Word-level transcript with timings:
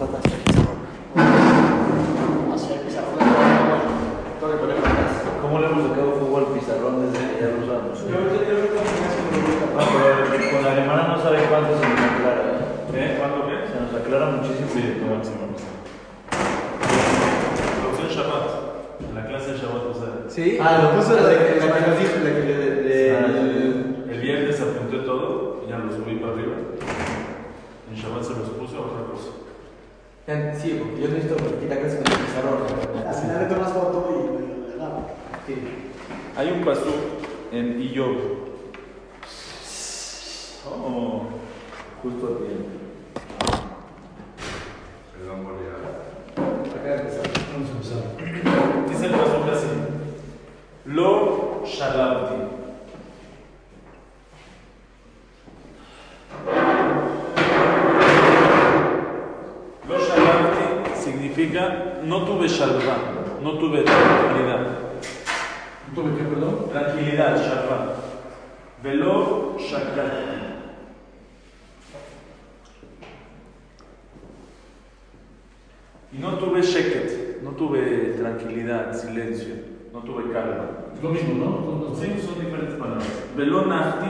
el 0.00 0.42
pizarrón. 0.42 0.78
Hacia 2.54 2.74
el 2.76 2.80
pizarrón. 2.82 3.18
Problema 4.40 4.88
es 4.88 5.12
¿Cómo 5.42 5.58
le 5.60 5.66
hemos 5.66 5.88
sacado 5.88 6.12
fuego 6.18 6.36
al 6.38 6.46
pizarrón 6.54 6.94
desde 7.12 7.18
que 7.28 7.40
ya 7.40 7.48
lo 7.52 7.58
usamos? 7.64 7.98
Yo 8.00 8.16
me 8.16 8.30
hace 8.32 8.40
No, 9.76 9.84
pero 9.92 10.50
con 10.52 10.62
la 10.64 10.72
alemana 10.72 11.02
no 11.08 11.22
sabe 11.22 11.38
cuánto 11.48 11.72
se 11.78 11.84
nos 11.88 12.00
aclara. 12.00 12.42
¿eh? 12.42 12.94
¿Eh? 12.94 13.16
¿Cuándo 13.18 13.46
qué? 13.46 13.56
Se 13.68 13.76
nos 13.80 13.92
aclara 13.94 14.26
muchísimo. 14.36 14.68
Sí, 14.72 14.82
máximo. 15.08 15.42
Producción 17.82 18.08
Shabbat. 18.08 18.46
En 19.08 19.14
la 19.14 19.26
clase 19.26 19.52
de 19.52 19.58
Shabbat, 19.58 19.84
o 19.90 19.94
sea. 19.94 20.12
Sí. 20.28 20.58
Ah, 20.60 20.80
lo 20.82 20.96
puso 20.96 21.14
la 21.14 21.28
que 21.28 21.58
que 21.58 21.66
nos 21.66 21.98
dijo, 21.98 22.14
la 22.22 22.30
que 22.32 22.42
le. 22.48 23.16
Ah, 23.16 23.26
le- 23.28 23.92
El 24.12 24.20
viernes 24.20 24.60
apunté 24.60 24.98
todo, 25.04 25.64
ya 25.68 25.78
lo 25.78 25.90
subí 25.90 26.16
para 26.16 26.32
arriba. 26.32 26.54
En 27.90 27.96
Shabbat 27.96 28.22
se 28.22 28.30
los 28.38 28.48
puse 28.50 28.76
a 28.76 28.80
otra 28.80 29.02
cosa. 29.10 29.30
Sí, 30.24 30.78
porque 30.78 31.02
yo 31.02 31.08
necesito 31.08 31.34
quitar 31.58 31.80
clase 31.80 31.96
con 31.98 32.12
el 32.12 32.18
pizarrón. 32.20 32.62
Al 33.08 33.14
final 33.14 33.42
le 33.42 33.48
tomas 33.52 33.72
foto 33.72 34.08
y 34.08 34.70
me 34.70 34.76
lo 34.76 34.82
agarro. 34.84 35.06
Sí. 35.46 35.54
Hay 36.36 36.50
un 36.52 36.64
pasú 36.64 36.90
en 37.50 37.82
Iyob. 37.82 38.16
Oh, 40.64 41.24
Justo 42.02 42.26
a 42.26 42.38
tiempo. 42.38 42.68
Perdón 45.18 45.44
por 45.44 45.54
llegar. 45.58 45.82
Acá 46.70 47.02
empezamos. 47.02 47.32
Vamos 47.52 47.68
a 47.68 47.72
empezar. 47.72 48.88
dice 48.88 49.06
el 49.06 49.12
pasú 49.12 49.50
así. 49.52 49.66
Lo 50.84 51.62
shalabti. 51.66 52.61
Significa 61.32 62.00
no 62.04 62.24
tuve 62.24 62.48
shalva, 62.48 62.96
no 63.42 63.52
tuve 63.58 63.82
tranquilidad. 63.82 64.66
¿Tuve 65.94 66.16
qué, 66.16 66.24
perdón? 66.24 66.68
Tranquilidad, 66.70 67.36
shalva. 67.36 67.96
Velo 68.82 69.56
shakati. 69.58 70.42
Y 76.12 76.18
no 76.18 76.34
tuve 76.34 76.60
sheket, 76.60 77.40
no 77.42 77.52
tuve 77.52 78.14
tranquilidad, 78.18 78.92
silencio, 78.92 79.54
no 79.94 80.00
tuve 80.00 80.30
calma. 80.30 80.68
Es 80.94 81.02
lo 81.02 81.08
mismo, 81.08 81.34
¿no? 81.34 81.94
Sí, 81.94 82.20
son 82.20 82.44
diferentes 82.44 82.74
palabras. 82.78 83.08
Velo 83.34 83.64
nafti. 83.64 84.08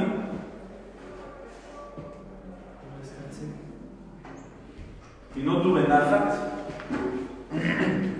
Y 5.36 5.42
no 5.42 5.62
tuve 5.62 5.82
nafat. 5.82 6.61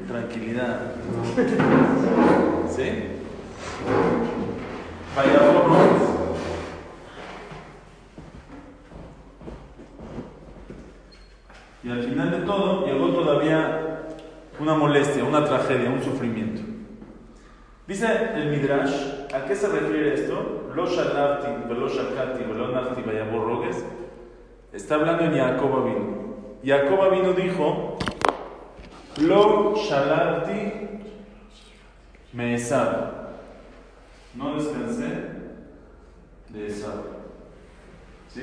Tranquilidad. 0.09 0.92
¿Sí? 2.69 2.89
Vaya 5.17 5.39
Y 11.84 11.91
al 11.91 12.03
final 12.05 12.31
de 12.31 12.39
todo 12.47 12.87
llegó 12.87 13.09
todavía 13.09 14.05
una 14.61 14.75
molestia, 14.75 15.25
una 15.25 15.45
tragedia, 15.45 15.91
un 15.91 16.03
sufrimiento. 16.03 16.62
Dice 17.89 18.07
el 18.36 18.51
Midrash, 18.51 18.95
¿a 19.34 19.45
qué 19.45 19.57
se 19.57 19.69
refiere 19.69 20.14
esto? 20.14 20.70
Lo 20.75 20.86
shakati, 20.86 21.48
velo 21.69 22.69
nafti. 22.69 23.03
Está 24.73 24.95
hablando 24.95 25.25
en 25.25 25.36
Jacob 25.36 25.77
Avinu. 25.77 26.36
Jacob 26.64 27.03
Avinu 27.03 27.33
dijo, 27.34 27.98
Lo 29.21 29.75
shalafti 29.77 30.83
me. 32.33 32.59
No 34.35 34.55
descansé 34.55 35.05
de 36.48 36.67
esab. 36.67 37.03
¿Sí? 38.29 38.42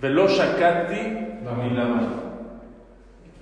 Velo 0.00 0.28
shakati 0.28 1.44
lavan. 1.44 2.22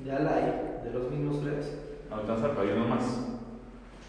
Ya 0.05 0.19
la 0.21 0.35
hay, 0.37 0.81
de 0.83 0.91
los 0.93 1.11
mismos 1.11 1.43
tres. 1.43 1.79
Alcanza 2.11 2.55
para 2.55 2.73
uno 2.75 2.87
más. 2.87 3.27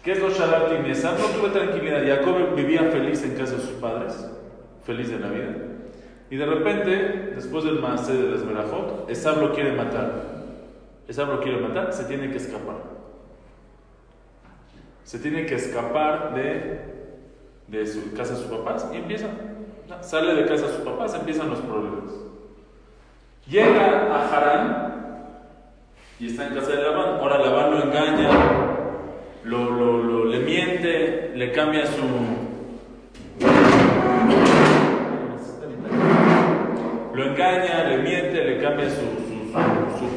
¿Qué 0.02 0.12
es 0.12 0.20
lo 0.20 0.30
Shalat 0.30 0.72
y 0.72 0.82
Mesab? 0.82 1.18
No 1.18 1.26
tuve 1.26 1.50
tranquilidad. 1.50 2.02
Jacob 2.04 2.56
vivía 2.56 2.90
feliz 2.90 3.22
en 3.22 3.36
casa 3.36 3.54
de 3.56 3.60
sus 3.60 3.72
padres, 3.72 4.28
feliz 4.84 5.10
de 5.10 5.20
la 5.20 5.28
vida. 5.28 5.54
Y 6.30 6.36
de 6.36 6.46
repente, 6.46 7.32
después 7.36 7.62
del 7.64 7.78
Maaseh 7.78 8.14
de 8.14 8.30
las 8.30 8.44
Berajot, 8.44 9.08
Esab 9.08 9.40
lo 9.40 9.52
quiere 9.52 9.72
matar. 9.72 10.31
Esab 11.12 11.28
lo 11.28 11.40
quiere 11.40 11.60
matar, 11.60 11.92
se 11.92 12.04
tiene 12.04 12.30
que 12.30 12.38
escapar. 12.38 12.76
Se 15.04 15.18
tiene 15.18 15.44
que 15.44 15.56
escapar 15.56 16.34
de, 16.34 16.80
de 17.68 17.86
su 17.86 18.14
casa 18.14 18.32
de 18.32 18.40
sus 18.40 18.50
papás 18.50 18.88
y 18.94 18.96
empieza. 18.96 19.26
Sale 20.00 20.34
de 20.34 20.46
casa 20.46 20.68
de 20.68 20.72
sus 20.72 20.80
papás, 20.80 21.12
empiezan 21.12 21.50
los 21.50 21.58
problemas. 21.58 22.14
Llega 23.46 24.10
a 24.10 24.26
Harán 24.26 24.92
y 26.18 26.28
está 26.28 26.46
en 26.46 26.54
casa 26.54 26.70
de 26.70 26.80
Labán. 26.80 27.20
Ahora 27.20 27.40
Labán 27.40 27.70
lo 27.72 27.82
engaña, 27.82 28.30
lo, 29.44 29.70
lo, 29.70 30.24
le 30.24 30.38
miente, 30.38 31.32
le 31.34 31.52
cambia 31.52 31.84
su. 31.88 32.02
Lo 37.14 37.22
engaña, 37.22 37.84
le 37.84 37.98
miente, 37.98 38.44
le 38.44 38.62
cambia 38.62 38.88
su, 38.88 39.02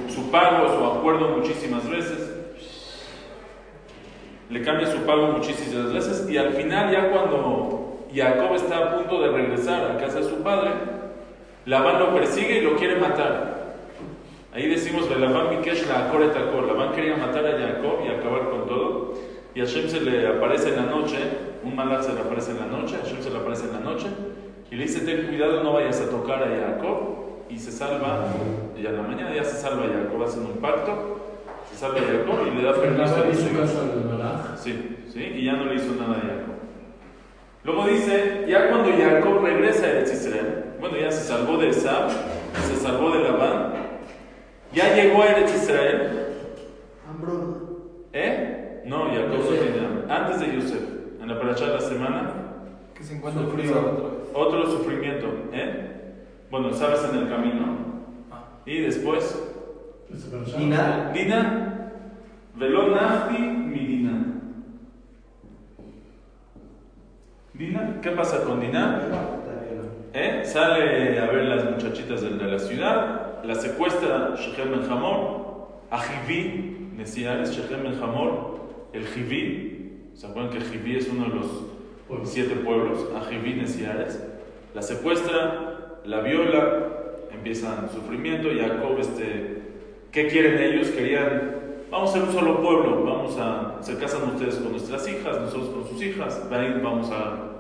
su- 0.09 0.29
pago, 0.31 0.67
su 0.67 0.85
acuerdo 0.85 1.29
muchísimas 1.29 1.89
veces. 1.89 2.31
Le 4.49 4.61
cambia 4.61 4.87
su 4.87 4.99
pago 4.99 5.27
muchísimas 5.27 5.91
veces 5.93 6.29
y 6.29 6.37
al 6.37 6.53
final 6.53 6.91
ya 6.91 7.09
cuando 7.11 8.05
Jacob 8.13 8.53
está 8.55 8.77
a 8.77 8.95
punto 8.97 9.21
de 9.21 9.29
regresar 9.29 9.91
a 9.91 9.97
casa 9.97 10.19
de 10.19 10.25
su 10.25 10.43
padre, 10.43 10.71
Labán 11.65 11.97
lo 11.99 12.13
persigue 12.13 12.59
y 12.59 12.61
lo 12.61 12.75
quiere 12.75 12.97
matar. 12.97 13.73
Ahí 14.53 14.69
decimos, 14.69 15.09
Labán 15.09 15.49
Mikesh 15.49 15.87
la. 15.87 16.11
Labán 16.13 16.93
quería 16.93 17.17
matar 17.17 17.45
a 17.45 17.57
Jacob 17.59 17.99
y 18.05 18.09
acabar 18.09 18.49
con 18.51 18.67
todo. 18.67 19.13
Y 19.55 19.61
a 19.61 19.65
Hashem 19.65 19.87
se 19.89 20.01
le 20.01 20.27
aparece 20.27 20.69
en 20.69 20.75
la 20.75 20.83
noche, 20.83 21.17
un 21.63 21.75
malach 21.75 22.03
se 22.03 22.13
le 22.13 22.19
aparece 22.21 22.51
en 22.51 22.59
la 22.59 22.65
noche, 22.67 22.97
Hashem 23.01 23.21
se 23.21 23.29
le 23.31 23.37
aparece 23.37 23.65
en 23.65 23.73
la 23.73 23.79
noche, 23.79 24.05
y 24.69 24.75
le 24.75 24.83
dice, 24.83 24.99
ten 24.99 25.27
cuidado, 25.27 25.63
no 25.63 25.73
vayas 25.73 26.01
a 26.01 26.09
tocar 26.09 26.43
a 26.43 26.47
Jacob, 26.47 27.24
y 27.49 27.57
se 27.59 27.71
salva, 27.71 28.27
y 28.77 28.85
a 28.85 28.91
la 28.91 29.01
mañana 29.01 29.33
ya 29.35 29.43
se 29.43 29.57
salva 29.57 29.83
Jacob, 29.87 30.23
hacen 30.23 30.43
un 30.45 30.57
pacto, 30.57 31.19
se 31.71 31.77
salva 31.77 31.99
Jacob 31.99 32.47
y 32.47 32.55
le 32.55 32.63
da 32.63 32.73
permiso 32.73 33.15
a 33.15 33.67
su. 33.67 34.63
Sí, 34.63 34.97
sí, 35.13 35.19
y 35.35 35.45
ya 35.45 35.53
no 35.53 35.65
le 35.65 35.75
hizo 35.75 35.93
nada 35.95 36.13
a 36.17 36.21
Jacob. 36.21 36.55
Luego 37.63 37.87
dice, 37.87 38.45
ya 38.47 38.69
cuando 38.69 38.89
Jacob 38.91 39.43
regresa 39.43 39.85
a 39.85 39.89
Eretz 39.89 40.13
Israel, 40.13 40.65
bueno, 40.79 40.97
ya 40.97 41.11
se 41.11 41.23
salvó 41.27 41.57
de 41.57 41.69
Esab, 41.69 42.09
se 42.67 42.75
salvó 42.75 43.09
de 43.11 43.23
Labán, 43.23 43.73
ya 44.73 44.93
llegó 44.95 45.21
a 45.23 45.27
Eretz 45.27 45.55
Israel, 45.55 46.27
Hambruna. 47.09 47.55
¿eh? 48.13 48.83
No, 48.85 49.05
Jacob 49.09 49.39
no 49.39 49.45
tiene 49.47 49.85
hambre. 49.85 50.03
Antes 50.13 50.39
de 50.41 50.55
Yosef, 50.55 50.81
en 51.21 51.27
la 51.27 51.39
paracha 51.39 51.65
de 51.65 51.73
la 51.73 51.81
semana, 51.81 52.31
Que 52.93 53.03
se 53.03 53.15
encuentra 53.15 53.43
Sufrió. 53.43 53.63
frío 53.63 53.79
otra 53.79 54.09
vez. 54.09 54.19
otro 54.33 54.71
sufrimiento, 54.71 55.27
¿eh? 55.51 55.94
Bueno, 56.57 56.73
sabes 56.73 57.03
en 57.11 57.19
el 57.19 57.27
camino. 57.27 57.65
Y 58.65 58.79
después. 58.79 59.43
Dina, 60.57 61.91
Velón 62.55 62.91
Nafti, 62.93 63.37
mi 63.39 63.79
Dina. 63.79 64.25
Dina, 67.53 67.99
¿qué 68.01 68.09
pasa 68.11 68.45
con 68.45 68.61
Dina? 68.61 69.01
¿Eh? 70.13 70.43
Sale 70.45 71.19
a 71.19 71.25
ver 71.25 71.43
las 71.43 71.69
muchachitas 71.69 72.21
de, 72.21 72.29
de 72.29 72.45
la 72.45 72.59
ciudad, 72.59 73.43
la 73.43 73.55
secuestra 73.55 74.35
Shechem 74.37 74.75
el 74.75 74.89
Hamor, 74.89 75.81
a 75.91 75.99
Jiví, 75.99 76.91
Nesiares, 76.95 77.51
Shechem 77.51 77.85
el 77.85 78.01
Hamor, 78.01 78.61
el 78.93 79.05
Jiví, 79.07 80.11
¿se 80.13 80.25
acuerdan 80.25 80.53
que 80.53 80.61
Jiví 80.61 80.95
es 80.95 81.09
uno 81.09 81.25
de 81.25 81.35
los 81.35 82.29
siete 82.29 82.55
pueblos? 82.55 83.09
A 83.13 83.25
Jiví, 83.25 83.55
Nesiares, 83.55 84.25
la 84.73 84.81
secuestra, 84.81 85.74
la 86.05 86.21
viola, 86.21 86.87
empiezan 87.31 87.89
sufrimiento, 87.89 88.49
Jacob, 88.57 88.97
este, 88.99 89.61
¿qué 90.11 90.27
quieren 90.27 90.61
ellos? 90.61 90.89
Querían, 90.89 91.55
vamos 91.91 92.11
a 92.11 92.13
ser 92.13 92.23
un 92.23 92.33
solo 92.33 92.61
pueblo, 92.61 93.03
vamos 93.03 93.37
a, 93.39 93.77
se 93.81 93.97
casan 93.97 94.29
ustedes 94.29 94.55
con 94.55 94.71
nuestras 94.71 95.07
hijas, 95.07 95.39
nosotros 95.41 95.69
con 95.69 95.87
sus 95.87 96.01
hijas, 96.01 96.47
vamos 96.49 97.11
a 97.11 97.55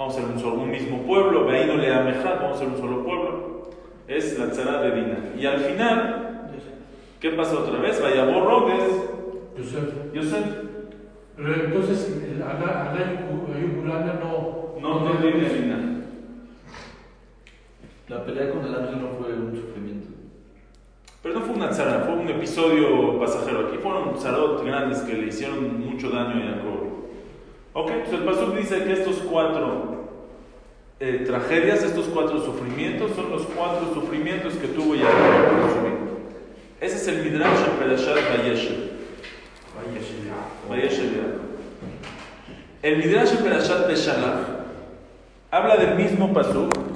Vamos 0.00 0.16
a 0.16 0.20
ser 0.20 0.30
un, 0.30 0.38
solo, 0.40 0.62
un 0.62 0.70
mismo 0.70 1.02
pueblo, 1.02 1.44
Veino 1.44 1.76
le 1.76 1.90
vamos 1.90 2.56
a 2.56 2.58
ser 2.58 2.68
un 2.68 2.78
solo 2.78 3.04
pueblo. 3.04 3.68
Es 4.08 4.38
la 4.38 4.50
tzara 4.50 4.80
de 4.80 4.92
Dina. 4.92 5.18
Y 5.38 5.44
al 5.44 5.58
final, 5.60 6.48
¿qué 7.20 7.28
pasa 7.32 7.58
otra 7.58 7.78
vez? 7.80 8.00
Vaya 8.00 8.24
Borrogues, 8.24 9.10
Yosef. 9.58 10.14
Yosef. 10.14 10.46
Pero 11.36 11.54
entonces, 11.54 12.18
el 12.32 12.42
Agá 12.42 12.94
Ayuburana 13.54 14.14
no. 14.24 14.70
No, 14.80 15.00
no 15.00 15.10
tiene 15.18 15.50
Dina. 15.50 15.89
La 18.10 18.24
pelea 18.24 18.50
con 18.50 18.64
el 18.64 18.74
ángel 18.74 19.00
no 19.00 19.10
fue 19.20 19.32
un 19.32 19.54
sufrimiento. 19.54 20.08
Pero 21.22 21.38
no 21.38 21.42
fue 21.42 21.54
una 21.54 21.70
tzara, 21.70 22.00
fue 22.00 22.14
un 22.14 22.28
episodio 22.28 23.20
pasajero. 23.20 23.68
Aquí 23.68 23.76
fueron 23.78 24.16
tzarot 24.16 24.64
grandes 24.64 24.98
que 25.02 25.14
le 25.14 25.28
hicieron 25.28 25.78
mucho 25.78 26.10
daño 26.10 26.42
a 26.42 26.56
Jacob. 26.56 26.88
Ok, 27.72 27.90
entonces 27.90 28.18
el 28.18 28.24
pastor 28.24 28.56
dice 28.56 28.82
que 28.82 28.92
estos 28.94 29.18
cuatro 29.18 30.08
eh, 30.98 31.22
tragedias, 31.24 31.84
estos 31.84 32.06
cuatro 32.06 32.44
sufrimientos, 32.44 33.12
son 33.14 33.30
los 33.30 33.42
cuatro 33.42 33.94
sufrimientos 33.94 34.54
que 34.54 34.66
tuvo 34.66 34.96
Jacob 34.96 35.62
en 35.62 35.70
su 35.70 35.80
vida. 35.80 35.98
Ese 36.80 36.96
es 36.96 37.06
el 37.06 37.22
Midrash 37.22 37.60
en 37.64 37.78
Perashat 37.78 38.16
Vayeshev. 40.68 41.30
El 42.82 42.96
Midrash 42.96 43.36
en 43.36 43.44
Perashat 43.44 43.86
Beshalach 43.86 44.48
habla 45.52 45.76
del 45.76 45.94
mismo 45.94 46.32
pasuk, 46.32 46.89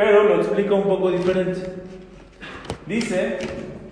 pero 0.00 0.24
lo 0.24 0.36
explica 0.36 0.72
un 0.72 0.84
poco 0.84 1.10
diferente. 1.10 1.60
Dice 2.86 3.36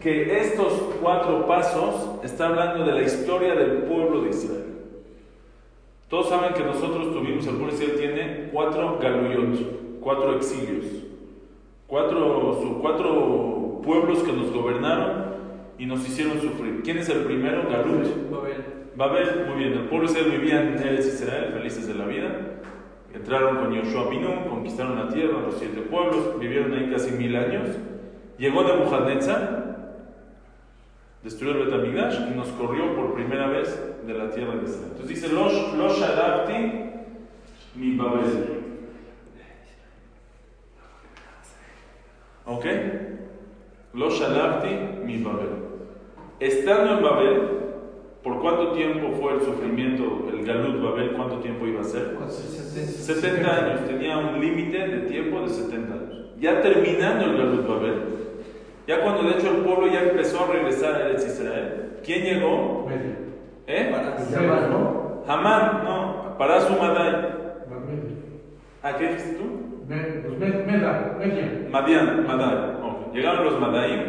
que 0.01 0.39
estos 0.39 0.73
cuatro 1.03 1.47
pasos 1.47 2.25
está 2.25 2.47
hablando 2.47 2.87
de 2.87 2.93
la 2.93 3.03
historia 3.03 3.55
del 3.55 3.83
pueblo 3.83 4.23
de 4.23 4.31
Israel. 4.31 4.65
Todos 6.09 6.31
saben 6.31 6.55
que 6.55 6.63
nosotros 6.63 7.13
tuvimos, 7.13 7.47
el 7.47 7.57
pueblo 7.57 7.77
de 7.77 7.85
Israel 7.85 8.01
tiene 8.01 8.49
cuatro 8.51 8.99
galuyot, 8.99 10.01
cuatro 10.01 10.35
exilios, 10.37 10.87
cuatro, 11.87 12.79
cuatro 12.81 13.83
pueblos 13.85 14.21
que 14.21 14.33
nos 14.33 14.51
gobernaron 14.51 15.27
y 15.79 15.85
nos 15.85 16.09
hicieron 16.09 16.41
sufrir. 16.41 16.81
¿Quién 16.83 16.97
es 16.97 17.11
el 17.11 17.19
primero? 17.25 17.69
Galut. 17.69 18.07
Babel, 18.97 19.45
muy 19.47 19.63
bien, 19.63 19.75
el 19.75 19.85
pueblo 19.91 20.11
de 20.11 20.19
Israel 20.19 20.41
vivía 20.41 20.63
en 20.63 20.75
Israel, 20.75 21.53
felices 21.53 21.87
de 21.87 21.95
la 21.95 22.07
vida. 22.07 22.58
Entraron 23.15 23.57
con 23.57 23.73
Yoshua 23.73 24.11
Binú, 24.11 24.49
conquistaron 24.49 24.97
la 24.97 25.09
tierra, 25.09 25.41
los 25.41 25.59
siete 25.59 25.81
pueblos, 25.83 26.39
vivieron 26.39 26.73
ahí 26.75 26.91
casi 26.91 27.13
mil 27.13 27.35
años. 27.37 27.69
Llegó 28.39 28.63
Nebuchadnezzar, 28.63 29.95
destruyó 31.23 31.55
el 31.55 31.67
Betamigdash 31.67 32.31
y 32.31 32.37
nos 32.37 32.49
corrió 32.49 32.95
por 32.95 33.15
primera 33.15 33.49
vez 33.49 34.07
de 34.07 34.15
la 34.15 34.31
tierra 34.31 34.57
de 34.57 34.65
Israel. 34.65 34.93
Entonces 34.93 35.09
dice, 35.09 35.29
Los, 35.33 35.75
los 35.75 35.99
Sharabti 35.99 36.89
mi 37.75 37.97
Babel. 37.97 38.59
¿Ok? 42.47 42.65
Los 43.95 44.19
Shalabti 44.19 44.69
mi 45.05 45.23
Babel. 45.23 45.49
Estando 46.41 46.99
en 46.99 47.03
Babel, 47.03 47.41
¿por 48.29 48.41
cuánto 48.41 48.73
tiempo 48.73 49.11
fue 49.21 49.35
el 49.35 49.41
sufrimiento, 49.41 50.29
el 50.31 50.45
Galut 50.45 50.83
Babel? 50.83 51.13
¿Cuánto 51.13 51.39
tiempo 51.39 51.67
iba 51.67 51.81
a 51.81 51.85
ser? 51.85 52.17
70 52.29 53.57
años, 53.57 53.87
tenía 53.87 54.19
un 54.19 54.39
límite 54.39 54.87
de 54.87 54.99
tiempo 55.09 55.41
de 55.41 55.49
70 55.49 55.95
años. 55.95 56.27
Ya 56.39 56.61
terminando 56.61 57.25
el 57.25 57.39
Galut 57.39 57.67
Babel, 57.67 58.03
ya 58.87 59.03
cuando 59.03 59.23
de 59.23 59.39
hecho 59.39 59.51
el 59.51 59.63
pueblo 59.63 59.89
ya 59.89 60.03
empezó 60.03 60.45
a 60.45 60.53
regresar 60.53 60.95
a 60.95 61.09
Eretz 61.09 61.27
Israel, 61.27 61.99
¿quién 62.05 62.23
llegó? 62.23 62.87
¿Eh? 63.67 63.91
Llamas, 64.31 64.71
¿no? 64.71 65.23
Hamán, 65.27 65.85
no, 65.85 66.37
para 66.39 66.61
su. 66.61 66.75
¿A 68.83 68.97
qué 68.97 69.09
dijiste 69.09 69.35
tú? 69.35 69.85
Pues. 69.89 71.71
Madian, 71.71 72.27
Madai. 72.27 72.75
Ok. 72.83 73.15
Llegaron 73.15 73.45
los 73.45 73.61
Madaim, 73.61 74.01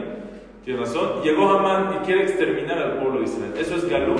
tienes 0.63 0.81
razón. 0.81 1.23
Llegó 1.23 1.49
Hamán 1.49 1.99
y 2.01 2.05
quiere 2.05 2.23
exterminar 2.23 2.77
al 2.77 2.97
pueblo 2.99 3.19
de 3.19 3.25
Israel. 3.25 3.53
Eso 3.57 3.75
es 3.75 3.89
Galut. 3.89 4.19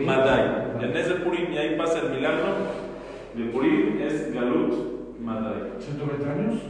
Madai. 0.00 0.72
El 0.80 0.92
mes 0.92 1.08
de 1.08 1.14
Purim, 1.16 1.52
y 1.52 1.58
ahí 1.58 1.76
pasa 1.76 2.00
el 2.00 2.10
milagro 2.10 2.46
de 3.34 3.44
Purim, 3.50 4.00
es 4.00 4.32
Galut, 4.34 5.18
Madai. 5.20 5.72
120 5.78 6.30
años. 6.30 6.62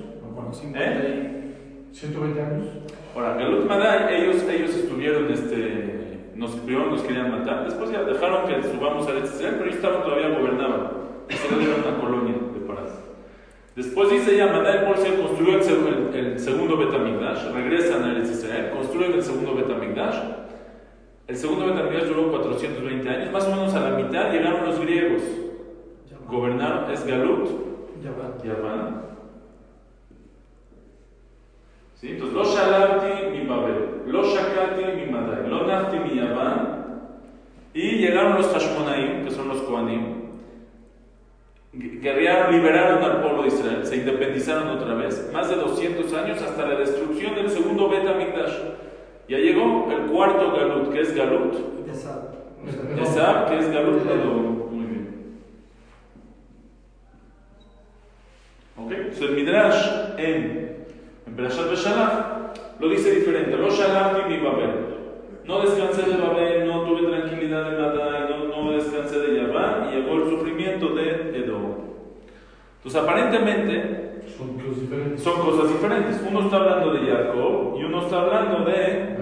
¿Eh? 0.74 1.54
120 1.92 2.42
años. 2.42 2.66
Ahora, 3.14 3.34
Galut 3.34 3.66
Madai, 3.66 4.22
ellos, 4.22 4.42
ellos 4.48 4.74
estuvieron, 4.74 5.30
este, 5.30 6.30
nos, 6.34 6.52
primero 6.56 6.90
nos 6.90 7.02
querían 7.02 7.30
matar, 7.30 7.64
después 7.64 7.90
ya 7.90 8.02
dejaron 8.02 8.46
que 8.46 8.62
subamos 8.68 9.06
a 9.06 9.18
Israel, 9.18 9.54
pero 9.58 9.64
ellos 9.64 9.76
estaban 9.76 10.02
todavía 10.02 10.28
gobernaban. 10.36 10.88
Israel 11.28 11.62
era 11.62 11.90
una 11.90 12.00
colonia 12.00 12.34
de 12.54 12.60
Parás. 12.60 13.01
Después 13.76 14.10
dice 14.10 14.36
ya, 14.36 14.46
Madai 14.48 14.86
por 14.86 14.98
se 14.98 15.14
construyó 15.16 15.54
el, 15.58 16.14
el- 16.14 16.26
el 16.32 16.38
segundo 16.38 16.76
Betamigdash, 16.76 17.50
regresan 17.54 18.04
a 18.04 18.18
Israel, 18.18 18.70
construyen 18.76 19.12
el 19.14 19.22
segundo 19.22 19.54
Betamigdash. 19.54 20.16
El 21.26 21.36
segundo 21.36 21.66
Betamigdash 21.66 22.08
duró 22.08 22.30
420 22.30 23.08
años, 23.08 23.32
más 23.32 23.46
o 23.46 23.50
menos 23.50 23.72
a 23.74 23.88
la 23.90 23.96
mitad 23.96 24.30
llegaron 24.30 24.66
los 24.66 24.78
griegos. 24.80 25.22
Gobernaron, 26.28 26.90
es 26.90 27.04
Galut, 27.06 27.48
Yaván. 28.44 29.02
¿Sí? 31.94 32.10
Entonces, 32.10 32.34
lo 32.34 32.44
shalabti 32.44 33.30
mi 33.30 33.46
Babel, 33.46 34.02
lo 34.06 34.22
shakati 34.24 34.82
mi 34.96 35.12
Madai, 35.12 35.48
lo 35.48 35.66
nafti 35.66 35.98
mi 35.98 36.16
Yaván. 36.16 36.82
Y 37.74 37.92
llegaron 37.98 38.34
los 38.36 38.46
Hashmonaim, 38.52 39.24
que 39.24 39.30
son 39.30 39.48
los 39.48 39.62
Koanim. 39.62 40.21
Guerrearon, 41.72 42.52
liberaron 42.52 43.02
al 43.02 43.22
pueblo 43.22 43.42
de 43.42 43.48
Israel, 43.48 43.86
se 43.86 43.96
independizaron 43.96 44.68
otra 44.68 44.94
vez, 44.94 45.30
más 45.32 45.48
de 45.48 45.56
200 45.56 46.12
años 46.12 46.42
hasta 46.42 46.66
la 46.66 46.78
destrucción 46.78 47.34
del 47.34 47.48
segundo 47.48 47.88
Bet 47.88 48.06
Amikdash. 48.06 48.52
Ya 49.26 49.38
llegó 49.38 49.88
el 49.90 50.10
cuarto 50.10 50.52
Galut, 50.52 50.92
que 50.92 51.00
es 51.00 51.14
Galut, 51.14 51.54
Esab, 51.88 53.48
que 53.48 53.58
es 53.58 53.72
Galut. 53.72 54.04
Muy 54.70 54.84
bien. 54.84 55.38
¿Ok? 58.76 58.92
Entonces 58.92 59.22
el 59.22 59.34
Midrash 59.34 59.86
en, 60.18 60.86
en 61.26 61.36
Perashat 61.36 61.70
Beshalach 61.70 62.32
lo 62.80 62.88
dice 62.90 63.12
diferente. 63.12 63.56
Lo 63.56 63.70
Shalachti 63.70 64.28
mi 64.28 64.38
Babel. 64.38 65.01
No 65.44 65.60
descansé 65.60 66.02
de 66.02 66.16
Babel, 66.16 66.66
no 66.66 66.82
tuve 66.82 67.08
tranquilidad 67.08 67.74
en 67.74 67.82
Madai, 67.82 68.28
no, 68.30 68.62
no 68.64 68.72
descansé 68.72 69.18
de 69.18 69.36
Yaván 69.36 69.88
y 69.88 69.96
llegó 69.96 70.22
el 70.22 70.30
sufrimiento 70.30 70.94
de 70.94 71.36
Edom. 71.36 71.74
Entonces 72.76 73.02
aparentemente 73.02 74.22
Son 74.36 74.54
cosas 74.58 74.80
diferentes. 74.80 75.22
son 75.22 75.40
cosas 75.40 75.68
diferentes. 75.68 76.22
Uno 76.28 76.40
está 76.42 76.56
hablando 76.56 76.92
de 76.92 77.10
Jacob 77.10 77.76
y 77.78 77.84
uno 77.84 78.02
está 78.02 78.20
hablando 78.22 78.64
de 78.64 79.12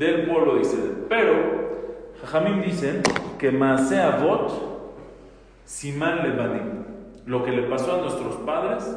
del 0.00 0.26
pueblo 0.26 0.54
de 0.54 0.62
Israel. 0.62 1.04
Pero, 1.08 1.32
Jajamim 2.22 2.62
dicen 2.62 3.02
que 3.38 3.50
Maaseh 3.50 4.00
Avot, 4.00 4.50
Simán 5.64 6.22
Lebanim, 6.22 6.84
lo 7.26 7.44
que 7.44 7.52
le 7.52 7.62
pasó 7.64 7.96
a 7.96 8.00
nuestros 8.00 8.36
padres 8.36 8.96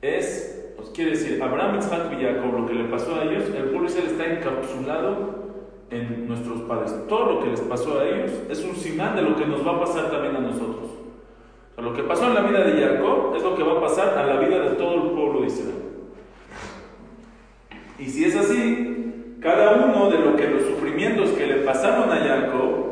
es, 0.00 0.63
pues 0.76 0.90
quiere 0.90 1.12
decir, 1.12 1.42
Abraham, 1.42 1.78
Isaac 1.78 2.12
y 2.18 2.22
Jacob, 2.22 2.58
lo 2.58 2.66
que 2.66 2.74
le 2.74 2.84
pasó 2.84 3.14
a 3.14 3.24
ellos, 3.24 3.44
el 3.54 3.64
pueblo 3.64 3.86
Israel 3.86 4.08
está 4.10 4.26
encapsulado 4.26 5.44
en 5.90 6.26
nuestros 6.28 6.60
padres. 6.62 6.94
Todo 7.08 7.32
lo 7.32 7.44
que 7.44 7.50
les 7.50 7.60
pasó 7.60 8.00
a 8.00 8.04
ellos 8.06 8.30
es 8.48 8.64
un 8.64 8.74
simán 8.74 9.16
de 9.16 9.22
lo 9.22 9.36
que 9.36 9.46
nos 9.46 9.66
va 9.66 9.76
a 9.76 9.80
pasar 9.80 10.10
también 10.10 10.36
a 10.36 10.40
nosotros. 10.40 10.90
Lo 11.76 11.92
que 11.92 12.02
pasó 12.04 12.28
en 12.28 12.34
la 12.34 12.42
vida 12.42 12.60
de 12.60 12.80
Jacob 12.80 13.34
es 13.36 13.42
lo 13.42 13.56
que 13.56 13.62
va 13.62 13.78
a 13.78 13.80
pasar 13.80 14.16
a 14.16 14.26
la 14.26 14.40
vida 14.40 14.58
de 14.60 14.76
todo 14.76 14.94
el 14.94 15.10
pueblo 15.10 15.40
de 15.40 15.46
Israel. 15.48 15.74
Y 17.98 18.06
si 18.06 18.24
es 18.24 18.36
así, 18.36 19.36
cada 19.40 19.84
uno 19.84 20.10
de 20.10 20.18
lo 20.18 20.36
que 20.36 20.48
los 20.48 20.62
sufrimientos 20.62 21.30
que 21.30 21.46
le 21.46 21.56
pasaron 21.56 22.10
a 22.10 22.16
Jacob 22.16 22.84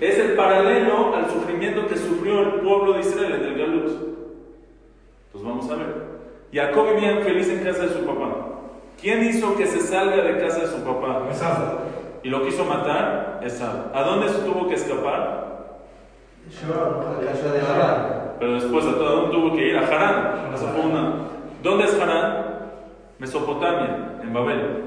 es 0.00 0.18
el 0.18 0.32
paralelo 0.32 1.14
al 1.14 1.30
sufrimiento 1.30 1.86
que 1.86 1.96
sufrió 1.96 2.40
el 2.40 2.60
pueblo 2.60 2.94
de 2.94 3.00
Israel 3.00 3.32
en 3.34 3.44
el 3.44 3.58
Galut. 3.58 3.90
Pues 5.32 5.44
vamos 5.44 5.70
a 5.70 5.76
ver. 5.76 6.13
Jacob 6.54 6.94
vivía 6.94 7.20
feliz 7.24 7.48
en 7.48 7.64
casa 7.64 7.82
de 7.82 7.88
su 7.88 8.06
papá. 8.06 8.32
¿Quién 9.00 9.24
hizo 9.24 9.56
que 9.56 9.66
se 9.66 9.80
salga 9.80 10.22
de 10.22 10.38
casa 10.38 10.60
de 10.60 10.68
su 10.68 10.84
papá? 10.84 11.26
Esab. 11.28 11.78
Y 12.22 12.28
lo 12.28 12.44
quiso 12.44 12.64
matar, 12.64 13.40
Esab. 13.42 13.90
¿A 13.92 14.02
dónde 14.04 14.28
se 14.28 14.38
tuvo 14.38 14.68
que 14.68 14.76
escapar? 14.76 15.80
La 16.70 17.32
casa 17.32 17.52
de 17.52 17.60
Harán. 17.60 18.34
Pero 18.38 18.54
después 18.54 18.86
a 18.86 18.92
todo 18.92 19.16
dónde 19.16 19.36
tuvo 19.36 19.56
que 19.56 19.68
ir 19.68 19.76
a 19.76 19.86
Harán. 19.88 20.54
¿Dónde 21.60 21.84
es 21.84 22.00
Harán? 22.00 22.44
Mesopotamia, 23.18 24.20
en 24.22 24.32
Babel. 24.32 24.84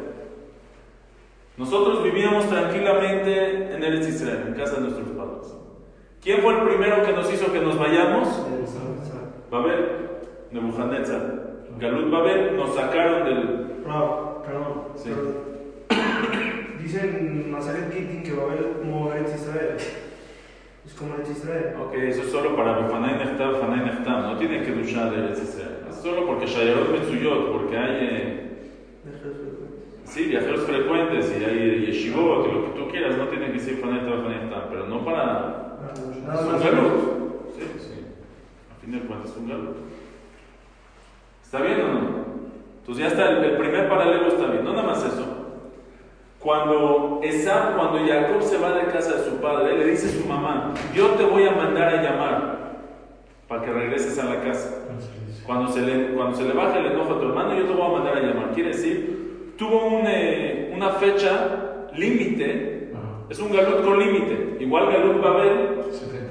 Nosotros 1.57 2.01
vivíamos 2.01 2.47
tranquilamente 2.47 3.75
en 3.75 3.83
Eretz 3.83 4.07
Israel, 4.07 4.45
en 4.47 4.53
casa 4.53 4.75
de 4.75 4.81
nuestros 4.81 5.09
padres. 5.09 5.57
¿Quién 6.21 6.41
fue 6.41 6.53
el 6.53 6.61
primero 6.61 7.03
que 7.03 7.11
nos 7.11 7.31
hizo 7.33 7.51
que 7.51 7.59
nos 7.59 7.77
vayamos? 7.77 8.27
Babel, 9.49 10.09
Nebuchadnezzar. 10.51 11.46
Galut 11.79 12.09
Babel 12.11 12.55
nos 12.57 12.75
sacaron 12.75 13.25
del. 13.25 13.81
Bravo, 13.85 14.43
perdón. 14.45 14.73
Sí. 14.95 15.09
Pero 15.09 15.47
Dicen 16.81 17.51
Nazaret 17.51 17.91
Kittin 17.91 18.23
que 18.23 18.33
Babel 18.33 18.77
como 18.79 19.11
Eretz 19.11 19.35
Israel. 19.35 19.75
Es 20.85 20.93
como 20.93 21.15
Eretz 21.15 21.29
Israel. 21.31 21.75
Ok, 21.81 21.93
eso 21.95 22.21
es 22.21 22.31
solo 22.31 22.55
para 22.55 22.79
Befanay 22.79 23.17
Neftab, 23.17 23.59
Fanay 23.59 23.85
Neftab. 23.85 24.21
No 24.23 24.37
tiene 24.37 24.63
que 24.63 24.71
duchar 24.71 25.11
de 25.11 25.17
Eretz 25.25 25.43
Israel. 25.43 25.77
Es 25.89 25.95
solo 25.97 26.25
porque 26.25 26.45
Shayarot 26.47 26.91
Metsuyot, 26.91 27.51
porque 27.51 27.77
hay. 27.77 27.97
eh, 28.01 28.43
Sí, 30.05 30.23
viajeros 30.25 30.61
frecuentes 30.61 31.35
y 31.37 31.43
hay 31.43 31.85
yeshivot 31.87 32.47
y 32.47 32.51
lo 32.53 32.63
que 32.73 32.79
tú 32.79 32.87
quieras, 32.89 33.17
no 33.17 33.27
tiene 33.27 33.51
que 33.51 33.59
ser 33.59 33.75
Fanay 33.75 34.01
Neftab, 34.01 34.23
Fanay 34.23 34.39
Neftab, 34.45 34.69
pero 34.69 34.87
no 34.87 35.03
para. 35.05 35.77
Es 35.93 35.99
un 35.99 36.59
galut. 36.59 37.51
Sí, 37.55 37.63
sí. 37.77 38.05
A 38.71 38.81
fin 38.81 38.91
de 38.93 38.99
cuentas 39.01 39.31
es 39.31 39.37
un 39.37 39.49
galut. 39.49 39.75
¿Está 41.47 41.61
bien 41.61 41.79
o 41.79 41.87
no? 41.87 41.99
Entonces 42.81 43.05
ya 43.05 43.07
está, 43.07 43.29
el, 43.29 43.41
el 43.41 43.55
primer 43.55 43.87
paralelo 43.87 44.27
está 44.27 44.47
bien. 44.47 44.65
No 44.65 44.73
nada 44.73 44.83
más 44.83 45.05
Cuando 46.39 47.21
Esab, 47.23 47.77
cuando 47.77 48.05
Jacob 48.05 48.41
se 48.41 48.57
va 48.57 48.73
de 48.73 48.91
casa 48.91 49.15
de 49.15 49.23
su 49.23 49.37
padre, 49.37 49.77
le 49.77 49.85
dice 49.85 50.07
a 50.07 50.21
su 50.21 50.27
mamá, 50.27 50.73
yo 50.93 51.11
te 51.11 51.23
voy 51.23 51.47
a 51.47 51.51
mandar 51.51 51.87
a 51.87 52.03
llamar 52.03 52.57
para 53.47 53.61
que 53.61 53.71
regreses 53.71 54.19
a 54.19 54.25
la 54.25 54.41
casa. 54.41 54.89
Cuando 55.45 55.71
se 55.71 55.83
le, 55.83 56.15
cuando 56.15 56.35
se 56.35 56.43
le 56.43 56.51
baja 56.51 56.79
el 56.79 56.87
enojo 56.87 57.13
a 57.13 57.19
tu 57.21 57.29
hermano, 57.29 57.57
yo 57.57 57.63
te 57.63 57.73
voy 57.73 57.85
a 57.85 57.93
mandar 57.93 58.17
a 58.17 58.19
llamar. 58.19 58.51
Quiere 58.53 58.71
decir, 58.71 59.53
tuvo 59.57 59.85
un, 59.85 60.03
eh, 60.05 60.73
una 60.75 60.89
fecha 60.89 61.87
límite, 61.95 62.91
es 63.29 63.39
un 63.39 63.53
galut 63.53 63.85
con 63.85 63.97
límite. 63.97 64.57
Igual 64.59 64.91
galut 64.91 65.21
Babel 65.21 65.79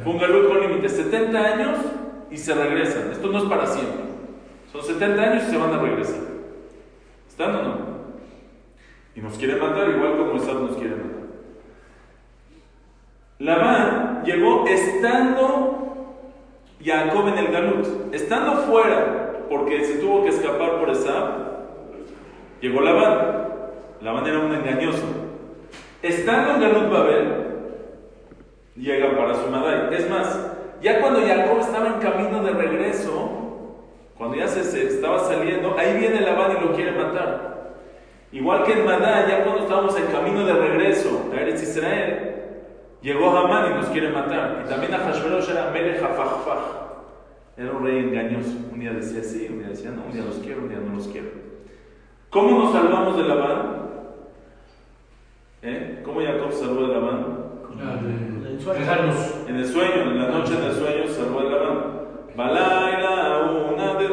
fue 0.05 0.13
un 0.13 0.19
galut 0.19 0.47
con 0.47 0.61
límite, 0.61 0.91
70 0.91 1.39
años 1.39 1.79
y 2.31 2.37
se 2.37 2.53
regresan. 2.53 3.13
Esto 3.13 3.29
no 3.29 3.39
es 3.39 3.45
para 3.45 3.67
siempre. 3.67 4.06
Son 4.77 4.85
70 4.85 5.23
años 5.23 5.45
y 5.45 5.51
se 5.51 5.57
van 5.57 5.73
a 5.73 5.79
regresar. 5.79 6.21
¿Están 7.29 7.57
o 7.57 7.63
no? 7.63 7.77
Y 9.15 9.21
nos 9.21 9.39
quiere 9.39 9.57
matar 9.57 9.89
igual 9.89 10.19
como 10.19 10.37
Esab 10.37 10.61
nos 10.61 10.77
quiere 10.77 10.97
matar. 10.97 11.17
Labán 13.39 14.23
llegó 14.25 14.67
estando 14.67 16.17
Jacob 16.83 17.29
en 17.29 17.39
el 17.39 17.49
Galut, 17.49 18.15
estando 18.15 18.53
fuera, 18.63 19.47
porque 19.49 19.85
se 19.85 19.99
tuvo 19.99 20.23
que 20.25 20.31
escapar 20.31 20.79
por 20.79 20.91
Esab, 20.91 21.31
llegó 22.61 22.81
Labán. 22.83 23.37
Labán 24.03 24.27
era 24.27 24.41
un 24.41 24.55
engañoso. 24.55 25.05
Estando 26.03 26.55
en 26.55 26.61
Galut 26.61 26.91
Babel, 26.91 27.47
llega 28.77 29.17
para 29.17 29.35
su 29.35 29.51
Madai. 29.51 29.95
Es 29.95 30.11
más, 30.11 30.51
ya 30.83 31.01
cuando 31.01 31.27
Jacob 31.27 31.61
estaba 31.61 31.87
en 31.89 31.95
camino 31.95 32.43
de 32.43 32.53
regreso, 32.53 33.36
cuando 34.19 34.37
ya 34.37 34.49
se, 34.49 34.65
se 34.65 34.87
estaba 34.87 35.21
saliendo, 35.21 35.77
ahí 35.79 35.99
viene 35.99 36.21
Labán 36.21 36.57
y 36.57 36.65
lo 36.65 36.73
quiere 36.75 36.93
matar. 36.93 37.57
Igual 38.33 38.65
que 38.65 38.73
en 38.73 38.85
Madá, 38.85 39.27
ya 39.29 39.45
cuando 39.45 39.63
estábamos 39.63 39.97
en 39.99 40.07
camino 40.07 40.45
de 40.45 40.55
regreso 40.55 41.31
a 41.33 41.41
Eretz 41.41 41.63
Israel, 41.63 42.35
llegó 43.01 43.31
Hamán 43.31 43.73
y 43.73 43.75
nos 43.77 43.87
quiere 43.87 44.11
matar. 44.11 44.63
Y 44.65 44.69
también 44.69 44.95
a 44.95 44.99
Hashverosh 44.99 45.51
era 45.51 45.71
Melech 45.71 46.03
Hafajfaj. 46.03 46.59
Era 47.57 47.73
un 47.73 47.85
rey 47.85 47.99
engañoso. 47.99 48.51
Un 48.73 48.81
día 48.81 48.93
decía 48.93 49.23
sí, 49.23 49.47
un 49.51 49.61
día 49.61 49.69
decía 49.69 49.91
no, 49.91 50.03
un 50.05 50.13
día 50.13 50.25
los 50.25 50.37
quiero, 50.37 50.63
un 50.63 50.69
día 50.69 50.79
no 50.79 50.95
los 50.95 51.09
quiero. 51.09 51.29
¿Cómo 52.31 52.59
nos 52.59 52.73
salvamos 52.73 53.17
de 53.17 53.23
Labán? 53.23 53.87
¿Eh? 55.63 56.03
¿Cómo 56.05 56.21
Jacob 56.21 56.53
salvó 56.53 56.89
de 56.89 56.95
Labán? 56.95 57.27
En 59.49 59.57
el 59.57 59.67
sueño, 59.67 60.03
en 60.03 60.19
la 60.19 60.29
noche 60.29 60.55
del 60.57 60.73
sueño 60.73 61.09
salvó 61.09 61.41
de 61.43 61.51
Labán. 61.51 61.96
Balaila, 62.37 63.51
una 63.73 63.95
de 63.95 64.09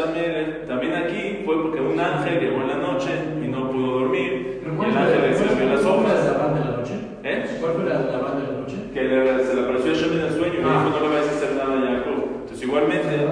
también. 0.00 0.64
También 0.68 0.94
aquí 0.94 1.42
fue 1.44 1.60
porque 1.62 1.80
un 1.80 1.98
ángel 1.98 2.40
llegó 2.40 2.62
en 2.62 2.68
la 2.68 2.76
noche 2.76 3.10
y 3.42 3.48
no 3.48 3.70
pudo 3.70 4.00
dormir. 4.00 4.60
Y 4.62 4.64
el 4.64 4.96
ángel 4.96 5.20
le 5.22 5.30
escribió 5.30 5.74
las 5.74 5.84
hojas. 5.84 6.24
la 6.26 6.38
banda 6.38 6.58
de 6.60 6.64
la 6.70 6.76
noche? 6.76 6.94
¿Eh? 7.24 7.56
¿Cuál 7.60 7.72
fue 7.72 7.84
la, 7.84 7.98
la 8.00 8.18
banda 8.18 8.40
de 8.46 8.52
la 8.52 8.58
noche? 8.60 8.76
Que 8.94 9.02
le- 9.02 9.44
se 9.44 9.54
le 9.54 9.60
apareció 9.62 9.90
a 9.92 9.94
Shem 9.94 10.12
en 10.12 10.20
el 10.20 10.30
sueño 10.32 10.54
y 10.54 10.62
Ah. 10.64 10.84
dijo: 10.86 10.98
No 10.98 11.00
le 11.08 11.14
vayas 11.14 11.28
a 11.28 11.36
hacer 11.36 11.54
nada 11.56 11.74
a 11.76 11.96
Jacob. 11.98 12.24
Entonces, 12.42 12.62
igualmente, 12.62 13.26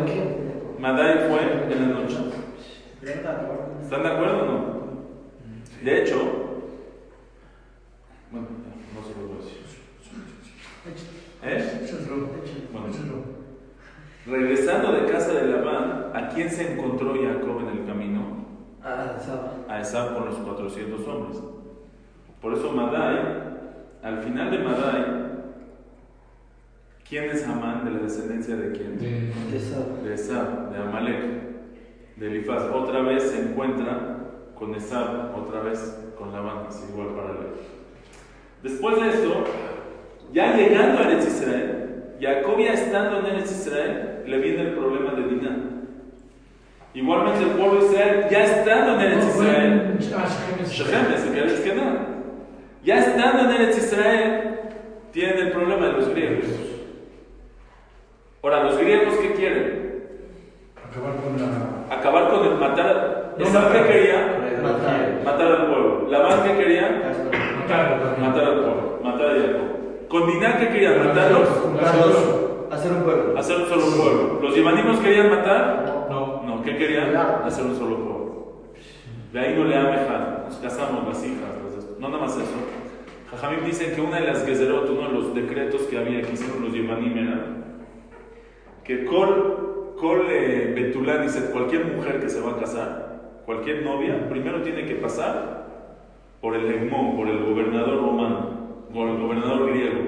Madai 0.79 1.29
fue 1.29 1.73
en 1.73 1.81
la 1.81 2.00
noche. 2.00 2.17
¿Están 3.83 4.02
de 4.02 4.09
acuerdo 4.09 4.43
o 4.43 4.47
no? 4.47 4.81
De 5.83 6.02
hecho, 6.02 6.17
bueno, 8.31 8.47
no 8.95 9.02
se 9.02 9.21
lo 9.21 9.29
voy 9.29 9.37
a 9.37 9.45
decir. 9.45 9.61
¿Eh? 11.43 11.87
Bueno, 12.73 12.87
regresando 14.27 14.93
de 14.93 15.07
casa 15.11 15.33
de 15.33 15.47
Labán, 15.47 16.11
¿a 16.15 16.29
quién 16.29 16.50
se 16.50 16.73
encontró 16.73 17.15
Jacob 17.15 17.61
en 17.61 17.79
el 17.79 17.87
camino? 17.87 18.21
Ah, 18.83 19.17
sábado. 19.19 19.65
A 19.69 19.81
Esab 19.81 20.15
con 20.15 20.27
los 20.27 20.37
400 20.37 21.07
hombres. 21.07 21.43
Por 22.41 22.55
eso 22.55 22.73
Madai, 22.73 23.19
al 24.03 24.19
final 24.23 24.50
de 24.50 24.59
Madai, 24.59 25.05
¿quién 27.09 27.25
es 27.25 27.47
Amán? 27.47 27.85
¿De 27.85 27.91
la 27.91 27.99
descendencia 28.00 28.57
de 28.57 28.73
quién? 28.73 28.99
De, 28.99 29.33
De 29.53 29.61
sábado. 29.61 29.99
de 30.03 30.15
Esab, 30.15 30.71
de 30.73 30.79
Amalek, 30.79 31.23
de 32.17 32.27
Elifaz. 32.27 32.62
Otra 32.73 33.03
vez 33.03 33.25
se 33.25 33.43
encuentra 33.50 34.17
con 34.55 34.75
Esab, 34.75 35.37
otra 35.39 35.61
vez 35.61 35.99
con 36.19 36.33
Labán, 36.33 36.67
así 36.69 36.85
igual 36.91 37.09
paralelo. 37.09 37.81
Después 38.62 39.00
de 39.00 39.09
esto, 39.09 39.45
ya 40.33 40.57
llegando 40.57 41.00
a 41.00 41.05
Eretz 41.05 41.27
Israel, 41.27 41.80
Jacob 42.21 42.59
ya 42.59 42.75
estando 42.75 43.21
en 43.21 43.27
Eretz 43.27 43.50
Israel, 43.50 44.23
le 44.27 44.39
viene 44.39 44.62
el 44.62 44.73
problema 44.75 45.12
de 45.12 45.23
Dinah. 45.23 45.57
Igualmente 46.93 47.45
el 47.45 47.50
pueblo 47.50 47.81
de 47.81 47.87
Israel, 47.87 48.27
ya 48.31 48.45
estando 48.45 48.95
en 48.95 49.00
Eretz 49.00 49.27
Israel, 49.27 49.97
que. 51.62 51.75
Ya 52.85 52.99
estando 52.99 53.45
en 53.45 53.50
Eretz 53.50 53.79
Israel, 53.79 54.61
tienen 55.12 55.39
el 55.39 55.53
problema 55.53 55.87
de 55.87 55.93
los 55.93 56.09
griegos. 56.11 56.45
Ahora, 58.43 58.65
¿los 58.65 58.79
griegos 58.79 59.15
qué 59.17 59.33
quieren? 59.33 59.91
Acabar 60.77 61.17
con 61.17 61.39
la. 61.39 61.95
Acabar 61.95 62.31
con 62.31 62.47
el 62.47 62.55
matar. 62.59 63.35
No, 63.39 63.45
¿Esab 63.47 63.73
qué 63.73 63.79
matar. 63.79 63.93
quería? 63.93 64.61
Matar. 64.62 65.21
Matar 65.25 65.53
al 65.53 65.67
pueblo. 65.67 66.09
¿Labán 66.11 66.43
qué 66.45 66.57
quería? 66.57 67.03
Matarlo 67.61 68.03
también. 68.03 68.29
Matar 68.29 68.45
al 68.45 68.55
pueblo. 68.61 69.00
Matar 69.03 69.27
a 69.27 69.33
Jacob. 69.33 69.80
¿Con 70.11 70.26
Diná 70.26 70.59
qué 70.59 70.69
querían? 70.71 71.07
¿Matarlos? 71.07 71.49
Hacer 72.73 72.93
un 72.93 73.02
pueblo. 73.05 73.38
Hacer 73.38 73.57
un 73.59 73.69
solo 73.69 73.97
pueblo. 73.97 74.38
¿Los 74.43 74.57
yemanimos 74.57 74.99
querían 74.99 75.31
matar? 75.31 76.09
No. 76.11 76.43
No, 76.45 76.62
¿qué 76.64 76.76
querían? 76.76 77.14
Hacer 77.14 77.64
un 77.64 77.76
solo 77.76 77.97
pueblo. 77.97 78.62
De 79.33 79.38
ahí 79.38 79.55
no 79.57 79.64
le 79.64 79.76
amejan. 79.76 80.47
Nos 80.49 80.57
casamos 80.57 81.07
las 81.07 81.25
hijas. 81.25 81.95
No 82.00 82.09
nada 82.09 82.25
más 82.25 82.37
eso. 82.37 82.43
Jajamim 83.31 83.64
dicen 83.64 83.95
que 83.95 84.00
una 84.00 84.19
de 84.19 84.26
las 84.26 84.45
Gezerot, 84.45 84.90
uno 84.90 85.02
de 85.02 85.14
los 85.14 85.33
decretos 85.33 85.83
que 85.83 85.97
había 85.97 86.23
que 86.23 86.33
hicieron 86.33 86.64
los 86.64 86.73
Yevanim 86.73 87.17
era 87.17 87.45
que 88.83 89.05
Kol, 89.05 89.95
Kol 89.97 90.26
eh, 90.29 90.73
Betulá 90.75 91.19
dice 91.19 91.52
cualquier 91.52 91.85
mujer 91.85 92.19
que 92.19 92.29
se 92.29 92.40
va 92.40 92.52
a 92.52 92.57
casar, 92.57 93.43
cualquier 93.47 93.85
novia, 93.85 94.29
primero 94.29 94.62
tiene 94.62 94.85
que 94.87 94.97
pasar 94.97 95.67
por 96.40 96.57
el 96.57 96.67
Egmón, 96.67 97.14
por 97.14 97.29
el 97.29 97.45
gobernador 97.45 98.00
romano, 98.00 98.60
gobernador 98.92 99.70
griego. 99.70 100.00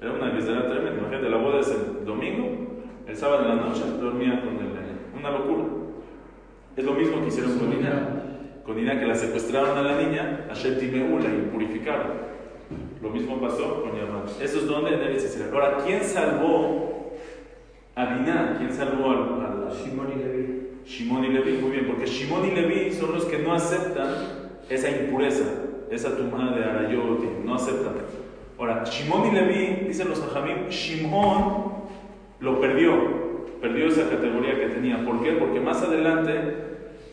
Era 0.00 0.12
una 0.12 0.30
Gezerá 0.30 0.66
tremenda. 0.68 0.98
Imagínate, 1.00 1.28
la 1.30 1.36
boda 1.38 1.60
es 1.60 1.68
el 1.70 2.04
domingo, 2.04 2.48
el 3.06 3.16
sábado 3.16 3.42
en 3.42 3.48
la 3.56 3.64
noche 3.64 3.82
dormía 4.00 4.40
con 4.40 4.54
el. 4.56 4.72
eh, 4.72 5.18
Una 5.18 5.30
locura. 5.30 5.64
Es 6.76 6.84
lo 6.84 6.92
mismo 6.94 7.20
que 7.22 7.28
hicieron 7.28 7.58
con 7.58 7.70
Diná. 7.70 8.20
Con 8.64 8.76
Diná 8.76 8.98
que 8.98 9.06
la 9.06 9.14
secuestraron 9.14 9.76
a 9.76 9.82
la 9.82 10.00
niña, 10.00 10.46
a 10.50 10.54
Shetimeula 10.54 11.28
y 11.28 11.48
purificaron. 11.52 12.34
Lo 13.02 13.10
mismo 13.10 13.40
pasó 13.40 13.82
con 13.82 13.92
Yamán. 13.98 14.24
Eso 14.40 14.58
es 14.58 14.66
donde 14.66 14.94
en 14.94 15.00
Eretz 15.00 15.24
Israel. 15.24 15.50
Ahora, 15.52 15.78
¿quién 15.84 16.02
salvó 16.02 17.10
a 17.94 18.14
Diná? 18.16 18.56
¿Quién 18.58 18.72
salvó 18.72 19.10
al, 19.10 19.18
al- 19.68 19.72
Simón 19.74 20.08
y 20.14 20.18
Levi. 20.18 20.60
Shimon 20.86 21.24
y 21.24 21.28
Levi? 21.28 21.58
Muy 21.58 21.70
bien, 21.72 21.86
porque 21.86 22.06
Shimon 22.06 22.46
y 22.46 22.50
Levi 22.52 22.92
son 22.92 23.12
los 23.12 23.24
que 23.26 23.38
no 23.38 23.54
aceptan 23.54 24.08
esa 24.68 24.90
impureza, 24.90 25.44
esa 25.94 26.16
tumada 26.16 26.56
de 26.56 26.64
Arayot, 26.64 27.44
no 27.44 27.54
aceptan. 27.54 27.94
Ahora, 28.58 28.84
Shimon 28.84 29.28
y 29.28 29.34
Levi, 29.34 29.86
dicen 29.88 30.08
los 30.08 30.20
Jajamim, 30.20 30.68
Shimon 30.68 31.72
lo 32.40 32.60
perdió, 32.60 32.94
perdió 33.60 33.86
esa 33.86 34.08
categoría 34.08 34.58
que 34.58 34.66
tenía. 34.66 35.04
¿Por 35.04 35.22
qué? 35.22 35.32
Porque 35.32 35.60
más 35.60 35.82
adelante, 35.82 36.32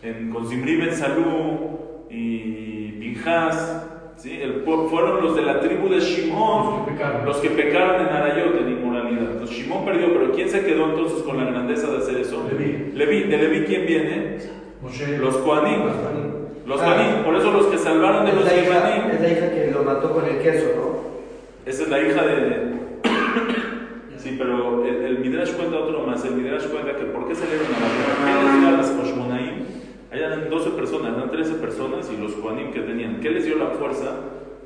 en, 0.04 0.30
con 0.30 0.48
Zimri 0.48 0.78
Ben 0.78 0.94
Salú 0.94 2.06
y 2.10 2.92
Pinjas, 3.00 3.88
¿sí? 4.18 4.40
El 4.42 4.62
fueron 4.64 5.24
los 5.24 5.36
de 5.36 5.42
la 5.42 5.60
tribu 5.60 5.90
de 5.90 6.00
Shimon 6.00 6.86
Los 7.26 7.38
que 7.38 7.50
pecaron. 7.50 8.02
en 8.02 8.08
Arayot, 8.08 8.62
en 8.62 8.72
inmoralidad. 8.74 9.32
Entonces 9.32 9.58
Shimon 9.58 9.86
perdió, 9.86 10.14
pero 10.14 10.32
¿quién 10.32 10.50
se 10.50 10.64
quedó 10.64 10.90
entonces 10.90 11.24
con 11.24 11.38
la 11.38 11.46
grandeza 11.46 11.92
de 11.92 11.98
hacer 11.98 12.18
eso? 12.18 12.48
Leví. 12.50 12.92
Leví. 12.94 13.24
¿De 13.24 13.38
Leví 13.38 13.66
quién 13.66 13.86
viene? 13.86 14.38
Moshe. 14.82 15.18
Los 15.18 15.38
Koanim. 15.38 16.41
Los 16.72 16.80
Ah. 16.82 17.22
Por 17.26 17.36
eso 17.36 17.52
los 17.52 17.66
que 17.66 17.78
salvaron 17.78 18.26
de 18.26 18.32
los 18.32 18.46
la, 18.46 18.56
hija, 18.56 19.12
es 19.12 19.20
la 19.20 19.30
hija 19.30 19.52
que 19.52 19.72
lo 19.72 19.84
mató 19.84 20.14
con 20.14 20.26
el 20.26 20.40
queso, 20.40 20.68
¿no? 20.78 21.70
Esa 21.70 21.84
es 21.84 21.90
la 21.90 22.00
hija 22.00 22.26
de. 22.26 22.82
Sí, 24.18 24.36
pero 24.38 24.86
el, 24.86 25.04
el 25.04 25.20
Midrash 25.20 25.52
cuenta 25.54 25.80
otro 25.80 26.06
más. 26.06 26.24
El 26.24 26.36
Midrash 26.36 26.68
cuenta 26.68 26.96
que 26.96 27.06
¿por 27.06 27.28
qué 27.28 27.36
salieron 27.36 27.66
a 27.66 27.80
la 27.80 27.90
guerra? 27.90 28.40
¿Qué 28.40 28.46
les 28.46 28.60
dio 28.60 28.68
a 28.70 28.72
las 28.72 28.92
Hoshmonaim? 28.92 29.66
Allá 30.12 30.28
eran 30.28 30.50
12 30.50 30.70
personas, 30.70 31.18
eran 31.18 31.32
13 31.32 31.54
personas 31.56 32.10
y 32.14 32.22
los 32.22 32.34
Koanim 32.34 32.72
que 32.72 32.82
tenían. 32.82 33.20
¿Qué 33.20 33.32
les 33.32 33.46
dio 33.46 33.58
la 33.58 33.72
fuerza 33.72 34.16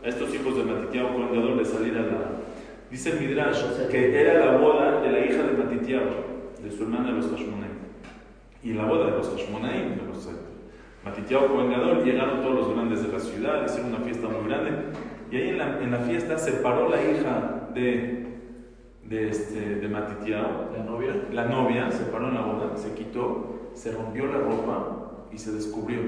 a 0.04 0.08
estos 0.08 0.36
hijos 0.36 0.58
de 0.58 0.64
Matitiao 0.66 1.08
Cohen 1.08 1.58
de 1.58 1.66
salir 1.66 1.98
a 1.98 2.02
la. 2.02 2.20
Dice 2.92 3.12
el 3.12 3.20
Midrash 3.22 3.64
que 3.90 4.22
era 4.22 4.46
la 4.46 4.58
boda 4.58 5.02
de 5.02 5.12
la 5.12 5.26
hija 5.26 5.42
de 5.42 5.54
Matitiao, 5.54 6.04
de 6.62 6.70
su 6.70 6.84
hermana 6.84 7.08
de 7.08 7.14
los 7.14 7.32
Hashmonaim. 7.32 7.80
Y 8.62 8.74
la 8.74 8.86
boda 8.86 9.06
de 9.06 9.18
los 9.18 9.30
Hashmonaim, 9.30 9.96
de 9.96 10.06
los 10.06 10.28
Matitiao 11.06 11.48
Cohen 11.48 11.70
Gadol, 11.72 12.04
llegaron 12.04 12.42
todos 12.42 12.56
los 12.56 12.74
grandes 12.74 13.04
de 13.04 13.10
la 13.14 13.20
ciudad, 13.20 13.66
hicieron 13.66 13.94
una 13.94 14.04
fiesta 14.04 14.28
muy 14.28 14.48
grande. 14.50 14.72
Y 15.32 15.36
ahí 15.36 15.50
en 15.50 15.58
la, 15.60 15.82
en 15.82 15.92
la 15.92 16.00
fiesta 16.00 16.38
se 16.38 16.54
paró 16.54 16.90
la 16.90 16.98
hija 17.02 17.70
de, 17.74 18.40
de, 19.04 19.30
este, 19.30 19.76
de 19.76 19.88
Matitiao, 19.88 20.72
La 20.76 20.84
novia. 20.84 21.14
la 21.32 21.46
novia, 21.46 21.92
se 21.92 22.06
paró 22.06 22.30
en 22.30 22.34
la 22.36 22.42
boda, 22.42 22.76
se 22.76 22.94
quitó, 22.96 23.70
se 23.76 23.92
rompió 23.92 24.26
la 24.28 24.40
ropa 24.40 25.28
y 25.32 25.38
se 25.38 25.52
descubrió. 25.52 26.00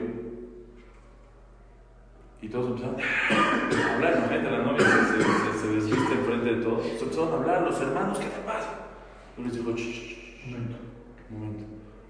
Y 2.42 2.50
todos 2.50 2.70
empezaron 2.70 2.96
a 3.00 3.96
hablar, 3.96 4.13
imagínate, 4.18 4.51
la 4.51 4.63
novia 4.63 4.86
se, 4.86 5.54
se, 5.54 5.60
se, 5.60 5.74
desviste 5.75 6.13
enfrente 6.13 6.56
de 6.56 6.63
todos. 6.63 6.84
Se 6.86 7.04
empezaron 7.04 7.34
a 7.34 7.36
hablar, 7.38 7.62
los 7.63 7.82
hermanos, 7.82 8.18
¿qué 8.20 8.25
te 8.25 8.42
pasa? 8.46 8.70
Y 9.38 9.44
les 9.44 9.54
dijo, 9.54 9.72
"Shh, 9.72 9.77
shh, 9.77 10.46
shh, 10.46 10.51
Momento. 10.51 10.75
un 11.32 11.39
momento. 11.39 11.63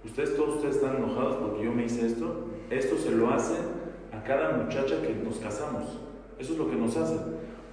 Ustedes 0.06 0.36
todos 0.36 0.56
ustedes 0.56 0.76
están 0.76 0.98
enojados 0.98 1.38
porque 1.38 1.64
yo 1.66 1.72
me 1.72 1.86
hice 1.86 2.06
esto. 2.06 2.46
Esto 2.70 2.98
se 2.98 3.12
lo 3.12 3.32
hacen 3.32 3.58
a 4.12 4.24
cada 4.24 4.58
muchacha 4.58 4.96
que 5.02 5.16
nos 5.24 5.38
casamos. 5.38 6.00
Eso 6.40 6.54
es 6.54 6.60
lo 6.60 6.70
que 6.70 6.76
nos 6.76 6.96
hacen. 6.98 7.20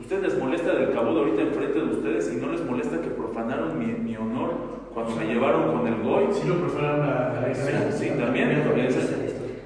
Ustedes 0.01 0.23
les 0.23 0.39
molesta 0.39 0.75
del 0.75 0.93
cabo 0.93 1.15
de 1.15 1.21
ahorita 1.21 1.43
enfrente 1.43 1.79
de 1.79 1.85
ustedes 1.87 2.33
y 2.33 2.37
no 2.37 2.53
les 2.53 2.65
molesta 2.65 3.01
que 3.01 3.09
profanaron 3.09 3.79
mi, 3.79 3.87
mi 3.87 4.17
honor 4.17 4.51
cuando 4.93 5.17
me 5.17 5.27
llevaron 5.27 5.77
con 5.77 5.87
el 5.87 6.03
goy. 6.03 6.25
Sí 6.33 6.47
lo 6.49 6.57
preferaron 6.57 7.01
la, 7.01 7.41
la 7.49 7.55
Sí, 7.55 7.71
sí, 7.93 8.09
también. 8.19 8.63
también. 8.65 8.89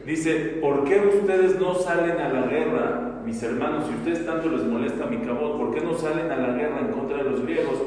Dice, 0.06 0.58
¿por 0.62 0.84
qué 0.84 1.00
ustedes 1.00 1.60
no 1.60 1.74
salen 1.74 2.18
a 2.18 2.28
la 2.32 2.46
guerra, 2.46 3.20
mis 3.24 3.42
hermanos? 3.42 3.84
Si 3.86 3.94
ustedes 3.94 4.24
tanto 4.26 4.48
les 4.48 4.64
molesta 4.64 5.06
mi 5.06 5.18
cabot, 5.18 5.58
¿por 5.58 5.74
qué 5.74 5.82
no 5.82 5.94
salen 5.94 6.30
a 6.30 6.36
la 6.36 6.54
guerra 6.54 6.80
en 6.80 6.88
contra 6.92 7.18
de 7.18 7.24
los 7.24 7.42
griegos? 7.42 7.82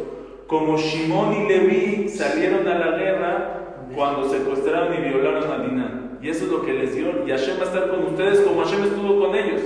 Como 0.45 0.77
Shimón 0.77 1.33
y 1.33 1.47
Leví 1.47 2.09
salieron 2.09 2.67
a 2.67 2.77
la 2.77 2.97
guerra 2.97 3.77
cuando 3.95 4.29
secuestraron 4.29 4.93
y 4.93 5.01
violaron 5.01 5.49
a 5.51 5.57
Dinah. 5.65 6.00
Y 6.21 6.29
eso 6.29 6.45
es 6.45 6.51
lo 6.51 6.63
que 6.63 6.73
les 6.73 6.95
dio. 6.95 7.25
Y 7.25 7.31
Hashem 7.31 7.57
va 7.57 7.63
a 7.63 7.65
estar 7.65 7.89
con 7.89 8.03
ustedes 8.03 8.41
como 8.41 8.63
Hashem 8.63 8.83
estuvo 8.83 9.19
con 9.19 9.35
ellos. 9.35 9.61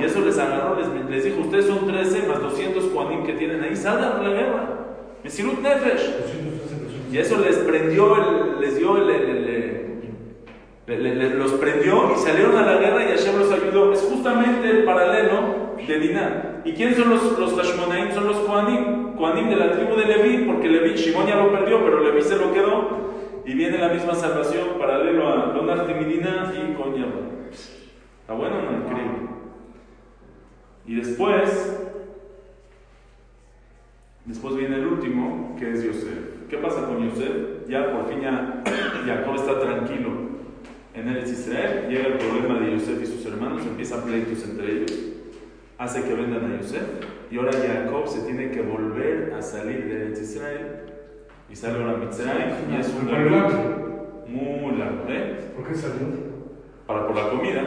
Y 0.00 0.04
eso 0.04 0.24
les 0.24 0.38
agarró, 0.38 0.78
les, 1.10 1.24
dijo, 1.24 1.42
ustedes 1.42 1.66
son 1.66 1.86
13 1.86 2.26
más 2.26 2.40
200 2.40 2.90
Juanim 2.92 3.22
que 3.24 3.34
tienen 3.34 3.62
ahí, 3.62 3.76
salgan 3.76 4.12
a 4.12 4.22
la 4.22 4.30
guerra. 4.30 4.68
Mesirut 5.22 5.60
Nefesh. 5.60 6.10
213 6.10 6.76
personas. 6.76 7.12
Y 7.12 7.18
eso 7.18 7.38
les 7.38 7.58
prendió, 7.58 8.56
les 8.60 8.76
dio, 8.76 8.96
el, 8.96 9.84
los 11.38 11.52
prendió 11.52 12.12
y 12.14 12.18
salieron 12.18 12.56
a 12.56 12.62
la 12.62 12.78
guerra 12.78 13.04
y 13.04 13.08
Hashem 13.08 13.38
los 13.38 13.52
ayudó. 13.52 13.92
Es 13.92 14.00
justamente 14.00 14.70
el 14.70 14.84
paralelo 14.84 15.74
de 15.86 15.98
Dinah. 15.98 16.62
¿Y 16.64 16.72
quiénes 16.72 16.96
son 16.96 17.10
los, 17.10 17.38
los? 17.38 17.50
Son 17.52 18.26
los 18.26 18.36
Koanim. 18.38 19.14
Koanim 19.16 19.48
de 19.48 19.56
la 19.56 19.72
tribu 19.72 19.96
de 19.96 20.06
Leví, 20.06 20.44
porque 20.44 20.68
Leví, 20.68 20.94
Shimon 20.94 21.26
ya 21.26 21.36
lo 21.36 21.52
perdió, 21.52 21.84
pero 21.84 22.02
Leví 22.02 22.22
se 22.22 22.36
lo 22.36 22.52
quedó. 22.52 23.13
Y 23.46 23.54
viene 23.54 23.78
la 23.78 23.88
misma 23.88 24.14
salvación, 24.14 24.78
paralelo 24.78 25.28
a 25.28 25.46
Lonar 25.52 25.86
Timidina 25.86 26.52
y 26.54 26.74
con 26.74 26.94
Yahweh. 26.94 27.50
¿Está 28.20 28.32
bueno 28.32 28.62
no? 28.62 28.78
Increíble. 28.78 29.28
Y 30.86 30.94
después, 30.96 31.78
después 34.24 34.56
viene 34.56 34.76
el 34.76 34.86
último, 34.86 35.56
que 35.58 35.72
es 35.72 35.84
Yosef. 35.84 36.48
¿Qué 36.48 36.56
pasa 36.58 36.86
con 36.86 37.08
Yosef? 37.08 37.68
Ya 37.68 37.92
por 37.92 38.08
fin 38.08 38.20
ya 38.20 38.62
Jacob 39.06 39.34
está 39.36 39.60
tranquilo 39.60 40.10
en 40.94 41.08
Eretz 41.08 41.32
Israel, 41.32 41.88
llega 41.88 42.06
el 42.06 42.18
problema 42.18 42.60
de 42.60 42.72
Yosef 42.72 43.02
y 43.02 43.06
sus 43.06 43.26
hermanos, 43.26 43.62
empiezan 43.66 44.02
pleitos 44.02 44.44
entre 44.44 44.72
ellos, 44.72 44.92
hace 45.76 46.04
que 46.04 46.14
vendan 46.14 46.52
a 46.52 46.60
Yosef, 46.60 46.82
y 47.30 47.36
ahora 47.36 47.52
Jacob 47.52 48.06
se 48.06 48.20
tiene 48.20 48.52
que 48.52 48.62
volver 48.62 49.34
a 49.36 49.42
salir 49.42 49.86
de 49.86 50.20
Israel, 50.20 50.93
y 51.54 51.56
sale 51.56 51.78
ahora 51.78 51.92
a 51.92 51.96
Mitzrayim, 51.98 52.74
y 52.74 52.80
es 52.80 52.88
un 53.00 53.06
galut 53.08 53.52
muy 54.26 54.76
largo, 54.76 55.04
¿eh? 55.08 55.52
¿Por 55.54 55.68
qué 55.68 55.74
salió? 55.76 56.08
Para 56.84 57.06
por 57.06 57.14
la 57.14 57.30
comida, 57.30 57.62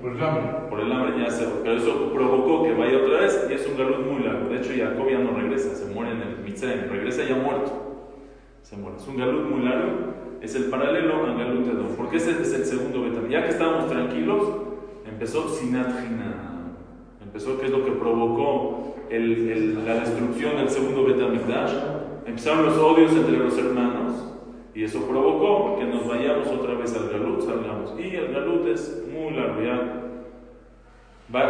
Por 0.00 0.12
el 0.12 0.22
hambre. 0.22 0.42
por 0.70 0.78
el 0.78 0.92
hambre 0.92 1.14
ya 1.24 1.28
se 1.32 1.44
pero 1.64 1.74
eso 1.76 2.12
provocó 2.14 2.62
que 2.62 2.74
vaya 2.74 2.96
otra 2.98 3.22
vez 3.22 3.44
y 3.50 3.54
es 3.54 3.66
un 3.66 3.76
galut 3.76 4.06
muy 4.06 4.22
largo. 4.22 4.48
De 4.50 4.58
hecho, 4.58 4.70
Jacob 4.78 5.08
ya 5.10 5.18
no 5.18 5.32
regresa, 5.36 5.74
se 5.74 5.92
muere 5.92 6.12
en 6.12 6.22
el 6.22 6.38
Mitzrayim, 6.44 6.88
regresa 6.88 7.24
ya 7.24 7.34
muerto. 7.34 8.06
Se 8.62 8.76
muere. 8.76 8.98
Es 8.98 9.08
un 9.08 9.16
galut 9.16 9.50
muy 9.50 9.64
largo, 9.64 9.90
es 10.40 10.54
el 10.54 10.66
paralelo 10.66 11.24
al 11.26 11.36
galut 11.36 11.66
Edom. 11.66 11.88
Porque 11.96 12.18
ese 12.18 12.40
es 12.40 12.54
el 12.54 12.64
segundo 12.64 13.02
Betam. 13.02 13.28
Ya 13.28 13.42
que 13.42 13.50
estábamos 13.50 13.90
tranquilos, 13.90 14.46
empezó 15.10 15.48
Sinat 15.48 15.88
Hina. 16.06 16.52
Empezó, 17.20 17.58
que 17.58 17.66
es 17.66 17.72
lo 17.72 17.84
que 17.84 17.90
provocó 17.90 18.94
el- 19.10 19.48
el- 19.50 19.84
la 19.84 19.94
destrucción 19.96 20.56
del 20.56 20.68
segundo 20.70 21.02
Betamikdash. 21.04 21.72
Empezaron 22.26 22.66
los 22.66 22.76
odios 22.78 23.12
entre 23.12 23.36
los 23.36 23.56
hermanos. 23.58 24.32
Y 24.74 24.84
eso 24.84 25.06
provocó 25.06 25.78
que 25.78 25.84
nos 25.84 26.08
vayamos 26.08 26.48
otra 26.48 26.74
vez 26.74 26.94
al 26.96 27.08
Galut, 27.08 27.42
salgamos. 27.42 27.94
Y 27.98 28.16
el 28.16 28.32
Galut 28.32 28.66
es 28.66 29.04
muy 29.12 29.34
largo, 29.34 29.62
ya. 29.62 30.00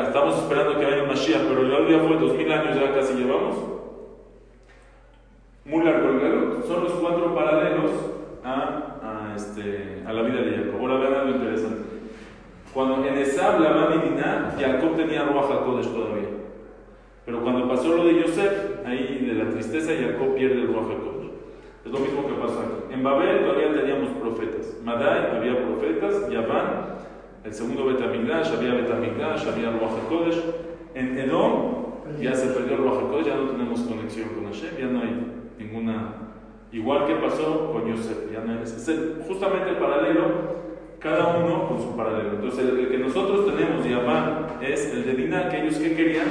Estamos 0.03 0.39
esperando 0.39 0.79
que 0.79 0.85
vaya 0.85 1.03
un 1.03 1.09
Mashiach, 1.09 1.43
pero 1.49 1.63
el 1.63 1.71
Galut 1.71 1.91
ya 1.91 1.99
fue 2.01 2.19
dos 2.19 2.37
mil 2.37 2.53
años, 2.53 2.77
ya 2.77 2.95
casi 2.95 3.15
llevamos. 3.15 3.57
Muy 5.65 5.85
largo 5.85 6.11
el 6.11 6.21
Galut. 6.21 6.67
Son 6.67 6.85
los 6.85 6.93
cuatro 6.93 7.35
paralelos 7.35 7.91
a, 8.45 9.33
este, 9.35 10.03
a 10.07 10.13
la 10.13 10.23
vida 10.23 10.43
de 10.43 10.57
Jacob. 10.59 10.81
Ahora 10.81 10.99
vean 10.99 11.15
algo 11.15 11.37
interesante. 11.37 11.83
Cuando 12.75 13.07
en 13.07 13.19
Esab, 13.19 13.61
Labán 13.61 14.01
y 14.01 14.09
Dinah, 14.11 14.57
Jacob 14.59 14.97
tenía 14.97 15.25
Ruach 15.25 15.51
HaKodesh 15.51 15.89
todavía. 15.89 16.29
Pero 17.25 17.41
cuando 17.41 17.69
pasó 17.69 17.97
lo 17.97 18.05
de 18.05 18.21
Yosef, 18.21 18.74
ahí 18.85 19.27
de 19.27 19.35
la 19.35 19.51
tristeza, 19.51 19.93
Jacob 19.99 20.35
pierde 20.35 20.63
el 20.63 20.69
Ruach 20.69 20.91
HaKodesh. 20.91 21.31
Es 21.85 21.93
lo 21.93 21.99
mismo 21.99 22.27
que 22.27 22.35
pasó 22.35 22.61
aquí. 22.61 22.95
En 22.95 23.03
Babel 23.03 23.41
todavía 23.41 23.75
teníamos 23.75 24.11
profetas. 24.21 24.79
Madai 24.83 25.37
había 25.37 25.63
profetas, 25.67 26.31
Yaván, 26.31 26.95
el 27.45 27.53
segundo 27.53 27.85
Betamigdash, 27.87 28.53
había 28.53 28.75
Betamigdash, 28.75 29.47
había 29.47 29.71
Ruach 29.71 29.93
HaKodesh. 30.05 30.43
En 30.95 31.19
Edom 31.19 31.85
ya 32.21 32.35
se 32.35 32.49
perdió 32.49 32.77
el 32.77 32.79
Ruach 32.79 33.05
HaKodesh, 33.05 33.27
ya 33.27 33.37
no 33.37 33.51
tenemos 33.51 33.81
conexión 33.81 34.29
con 34.31 34.47
Hashem, 34.47 34.77
ya 34.79 34.87
no 34.87 35.01
hay 35.01 35.27
ninguna... 35.59 36.21
Igual 36.73 37.07
que 37.07 37.15
pasó 37.15 37.71
con 37.73 37.87
Yosef, 37.87 38.33
ya 38.33 38.41
no 38.41 38.53
hay... 38.53 38.63
Es 38.63 38.91
justamente 39.29 39.71
el 39.71 39.77
paralelo, 39.77 40.25
cada 40.99 41.37
uno 41.37 41.69
con 41.69 41.79
su 41.81 41.95
paralelo. 41.97 42.31
Entonces 42.31 42.67
el, 42.67 42.89
que 42.89 42.99
nosotros 42.99 43.47
tenemos, 43.47 43.87
Yaván, 43.87 44.47
es 44.63 44.93
el 44.93 45.05
de 45.05 45.13
Dinah, 45.13 45.51
que 45.51 45.63
ellos 45.63 45.77
¿qué 45.77 45.95
querían? 45.95 46.27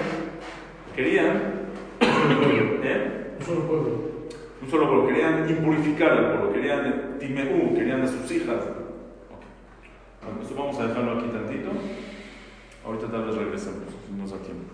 Querían... 0.96 1.53
¿eh? 2.84 3.36
Un 3.40 3.46
solo 3.46 3.62
pueblo. 3.68 3.90
Un 4.62 4.70
solo 4.70 4.88
pueblo, 4.88 5.08
querían 5.08 5.50
impurificar 5.50 6.12
al 6.12 6.32
pueblo, 6.32 6.54
querían 6.54 7.18
Timeú, 7.20 7.76
querían 7.76 8.02
a 8.02 8.08
sus 8.08 8.32
hijas. 8.32 8.62
Ok. 9.30 9.44
Bueno, 10.24 10.42
esto 10.42 10.56
vamos 10.56 10.80
a 10.80 10.88
dejarlo 10.88 11.20
aquí 11.20 11.28
tantito. 11.28 11.70
Ahorita 12.86 13.08
tal 13.08 13.26
vez 13.26 13.36
regresemos, 13.36 13.84
nos 14.18 14.32
da 14.32 14.38
tiempo. 14.38 14.74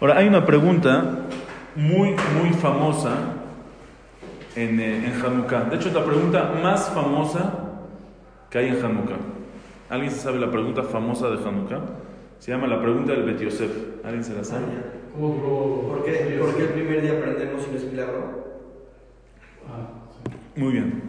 Ahora, 0.00 0.18
hay 0.18 0.26
una 0.28 0.44
pregunta 0.44 1.26
muy, 1.76 2.10
muy 2.10 2.50
famosa 2.60 3.16
en, 4.56 4.80
eh, 4.80 5.06
en 5.06 5.24
Hanukkah. 5.24 5.64
De 5.64 5.76
hecho, 5.76 5.88
es 5.88 5.94
la 5.94 6.04
pregunta 6.04 6.52
más 6.62 6.90
famosa 6.90 7.52
que 8.50 8.58
hay 8.58 8.68
en 8.68 8.84
Hanukkah. 8.84 9.16
¿Alguien 9.88 10.10
se 10.10 10.20
sabe 10.20 10.38
la 10.38 10.50
pregunta 10.50 10.82
famosa 10.82 11.28
de 11.30 11.36
Hanukkah? 11.36 11.80
Se 12.38 12.50
llama 12.50 12.66
la 12.66 12.80
pregunta 12.80 13.12
del 13.12 13.22
Bet 13.24 13.40
Yosef. 13.40 13.70
¿Alguien 14.04 14.24
se 14.24 14.34
la 14.34 14.44
sabe? 14.44 15.01
¿Por 15.18 16.04
qué, 16.04 16.38
¿Por 16.40 16.56
qué 16.56 16.62
el 16.62 16.68
primer 16.70 17.02
día 17.02 17.12
aprendemos 17.12 17.66
y 17.66 17.70
no 17.70 17.76
es 17.76 17.84
milagro? 17.84 18.44
Ah, 19.68 19.90
sí. 20.10 20.60
Muy 20.60 20.72
bien. 20.72 21.02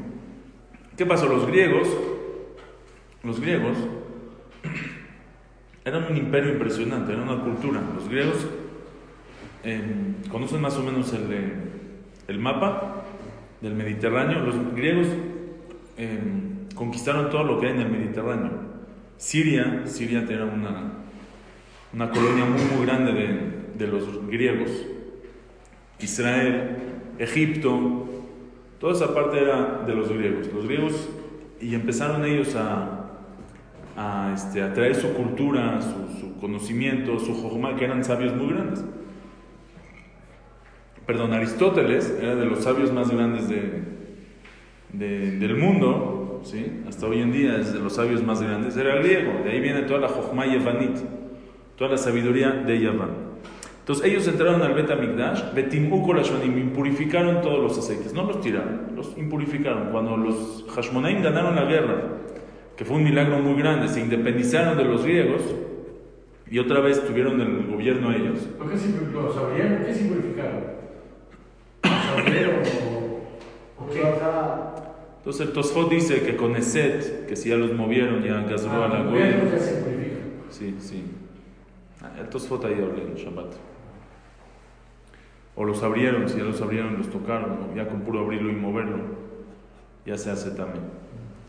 ¿Qué 0.97 1.05
pasó? 1.05 1.27
Los 1.27 1.47
griegos, 1.47 1.87
los 3.23 3.39
griegos 3.39 3.77
eran 5.85 6.11
un 6.11 6.17
imperio 6.17 6.51
impresionante, 6.51 7.13
era 7.13 7.21
una 7.21 7.41
cultura. 7.43 7.81
Los 7.95 8.09
griegos 8.09 8.45
eh, 9.63 9.81
conocen 10.29 10.61
más 10.61 10.75
o 10.77 10.83
menos 10.83 11.13
el, 11.13 11.31
eh, 11.31 11.53
el 12.27 12.39
mapa 12.39 13.05
del 13.61 13.73
Mediterráneo. 13.73 14.39
Los 14.39 14.75
griegos 14.75 15.07
eh, 15.97 16.19
conquistaron 16.75 17.29
todo 17.29 17.43
lo 17.45 17.59
que 17.59 17.67
hay 17.67 17.73
en 17.73 17.81
el 17.81 17.89
Mediterráneo. 17.89 18.51
Siria, 19.17 19.83
Siria 19.85 20.25
era 20.29 20.45
una, 20.45 20.91
una 21.93 22.09
colonia 22.09 22.45
muy, 22.45 22.61
muy 22.75 22.85
grande 22.85 23.13
de, 23.13 23.52
de 23.77 23.87
los 23.87 24.27
griegos. 24.27 24.69
Israel, 25.99 26.77
Egipto, 27.19 28.09
Toda 28.79 28.95
esa 28.95 29.13
parte 29.13 29.39
era 29.39 29.83
de 29.87 29.95
los 29.95 30.09
griegos. 30.11 30.51
Los 30.53 30.65
griegos, 30.65 31.09
y 31.61 31.73
empezaron 31.73 32.25
ellos 32.25 32.53
a, 32.57 33.11
a, 33.95 34.33
este, 34.35 34.61
a 34.61 34.73
traer 34.73 34.93
su 34.95 35.13
cultura, 35.13 35.79
su, 36.19 36.35
conocimiento, 36.41 37.17
su 37.17 37.33
jojma, 37.33 37.77
que 37.77 37.85
eran 37.85 38.03
sabios 38.03 38.35
muy 38.35 38.49
grandes. 38.49 38.83
Perdón, 41.05 41.31
Aristóteles 41.31 42.13
era 42.21 42.35
de 42.35 42.45
los 42.45 42.65
sabios 42.65 42.91
más 42.91 43.09
grandes 43.09 43.47
de, 43.47 43.83
de- 44.91 45.31
del 45.37 45.55
mundo, 45.55 46.41
¿sí? 46.43 46.81
hasta 46.85 47.07
hoy 47.07 47.21
en 47.21 47.31
día 47.31 47.57
es 47.59 47.71
de 47.71 47.79
los 47.79 47.93
sabios 47.95 48.21
más 48.21 48.41
grandes, 48.41 48.75
era 48.75 48.95
griego. 48.95 49.31
De 49.45 49.51
ahí 49.51 49.61
viene 49.61 49.83
toda 49.83 49.99
la 50.01 50.09
jojma 50.09 50.45
yavanit, 50.45 50.97
toda 51.77 51.91
la 51.91 51.97
sabiduría 51.97 52.51
de 52.51 52.81
Yaván. 52.81 53.32
Entonces 53.83 54.05
ellos 54.05 54.25
entraron 54.29 54.61
al 54.61 54.73
Bet 54.73 54.89
Amigdash, 54.89 55.53
Betimú 55.53 56.05
Kolashonim, 56.05 56.57
impurificaron 56.57 57.41
todos 57.41 57.59
los 57.59 57.77
aceites, 57.77 58.13
no 58.13 58.23
los 58.23 58.39
tiraron, 58.39 58.93
los 58.95 59.17
impurificaron. 59.17 59.89
Cuando 59.91 60.15
los 60.15 60.63
Hashmonaim 60.73 61.21
ganaron 61.21 61.55
la 61.55 61.65
guerra, 61.65 62.01
que 62.77 62.85
fue 62.85 62.95
un 62.95 63.03
milagro 63.03 63.39
muy 63.39 63.59
grande, 63.61 63.89
se 63.89 63.99
independizaron 63.99 64.77
de 64.77 64.85
los 64.85 65.03
griegos 65.03 65.41
y 66.49 66.59
otra 66.59 66.79
vez 66.79 67.05
tuvieron 67.05 67.41
el 67.41 67.67
gobierno 67.67 68.13
ellos. 68.13 68.39
¿Por 68.57 68.71
qué 68.71 68.77
simple- 68.77 69.11
lo 69.11 69.33
sabrían? 69.33 69.83
¿Qué 69.85 69.93
simplificaron? 69.93 70.63
¿Lo 71.83 71.89
sabrían 71.89 72.51
o, 73.79 73.83
o 73.83 73.89
qué? 73.89 74.01
Entonces 75.17 75.47
el 75.47 75.51
Tosfot 75.53 75.89
dice 75.89 76.21
que 76.21 76.37
con 76.37 76.55
Eset, 76.55 77.25
que 77.27 77.35
si 77.35 77.49
ya 77.49 77.57
los 77.57 77.73
movieron, 77.73 78.23
ya 78.23 78.39
a 78.39 78.41
la 78.41 78.45
Ah, 78.45 79.05
ya 79.51 79.59
se 79.59 79.73
purifica. 79.81 80.15
Sí, 80.49 80.73
sí. 80.79 81.03
Ah, 82.01 82.11
El 82.17 82.29
Tosfot 82.29 82.63
ahí 82.63 82.73
habla 82.75 83.03
en 83.03 83.15
Shabbat. 83.15 83.53
O 85.55 85.65
los 85.65 85.83
abrieron, 85.83 86.27
si 86.27 86.37
ya 86.37 86.43
los 86.43 86.61
abrieron, 86.61 86.97
los 86.97 87.09
tocaron, 87.09 87.57
¿no? 87.59 87.75
ya 87.75 87.87
con 87.87 88.01
puro 88.01 88.21
abrirlo 88.21 88.51
y 88.51 88.55
moverlo, 88.55 88.97
ya 90.05 90.17
se 90.17 90.31
hace 90.31 90.51
también. 90.51 90.83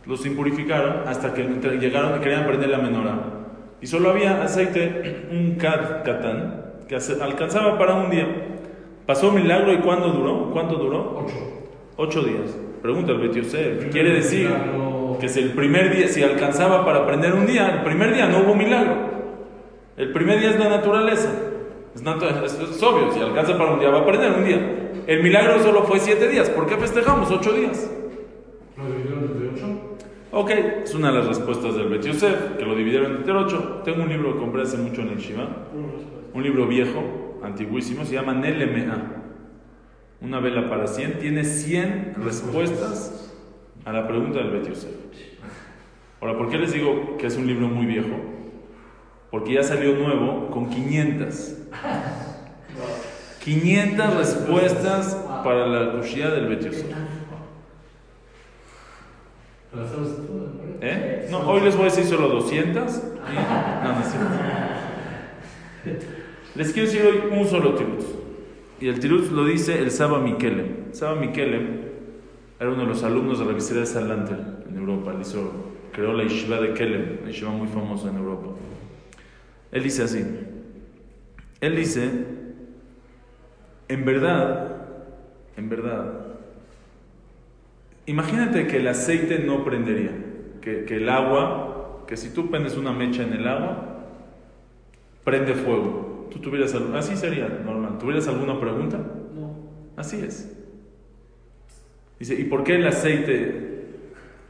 Los 0.07 0.27
impurificaron 0.27 1.09
hasta 1.09 1.33
que 1.33 1.43
llegaron 1.81 2.19
y 2.19 2.23
querían 2.23 2.47
prender 2.47 2.69
la 2.69 2.79
menorá. 2.79 3.19
Y 3.81 3.87
solo 3.87 4.11
había 4.11 4.43
aceite, 4.43 5.27
un 5.31 5.57
kad 5.57 6.05
katán, 6.05 6.64
que 6.87 6.97
alcanzaba 7.23 7.79
para 7.79 7.95
un 7.95 8.11
día. 8.11 8.27
Pasó 9.07 9.33
milagro 9.33 9.73
y 9.73 9.79
¿cuándo 9.79 10.09
duró? 10.09 10.51
¿Cuánto 10.53 10.77
duró? 10.77 11.25
Ocho. 11.25 11.35
Ocho 11.97 12.23
días. 12.23 12.57
Pregunta 12.83 13.12
el 13.12 13.19
Bet 13.19 13.35
Yosef. 13.35 13.90
Quiere 13.90 14.14
decir 14.14 14.49
Milagro. 14.49 15.17
que 15.21 15.29
si 15.29 15.40
el 15.40 15.51
primer 15.53 15.95
día, 15.95 16.09
si 16.09 16.23
alcanzaba 16.23 16.85
para 16.85 17.07
prender 17.07 17.35
un 17.35 17.47
día, 17.47 17.77
el 17.77 17.83
primer 17.83 18.14
día 18.14 18.27
no 18.27 18.40
hubo 18.40 18.55
milagro. 18.55 18.95
El 19.97 20.12
primer 20.12 20.40
día 20.40 20.51
es 20.51 20.59
la 20.59 20.69
naturaleza. 20.69 21.31
Es, 21.94 22.02
natu- 22.04 22.44
es- 22.44 22.54
es 22.59 22.83
obvio, 22.83 23.12
si 23.12 23.20
alcanza 23.20 23.57
para 23.57 23.72
un 23.72 23.80
día 23.80 23.90
va 23.90 24.00
a 24.00 24.07
prender 24.07 24.33
un 24.33 24.44
día. 24.44 24.90
El 25.07 25.22
milagro 25.22 25.62
solo 25.62 25.83
fue 25.85 26.00
siete 26.00 26.28
días. 26.28 26.50
¿Por 26.50 26.66
qué 26.66 26.76
festejamos 26.76 27.30
ocho 27.30 27.52
días? 27.52 27.90
¿Lo 28.76 28.87
dividieron 28.87 29.24
entre 29.24 29.48
ocho? 29.50 29.66
Ok, 30.33 30.50
es 30.85 30.94
una 30.94 31.12
de 31.12 31.18
las 31.18 31.28
respuestas 31.28 31.76
del 31.76 31.88
Bet 31.88 32.02
Yosef, 32.04 32.57
que 32.59 32.64
lo 32.64 32.74
dividieron 32.74 33.16
entre 33.16 33.33
ocho. 33.33 33.83
Tengo 33.85 34.02
un 34.02 34.09
libro 34.09 34.35
que 34.35 34.40
compré 34.40 34.62
hace 34.62 34.76
mucho 34.78 35.02
en 35.02 35.11
el 35.11 35.18
Shiva, 35.18 35.48
un 36.33 36.42
libro 36.42 36.66
viejo, 36.66 37.38
antiguísimo, 37.44 38.04
se 38.04 38.14
llama 38.14 38.35
Nelemea. 38.35 39.20
Una 40.20 40.40
vela 40.40 40.68
para 40.68 40.87
100, 40.88 41.18
tiene 41.20 41.44
100 41.44 42.14
respuestas 42.24 43.33
a 43.85 43.92
la 43.92 44.09
pregunta 44.09 44.38
del 44.40 44.50
Bet 44.50 44.68
Yosef. 44.68 44.90
Ahora, 46.20 46.37
¿por 46.38 46.48
qué 46.48 46.59
les 46.59 46.72
digo 46.72 47.16
que 47.18 47.26
es 47.28 47.37
un 47.37 47.46
libro 47.46 47.68
muy 47.68 47.87
viejo? 47.87 48.16
Porque 49.35 49.55
ya 49.55 49.64
salió 49.64 49.97
nuevo 49.97 50.49
con 50.53 50.70
500. 50.70 51.55
500 53.42 54.16
respuestas 54.16 55.12
para 55.42 55.66
la 55.66 55.90
Kushia 55.90 56.31
del 56.31 56.47
Bet 56.47 56.66
Yosef. 56.66 56.85
¿Te 59.73 59.77
las 59.77 59.90
sabes 59.90 60.11
todas? 60.18 60.55
¿no? 60.55 60.62
¿Eh? 60.81 61.27
No, 61.33 61.40
hoy 61.51 61.62
les 61.62 61.75
voy 61.75 61.87
a 61.87 61.88
decir 61.90 62.05
solo 62.05 62.29
200. 62.29 62.94
y- 62.94 63.01
No, 63.83 63.92
no. 63.92 63.99
Les 66.55 66.73
quiero 66.73 66.88
decir 66.88 67.05
hoy 67.05 67.23
un 67.37 67.44
solo 67.49 67.75
tirutz. 67.75 68.07
Y 68.81 68.87
el 68.87 69.01
tirutz 69.01 69.33
lo 69.33 69.44
dice 69.47 69.81
el 69.81 69.90
Saba 69.90 70.20
Mikelem. 70.20 70.92
Saba 70.92 71.16
Mikelem 71.16 71.81
era 72.61 72.70
uno 72.70 72.83
de 72.83 72.87
los 72.87 73.03
alumnos 73.03 73.40
de 73.40 73.47
la 73.47 73.53
Visera 73.53 73.81
de 73.81 73.87
Salanter 73.87 74.38
en 74.70 74.77
Europa. 74.79 75.11
Él 75.11 75.23
hizo, 75.23 75.51
creó 75.92 76.12
la 76.12 76.23
Yeshiva 76.23 76.61
de 76.61 76.73
Kelem, 76.73 77.18
una 77.23 77.33
yeshiva 77.33 77.51
muy 77.51 77.66
famosa 77.66 78.11
en 78.11 78.16
Europa. 78.18 78.51
Él 79.75 79.83
dice 79.83 80.05
así. 80.05 80.25
Él 81.61 81.77
dice, 81.77 82.11
en 83.89 84.05
verdad, 84.07 84.87
en 85.57 85.69
verdad, 85.69 86.25
Imagínate 88.07 88.67
que 88.67 88.79
el 88.79 88.89
aceite 88.89 89.39
no 89.39 89.65
prendería, 89.65 90.11
que, 90.61 90.85
que 90.85 90.97
el 90.97 91.09
agua, 91.09 92.05
que 92.07 92.17
si 92.17 92.31
tú 92.31 92.51
prendes 92.51 92.77
una 92.77 92.93
mecha 92.93 93.23
en 93.23 93.33
el 93.33 93.49
agua, 93.49 94.05
prende 95.25 95.55
fuego. 95.55 96.29
¿Tú 96.31 96.39
tuvieras 96.39 96.75
algo? 96.75 96.95
Así 96.97 97.17
sería 97.17 97.49
normal. 97.49 97.97
¿Tuvieras 97.99 98.29
alguna 98.29 98.61
pregunta? 98.61 98.99
No. 98.99 99.57
Así 99.97 100.21
es. 100.21 100.55
Dice, 102.19 102.35
¿y 102.35 102.45
por 102.45 102.63
qué 102.63 102.77
el 102.77 102.87
aceite? 102.87 103.87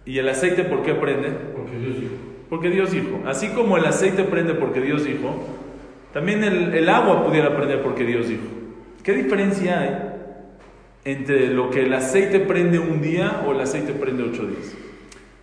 ¿Y 0.05 0.19
el 0.19 0.29
aceite 0.29 0.65
por 0.65 0.83
qué 0.83 0.95
prende? 0.95 1.31
Porque 1.55 1.79
Dios 1.79 2.01
dijo. 2.01 2.15
Porque 2.55 2.71
Dios 2.71 2.93
dijo. 2.93 3.21
Así 3.27 3.49
como 3.49 3.77
el 3.77 3.85
aceite 3.85 4.23
prende 4.23 4.55
porque 4.55 4.81
Dios 4.81 5.05
dijo, 5.05 5.45
también 6.13 6.45
el, 6.45 6.73
el 6.73 6.89
agua 6.89 7.27
pudiera 7.27 7.57
prender 7.57 7.83
porque 7.83 8.05
Dios 8.05 8.29
dijo. 8.29 8.45
¿Qué 9.03 9.13
diferencia 9.13 9.81
hay 9.81 9.99
entre 11.05 11.49
lo 11.49 11.71
que 11.71 11.83
el 11.83 11.93
aceite 11.93 12.39
prende 12.39 12.79
un 12.79 13.03
día 13.03 13.43
o 13.45 13.51
el 13.51 13.61
aceite 13.61 13.93
prende 13.93 14.23
ocho 14.23 14.47
días? 14.47 14.73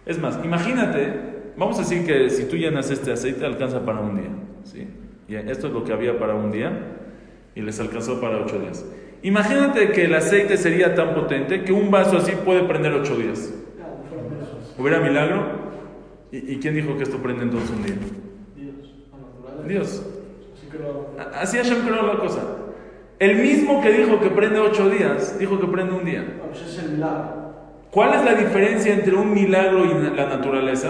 Es 0.06 0.20
más, 0.20 0.40
imagínate, 0.46 1.12
vamos 1.58 1.76
a 1.80 1.82
decir 1.82 2.06
que 2.06 2.30
si 2.30 2.46
tú 2.46 2.56
llenas 2.56 2.90
este 2.90 3.12
aceite 3.12 3.46
alcanza 3.46 3.86
para 3.86 4.00
un 4.00 4.16
día. 4.16 4.32
¿sí? 4.64 4.88
Y 5.28 5.36
esto 5.36 5.68
es 5.68 5.74
lo 5.74 5.84
que 5.84 5.92
había 5.92 6.18
para 6.18 6.34
un 6.34 6.50
día 6.50 6.72
y 7.56 7.62
les 7.62 7.78
alcanzó 7.82 8.22
para 8.22 8.38
ocho 8.38 8.58
días. 8.58 8.86
Imagínate 9.22 9.92
que 9.92 10.06
el 10.06 10.16
aceite 10.16 10.56
sería 10.56 10.96
tan 10.96 11.14
potente 11.14 11.66
que 11.66 11.74
un 11.74 11.92
vaso 11.92 12.16
así 12.16 12.32
puede 12.46 12.64
prender 12.64 12.94
ocho 12.94 13.18
días. 13.18 13.54
¿Hubiera 14.78 15.02
milagro? 15.02 15.61
¿Y, 16.32 16.54
y 16.54 16.60
quién 16.60 16.76
dijo 16.76 16.96
que 16.98 17.04
esto 17.04 17.18
prende 17.18 17.44
entonces 17.44 17.70
un 17.72 17.84
día? 17.84 17.96
Dios, 18.56 18.96
la. 19.62 19.68
Dios. 19.68 20.06
Así 20.56 20.68
que. 20.70 21.22
A- 21.22 21.42
Así 21.42 21.58
Hashem 21.58 21.86
creó 21.86 22.08
la 22.08 22.18
cosa. 22.20 22.40
El 23.20 23.38
mismo 23.38 23.82
que 23.82 23.92
dijo 23.92 24.20
que 24.20 24.30
prende 24.30 24.60
ocho 24.60 24.90
días, 24.90 25.38
dijo 25.38 25.60
que 25.60 25.68
prende 25.68 25.94
un 25.94 26.06
día. 26.06 26.40
Pues 26.48 26.62
es 26.62 26.80
el 26.84 26.92
milagro, 26.94 27.42
¿Cuál 27.92 28.14
es 28.16 28.24
la 28.26 28.34
diferencia 28.36 28.94
entre 28.94 29.16
un 29.16 29.34
milagro 29.34 29.86
y 29.86 30.16
la 30.16 30.26
naturaleza? 30.28 30.90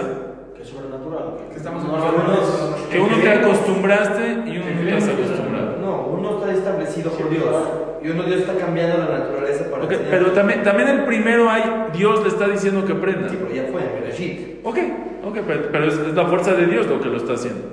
que 0.56 0.62
es 0.62 0.68
sobrenatural. 0.68 1.34
Que 1.50 1.56
estamos 1.56 1.84
No. 1.84 2.88
Que 2.90 3.00
uno 3.00 3.16
te 3.20 3.28
acostumbraste 3.30 4.30
y 4.46 4.56
uno 4.58 4.66
no 4.80 4.86
te 4.88 4.94
has 4.94 5.08
acostumbrado. 5.08 5.76
No, 5.80 6.06
uno 6.06 6.38
está 6.38 6.52
establecido 6.52 7.10
por 7.10 7.28
Dios. 7.28 7.54
Y 8.04 8.08
uno 8.10 8.22
Dios 8.24 8.40
está 8.40 8.54
cambiando 8.56 8.98
la 8.98 9.18
naturaleza 9.18 9.70
para 9.70 9.84
Ok, 9.84 9.92
enseñar. 9.92 10.10
pero 10.10 10.32
también, 10.32 10.62
también 10.62 10.88
el 10.88 11.04
primero 11.04 11.48
hay, 11.48 11.62
Dios 11.92 12.22
le 12.22 12.28
está 12.28 12.48
diciendo 12.48 12.84
que 12.84 12.94
prenda. 12.94 13.28
Sí, 13.28 13.38
pero 13.40 13.54
ya 13.54 13.70
fue 13.70 13.82
en 13.84 13.92
Bereshit. 14.00 14.58
Ok, 14.64 14.78
ok, 15.24 15.38
pero, 15.46 15.68
pero 15.70 15.84
es, 15.86 15.94
es 15.98 16.14
la 16.14 16.26
fuerza 16.26 16.52
de 16.54 16.66
Dios 16.66 16.86
lo 16.86 17.00
que 17.00 17.08
lo 17.08 17.16
está 17.18 17.34
haciendo. 17.34 17.68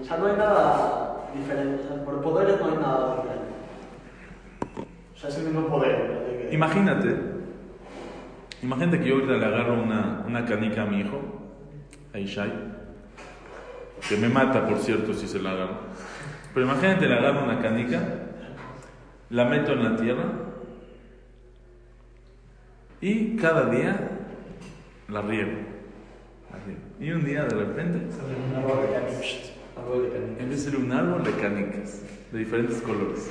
O 0.00 0.04
sea, 0.04 0.16
no 0.18 0.26
hay 0.26 0.36
nada 0.36 1.16
diferente. 1.34 1.82
O 1.84 1.88
sea, 1.94 2.04
por 2.04 2.20
poderes 2.20 2.60
no 2.60 2.66
hay 2.66 2.76
nada 2.76 3.16
diferente. 3.16 3.48
O 5.14 5.18
sea, 5.18 5.28
es 5.30 5.38
el 5.38 5.44
mismo 5.44 5.66
poder. 5.68 5.96
que- 6.48 6.54
Imagínate, 6.54 7.16
imagínate 8.62 9.00
que 9.00 9.08
yo 9.08 9.14
ahorita 9.16 9.32
le 9.34 9.44
agarro 9.46 9.82
una, 9.82 10.24
una 10.26 10.44
canica 10.44 10.82
a 10.82 10.86
mi 10.86 11.00
hijo, 11.00 11.20
a 12.14 12.18
Ishai, 12.18 12.52
que 14.08 14.16
me 14.16 14.28
mata, 14.28 14.66
por 14.66 14.78
cierto, 14.78 15.12
si 15.14 15.26
se 15.26 15.40
la 15.40 15.50
agarro. 15.52 15.74
Pero 16.54 16.66
imagínate, 16.66 17.06
le 17.06 17.14
agarro 17.14 17.44
una 17.44 17.60
canica, 17.60 17.98
la 19.30 19.44
meto 19.44 19.72
en 19.72 19.84
la 19.84 19.96
tierra 19.96 20.24
y 23.00 23.36
cada 23.36 23.70
día 23.70 24.10
la 25.08 25.22
riego. 25.22 25.52
la 26.50 26.58
riego. 26.64 26.80
Y 27.00 27.10
un 27.12 27.24
día 27.24 27.44
de 27.44 27.54
repente, 27.54 27.98
Un 27.98 28.56
árbol 28.56 28.82
de 28.82 28.92
canicas. 28.94 30.60
Ser 30.60 30.76
un 30.76 30.92
árbol 30.92 31.22
de 31.22 31.32
canicas, 31.32 32.02
de 32.32 32.38
diferentes 32.38 32.80
colores. 32.80 33.30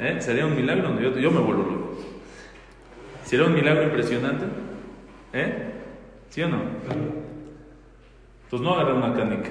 ¿Eh? 0.00 0.16
¿Sería 0.20 0.46
un 0.46 0.56
milagro? 0.56 1.00
Yo, 1.00 1.16
yo 1.18 1.30
me 1.30 1.40
vuelvo 1.40 1.62
loco. 1.62 1.98
¿Sería 3.24 3.46
un 3.46 3.54
milagro 3.54 3.84
impresionante? 3.84 4.44
¿Eh? 5.32 5.72
¿Sí 6.30 6.42
o 6.42 6.48
no? 6.48 6.60
Entonces 8.44 8.66
no 8.66 8.74
agarré 8.74 8.94
una 8.94 9.14
canica. 9.14 9.50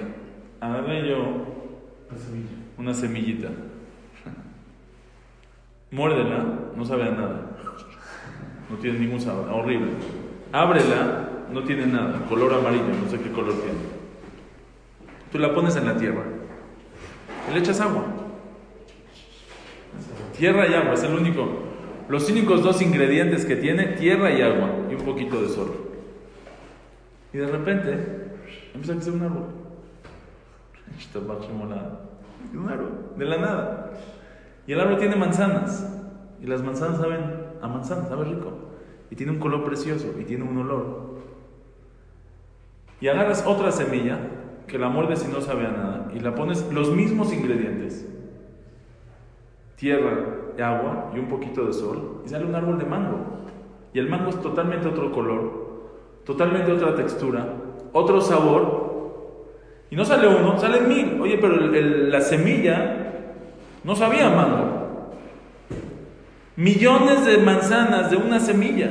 Agarré 0.60 1.08
yo 1.08 1.46
una 2.78 2.94
semillita. 2.94 3.50
Muérdela, 5.92 6.44
no 6.76 6.86
sabe 6.86 7.04
a 7.04 7.12
nada. 7.12 7.42
No 8.70 8.78
tiene 8.78 9.00
ningún 9.00 9.22
sabor, 9.22 9.50
horrible. 9.50 9.92
Ábrela, 10.52 11.30
no 11.52 11.64
tiene 11.64 11.88
nada, 11.88 12.26
color 12.28 12.54
amarillo, 12.54 12.94
no 13.04 13.10
sé 13.10 13.20
qué 13.20 13.32
color 13.32 13.54
tiene. 13.54 13.80
Tú 15.32 15.40
la 15.40 15.54
pones 15.54 15.76
en 15.76 15.86
la 15.86 15.98
tierra 15.98 16.24
y 17.50 17.54
le 17.54 17.60
echas 17.60 17.80
agua. 17.80 18.06
Tierra 20.38 20.68
y 20.68 20.74
agua, 20.74 20.94
es 20.94 21.04
el 21.04 21.14
único. 21.14 21.48
Los 22.10 22.30
únicos 22.30 22.64
dos 22.64 22.82
ingredientes 22.82 23.46
que 23.46 23.56
tiene, 23.56 23.88
tierra 23.88 24.32
y 24.32 24.42
agua 24.42 24.70
y 24.90 24.96
un 24.96 25.02
poquito 25.02 25.42
de 25.42 25.50
sol. 25.50 25.74
Y 27.34 27.38
de 27.38 27.48
repente 27.48 27.92
empieza 28.74 28.94
a 28.94 28.96
crecer 28.96 29.14
un 29.14 29.24
árbol. 29.24 29.46
Un 32.54 32.70
árbol, 32.70 32.92
de 33.18 33.26
la 33.26 33.38
nada. 33.38 33.92
Y 34.68 34.74
el 34.74 34.80
árbol 34.82 35.00
tiene 35.00 35.16
manzanas. 35.16 35.90
Y 36.42 36.46
las 36.46 36.62
manzanas 36.62 37.00
saben 37.00 37.22
a 37.62 37.68
manzana, 37.68 38.08
sabe 38.08 38.26
rico. 38.26 38.52
Y 39.10 39.16
tiene 39.16 39.32
un 39.32 39.40
color 39.40 39.64
precioso 39.64 40.14
y 40.20 40.26
tiene 40.26 40.44
un 40.44 40.58
olor. 40.58 41.08
Y 43.00 43.08
agarras 43.08 43.46
otra 43.48 43.72
semilla 43.72 44.20
que 44.68 44.78
la 44.78 44.90
muerdes 44.90 45.26
y 45.28 45.32
no 45.32 45.42
sabe 45.42 45.66
a 45.66 45.72
nada. 45.72 46.12
Y 46.14 46.20
la 46.20 46.36
pones 46.36 46.68
los 46.72 46.92
mismos 46.92 47.34
ingredientes. 47.34 48.06
Tierra, 49.78 50.18
agua 50.62 51.12
y 51.16 51.20
un 51.20 51.28
poquito 51.28 51.66
de 51.66 51.74
sol. 51.74 52.22
Y 52.26 52.30
sale 52.30 52.46
un 52.46 52.56
árbol 52.56 52.78
de 52.78 52.86
mango. 52.86 53.20
Y 53.94 54.00
el 54.00 54.10
mango 54.10 54.30
es 54.30 54.42
totalmente 54.42 54.88
otro 54.88 55.12
color. 55.12 55.68
Totalmente 56.26 56.72
otra 56.72 56.94
textura. 56.94 57.54
Otro 57.94 58.20
sabor. 58.20 58.88
Y 59.90 59.96
no 59.96 60.04
sale 60.04 60.28
uno, 60.28 60.60
salen 60.60 60.90
mil. 60.90 61.22
Oye, 61.22 61.38
pero 61.38 61.56
la 61.56 62.20
semilla 62.20 63.07
no 63.88 63.96
sabía 63.96 64.30
mango. 64.30 65.14
Millones 66.58 67.26
de 67.26 67.38
manzanas 67.38 68.12
de 68.12 68.18
una 68.18 68.38
semilla. 68.38 68.90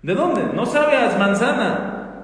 ¿De 0.00 0.14
dónde? 0.14 0.44
No 0.54 0.64
sabe 0.64 0.96
a 0.96 1.18
manzana. 1.18 2.22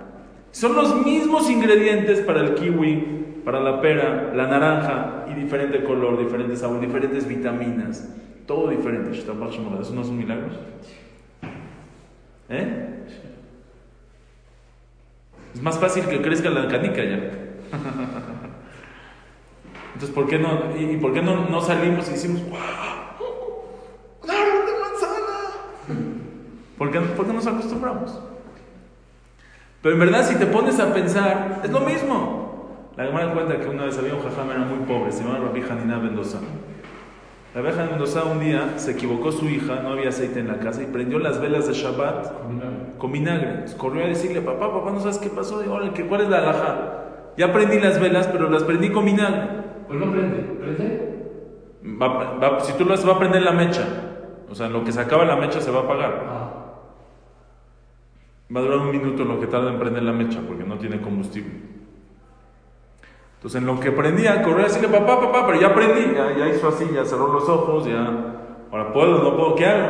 Son 0.50 0.74
los 0.74 1.04
mismos 1.04 1.50
ingredientes 1.50 2.20
para 2.20 2.40
el 2.40 2.54
kiwi, 2.54 3.42
para 3.44 3.61
la 3.61 3.83
pera, 3.83 4.33
la 4.35 4.46
naranja, 4.46 5.26
y 5.30 5.35
diferente 5.35 5.85
color, 5.85 6.18
diferente 6.18 6.56
sabor, 6.56 6.80
diferentes 6.80 7.28
vitaminas. 7.28 8.16
Todo 8.46 8.70
diferente. 8.70 9.11
¿Eso 9.11 9.35
no 9.35 10.04
son 10.04 10.16
milagros? 10.16 10.59
¿Eh? 12.48 13.04
Es 15.52 15.61
más 15.61 15.78
fácil 15.78 16.06
que 16.06 16.22
crezca 16.22 16.48
la 16.48 16.66
canica 16.66 17.04
ya. 17.04 17.30
Entonces, 19.94 20.11
¿por 20.11 20.26
qué 20.26 20.38
no, 20.38 20.76
y 20.79 20.96
por 20.96 21.12
qué 21.12 21.22
no, 21.22 21.48
no 21.48 21.61
salimos 21.61 22.09
y 22.09 22.12
decimos, 22.12 22.42
¡wow! 22.48 22.59
¡Un 24.22 24.31
árbol 24.31 24.66
de 24.66 24.81
manzana! 24.81 26.18
¿Por 26.79 26.90
qué, 26.90 27.00
¿Por 27.00 27.26
qué 27.26 27.33
nos 27.33 27.46
acostumbramos? 27.46 28.20
Pero 29.83 29.94
en 29.94 30.00
verdad, 30.00 30.26
si 30.26 30.37
te 30.37 30.46
pones 30.46 30.79
a 30.79 30.92
pensar, 30.92 31.62
es 31.64 31.70
lo 31.70 31.81
mismo. 31.81 32.90
La 32.96 33.07
Gemara 33.07 33.33
cuenta 33.33 33.59
que 33.59 33.66
una 33.66 33.85
vez 33.85 33.96
había 33.98 34.14
un 34.14 34.22
jajam, 34.22 34.50
era 34.50 34.61
muy 34.61 34.87
pobre, 34.87 35.11
se 35.11 35.24
llamaba 35.24 35.46
Rabbi 35.46 35.62
Hanina 35.62 35.98
Mendoza. 35.98 36.38
La 37.55 37.62
vieja 37.62 37.83
de 37.83 37.90
Mendoza 37.90 38.24
un 38.24 38.38
día 38.38 38.74
se 38.76 38.92
equivocó 38.92 39.33
su 39.33 39.48
hija, 39.48 39.81
no 39.83 39.90
había 39.90 40.11
aceite 40.11 40.38
en 40.38 40.46
la 40.46 40.59
casa 40.59 40.83
y 40.83 40.87
prendió 40.87 41.18
las 41.18 41.40
velas 41.40 41.66
de 41.66 41.72
Shabbat 41.72 42.33
con 42.96 43.11
vinagre. 43.11 43.64
corrió 43.76 44.05
a 44.05 44.09
decirle, 44.09 44.40
papá, 44.40 44.70
papá, 44.70 44.92
¿no 44.92 45.00
sabes 45.00 45.18
qué 45.18 45.31
pasó? 45.31 45.61
Digo, 45.61 45.76
¿cuál 46.09 46.20
es 46.20 46.29
la 46.29 46.38
alhaja? 46.38 47.00
Ya 47.37 47.53
prendí 47.53 47.81
las 47.81 47.98
velas, 47.98 48.29
pero 48.29 48.48
las 48.48 48.62
prendí 48.62 48.90
con 48.90 49.05
vinagre. 49.05 49.60
Pues 49.90 49.98
no 49.98 50.12
prende, 50.12 50.37
¿prende? 50.61 51.11
si 52.61 52.72
tú 52.74 52.85
las 52.85 53.05
va 53.05 53.14
a 53.14 53.18
prender 53.18 53.42
la 53.42 53.50
mecha, 53.50 53.85
o 54.48 54.55
sea, 54.55 54.66
en 54.66 54.72
lo 54.72 54.85
que 54.85 54.92
se 54.92 55.00
acaba 55.00 55.24
la 55.24 55.35
mecha 55.35 55.61
se 55.61 55.72
va 55.72 55.81
a 55.81 55.83
apagar. 55.83 56.26
Ah. 56.29 56.50
Va 58.55 58.61
a 58.61 58.62
durar 58.62 58.79
un 58.79 58.92
minuto 58.92 59.24
lo 59.24 59.40
que 59.40 59.48
tarda 59.48 59.72
en 59.72 59.81
prender 59.81 60.05
la 60.05 60.12
mecha 60.12 60.38
porque 60.46 60.62
no 60.62 60.79
tiene 60.79 61.00
combustible. 61.00 61.55
Entonces, 63.35 63.61
en 63.61 63.66
lo 63.66 63.81
que 63.81 63.90
prendía, 63.90 64.44
corrió 64.44 64.61
a 64.61 64.68
decirle, 64.68 64.96
papá, 64.96 65.20
papá, 65.22 65.44
pero 65.48 65.61
ya 65.61 65.74
prendí, 65.74 66.14
ya, 66.14 66.48
hizo 66.55 66.68
así, 66.68 66.87
ya 66.94 67.05
cerró 67.05 67.33
los 67.33 67.48
ojos, 67.48 67.85
ya. 67.85 68.07
Ahora 68.70 68.92
puedo, 68.92 69.24
no 69.24 69.37
puedo, 69.37 69.57
¿qué 69.57 69.66
hago? 69.66 69.88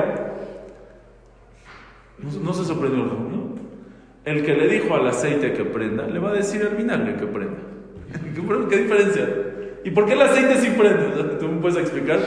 No, 2.43 2.55
se 2.55 2.65
sorprendió, 2.65 3.05
¿no? 3.05 3.51
El 4.25 4.47
que 4.47 4.55
le 4.55 4.67
dijo 4.67 4.95
al 4.95 5.07
aceite 5.07 5.53
que 5.53 5.65
prenda, 5.65 6.07
le 6.07 6.19
va 6.19 6.31
a 6.31 6.33
decir 6.33 6.63
al 6.63 6.75
vinagre 6.75 7.17
que 7.17 7.27
prenda. 7.27 7.59
¿Qué, 8.71 8.77
diferencia? 8.79 9.50
¿Y 9.85 9.91
por 9.91 10.07
qué 10.07 10.13
el 10.13 10.23
aceite 10.23 10.57
sí 10.57 10.71
prende? 10.71 11.37
¿Tú 11.39 11.49
me 11.49 11.61
puedes 11.61 11.79
explicar? 11.79 12.19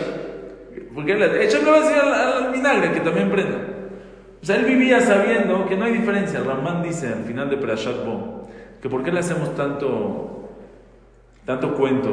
¿Por 0.93 1.05
qué 1.05 1.15
le, 1.15 1.27
le 1.27 1.71
va 1.71 1.77
a 1.77 1.79
decir 1.79 1.97
al, 1.97 2.53
vinagre 2.53 2.91
que 2.93 2.99
también 2.99 3.29
prenda. 3.31 3.57
O 4.41 4.45
sea, 4.45 4.57
él 4.57 4.65
vivía 4.65 5.01
sabiendo 5.01 5.65
que 5.67 5.75
no 5.75 5.85
hay 5.85 5.93
diferencia. 5.93 6.41
Ramán 6.43 6.83
dice 6.83 7.07
al 7.07 7.23
final 7.23 7.49
de 7.49 7.57
Perashat 7.57 8.05
Bo, 8.05 8.47
que 8.81 8.89
por 8.89 9.03
qué 9.03 9.11
le 9.11 9.19
hacemos 9.19 9.55
tanto, 9.55 10.49
tanto 11.45 11.75
cuento, 11.75 12.11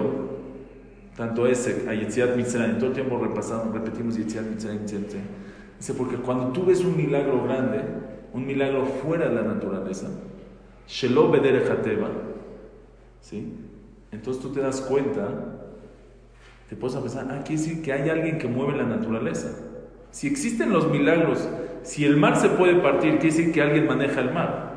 tanto 1.17 1.47
ese, 1.47 1.87
a 1.89 1.95
Yetziat 1.95 2.37
Mitzrayim, 2.37 2.77
todo 2.77 2.87
el 2.87 2.93
tiempo 2.95 3.19
repasamos, 3.19 3.75
repetimos 3.75 4.17
Yetziat 4.17 4.45
Mitzrayim, 4.45 4.83
Mitzrayim. 4.83 5.27
Dice, 5.79 5.95
porque 5.95 6.17
cuando 6.17 6.49
tú 6.49 6.65
ves 6.65 6.85
un 6.85 6.97
milagro 6.97 7.43
grande, 7.45 7.81
un 8.33 8.47
milagro 8.47 8.87
fuera 8.87 9.29
de 9.29 9.35
la 9.35 9.43
naturaleza, 9.43 10.09
Shelo 10.87 11.33
¿sí? 13.21 13.55
Entonces 14.13 14.43
tú 14.43 14.51
te 14.51 14.61
das 14.61 14.81
cuenta, 14.81 15.29
te 16.69 16.77
puedes 16.77 16.97
pensar, 16.97 17.27
ah, 17.31 17.43
quiere 17.45 17.63
decir 17.63 17.83
que 17.83 17.93
hay 17.93 18.09
alguien 18.09 18.39
que 18.39 18.49
mueve 18.49 18.77
la 18.77 18.85
naturaleza. 18.85 19.49
Si 20.11 20.27
existen 20.27 20.73
los 20.73 20.91
milagros, 20.91 21.49
si 21.83 22.05
el 22.05 22.17
mar 22.17 22.37
se 22.37 22.49
puede 22.49 22.75
partir, 22.75 23.19
quiere 23.19 23.37
decir 23.37 23.53
que 23.53 23.63
alguien 23.63 23.87
maneja 23.87 24.21
el 24.21 24.33
mar. 24.33 24.71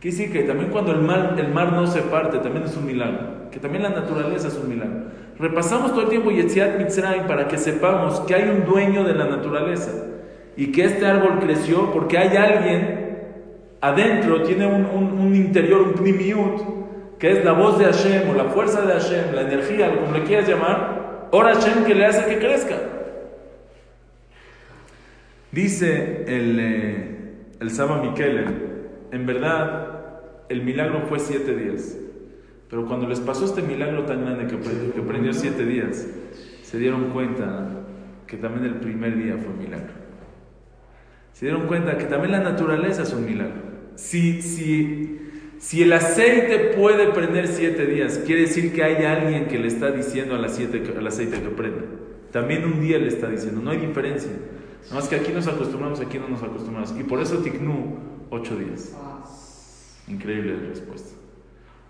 Quiere 0.00 0.16
decir 0.16 0.32
que 0.32 0.42
también 0.44 0.70
cuando 0.70 0.92
el 0.92 1.00
mar, 1.00 1.34
el 1.38 1.48
mar 1.48 1.72
no 1.72 1.86
se 1.86 2.02
parte, 2.02 2.38
también 2.38 2.64
es 2.64 2.76
un 2.76 2.86
milagro. 2.86 3.50
Que 3.50 3.58
también 3.58 3.82
la 3.82 3.90
naturaleza 3.90 4.48
es 4.48 4.56
un 4.56 4.68
milagro. 4.68 5.06
Repasamos 5.38 5.92
todo 5.92 6.02
el 6.02 6.08
tiempo 6.08 6.30
Yetziat 6.30 6.78
Mitzrayim 6.78 7.26
para 7.26 7.48
que 7.48 7.58
sepamos 7.58 8.20
que 8.20 8.34
hay 8.34 8.48
un 8.48 8.64
dueño 8.64 9.04
de 9.04 9.14
la 9.14 9.26
naturaleza 9.26 9.92
y 10.56 10.72
que 10.72 10.84
este 10.84 11.06
árbol 11.06 11.38
creció 11.40 11.92
porque 11.92 12.18
hay 12.18 12.36
alguien 12.36 12.98
adentro, 13.80 14.42
tiene 14.42 14.66
un, 14.66 14.84
un, 14.84 15.34
interior, 15.36 15.82
un 15.82 15.92
primiut, 15.92 16.60
que 17.18 17.32
es 17.32 17.44
la 17.44 17.52
voz 17.52 17.78
de 17.78 17.86
Hashem 17.86 18.28
o 18.30 18.34
la 18.34 18.44
fuerza 18.44 18.82
de 18.82 18.92
Hashem, 18.92 19.34
la 19.34 19.42
energía, 19.42 19.94
como 19.94 20.16
le 20.16 20.24
quieras 20.24 20.48
llamar, 20.48 21.28
ora 21.32 21.54
Hashem 21.54 21.84
que 21.84 21.94
le 21.94 22.06
hace 22.06 22.26
que 22.26 22.38
crezca. 22.38 22.76
Dice 25.50 26.24
el, 26.26 26.60
eh, 26.60 27.34
el 27.60 27.70
Saba 27.70 28.02
Miquel, 28.02 28.44
en 29.10 29.26
verdad 29.26 30.20
el 30.48 30.62
milagro 30.62 31.02
fue 31.08 31.18
siete 31.18 31.56
días, 31.56 31.96
pero 32.68 32.86
cuando 32.86 33.08
les 33.08 33.20
pasó 33.20 33.44
este 33.44 33.62
milagro 33.62 34.04
tan 34.04 34.24
grande 34.24 34.46
que, 34.46 34.58
que 34.92 35.02
prendió 35.02 35.32
siete 35.32 35.64
días, 35.64 36.06
se 36.62 36.78
dieron 36.78 37.10
cuenta 37.10 37.66
que 38.26 38.36
también 38.36 38.66
el 38.66 38.80
primer 38.80 39.16
día 39.16 39.36
fue 39.38 39.52
milagro 39.54 40.08
se 41.38 41.46
dieron 41.46 41.68
cuenta 41.68 41.96
que 41.96 42.06
también 42.06 42.32
la 42.32 42.40
naturaleza 42.40 43.04
es 43.04 43.12
un 43.12 43.24
milagro. 43.24 43.62
Si, 43.94 44.42
si, 44.42 45.27
si 45.58 45.82
el 45.82 45.92
aceite 45.92 46.74
puede 46.76 47.08
prender 47.08 47.48
siete 47.48 47.86
días, 47.86 48.22
quiere 48.24 48.42
decir 48.42 48.72
que 48.72 48.82
hay 48.82 49.04
alguien 49.04 49.46
que 49.46 49.58
le 49.58 49.68
está 49.68 49.90
diciendo 49.90 50.34
al 50.34 50.44
aceite, 50.44 50.82
que 50.82 51.50
prenda. 51.50 51.82
También 52.32 52.64
un 52.64 52.80
día 52.80 52.98
le 52.98 53.08
está 53.08 53.28
diciendo, 53.28 53.60
no 53.62 53.70
hay 53.70 53.78
diferencia. 53.78 54.30
Nada 54.84 54.94
más 54.96 55.08
que 55.08 55.16
aquí 55.16 55.32
nos 55.32 55.46
acostumbramos, 55.46 56.00
aquí 56.00 56.18
no 56.18 56.28
nos 56.28 56.42
acostumbramos. 56.42 56.94
Y 56.98 57.04
por 57.04 57.20
eso 57.20 57.38
Tiknu, 57.38 57.98
ocho 58.30 58.56
días. 58.56 58.94
Increíble 60.06 60.56
la 60.62 60.68
respuesta. 60.68 61.10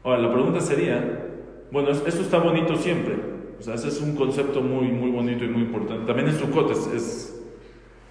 Ahora, 0.02 0.18
la 0.18 0.32
pregunta 0.32 0.60
sería, 0.60 1.26
bueno, 1.70 1.90
esto 1.90 2.22
está 2.22 2.38
bonito 2.38 2.76
siempre. 2.76 3.16
O 3.58 3.62
sea, 3.62 3.74
ese 3.74 3.88
es 3.88 4.00
un 4.00 4.14
concepto 4.14 4.62
muy, 4.62 4.86
muy 4.86 5.10
bonito 5.10 5.44
y 5.44 5.48
muy 5.48 5.62
importante. 5.62 6.06
También 6.06 6.28
en 6.28 6.38
Sukkot 6.38 6.70
es, 6.70 6.86
es 6.94 7.38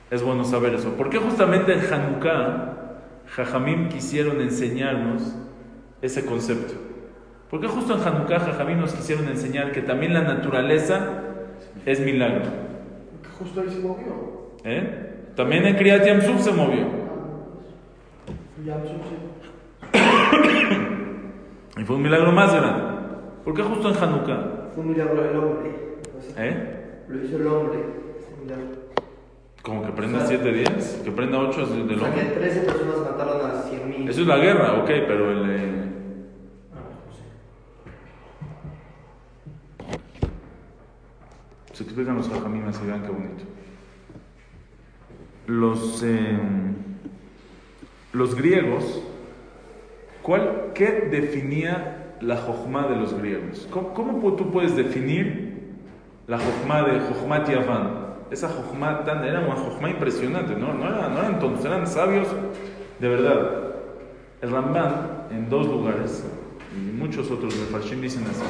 es 0.10 0.24
bueno 0.24 0.46
saber 0.46 0.74
eso. 0.74 0.94
¿Por 0.94 1.10
qué 1.10 1.18
justamente 1.18 1.74
en 1.74 1.82
Hanukkah 1.82 2.74
Jajamim 3.28 3.90
quisieron 3.90 4.40
enseñarnos 4.40 5.36
ese 6.02 6.26
concepto? 6.26 6.74
¿Por 7.50 7.62
qué 7.62 7.68
justo 7.68 7.96
en 7.96 8.02
Hanukkah 8.02 8.40
Jajamim 8.40 8.80
nos 8.80 8.94
quisieron 8.94 9.28
enseñar 9.30 9.72
que 9.72 9.82
también 9.82 10.14
la 10.14 10.22
naturaleza 10.22 11.24
es 11.86 12.00
milagro? 12.02 12.44
Porque 13.12 13.30
justo 13.40 13.62
ahí 13.62 13.70
se 13.70 13.80
movió. 13.80 14.52
¿Eh? 14.66 15.32
También 15.36 15.66
en 15.66 15.76
Kriyat 15.76 16.06
Yamsuf 16.06 16.42
se 16.42 16.52
movió. 16.52 16.88
y 21.78 21.84
fue 21.86 21.96
un 21.96 22.02
milagro 22.02 22.32
más 22.32 22.54
grande. 22.54 22.84
¿Por 23.46 23.54
qué 23.54 23.64
justo 23.64 23.90
en 23.90 23.96
Hanukkah? 23.96 24.72
Fue 24.74 24.84
un 24.84 24.90
milagro 24.90 25.24
del 25.24 25.38
hombre. 25.38 25.72
¿Eh? 26.38 27.04
Lo 27.08 27.24
hizo 27.24 27.38
el 27.38 27.48
hombre. 27.48 27.80
milagro. 28.44 28.87
Como 29.68 29.84
que 29.86 29.92
prenda 29.92 30.26
siete 30.26 30.54
días, 30.54 31.02
que 31.04 31.12
prenda 31.12 31.40
ocho 31.40 31.66
del 31.66 32.00
o 32.00 32.00
sea, 32.00 32.16
que 32.16 32.22
13 32.22 32.62
personas 32.62 33.00
mataron 33.00 33.52
a 33.52 33.64
100 33.64 33.90
mil. 33.90 34.08
Eso 34.10 34.22
es 34.22 34.28
la 34.28 34.38
guerra, 34.38 34.76
ok, 34.76 34.88
pero 35.06 35.30
el. 35.30 35.50
Eh... 35.50 35.92
Se 41.74 41.84
explican 41.84 42.16
los 42.16 42.30
jajaminas 42.30 42.80
y 42.82 42.88
vean 42.88 43.02
qué 43.02 43.10
bonito. 43.10 43.44
Los, 45.48 46.02
eh, 46.02 46.40
los 48.14 48.36
griegos, 48.36 49.04
¿cuál, 50.22 50.72
¿qué 50.76 51.10
definía 51.12 52.16
la 52.22 52.38
jojma 52.38 52.88
de 52.88 52.96
los 52.96 53.14
griegos? 53.14 53.68
¿Cómo, 53.70 53.94
cómo 53.94 54.34
tú 54.38 54.50
puedes 54.50 54.78
definir 54.78 55.76
la 56.26 56.38
jojma 56.38 56.84
de 56.84 57.02
Jojmat 57.02 57.50
Yavan? 57.50 58.07
Esa 58.32 58.50
jojma 58.50 59.04
tan, 59.04 59.24
era 59.24 59.42
una 59.42 59.56
jojma 59.56 59.90
impresionante, 59.90 60.56
¿no? 60.56 60.74
No, 60.74 60.86
era, 60.88 61.10
no 61.10 61.20
eran 61.20 61.40
tontos, 61.40 61.66
eran 61.66 61.88
sabios 61.88 62.28
de 63.00 63.08
verdad. 63.08 63.64
El 64.42 64.52
Ramban, 64.52 65.28
en 65.32 65.50
dos 65.50 65.68
lugares, 65.68 66.24
y 66.76 66.92
muchos 66.92 67.32
otros 67.32 67.58
de 67.58 67.66
Farshim 67.66 68.02
dicen 68.02 68.24
así, 68.30 68.44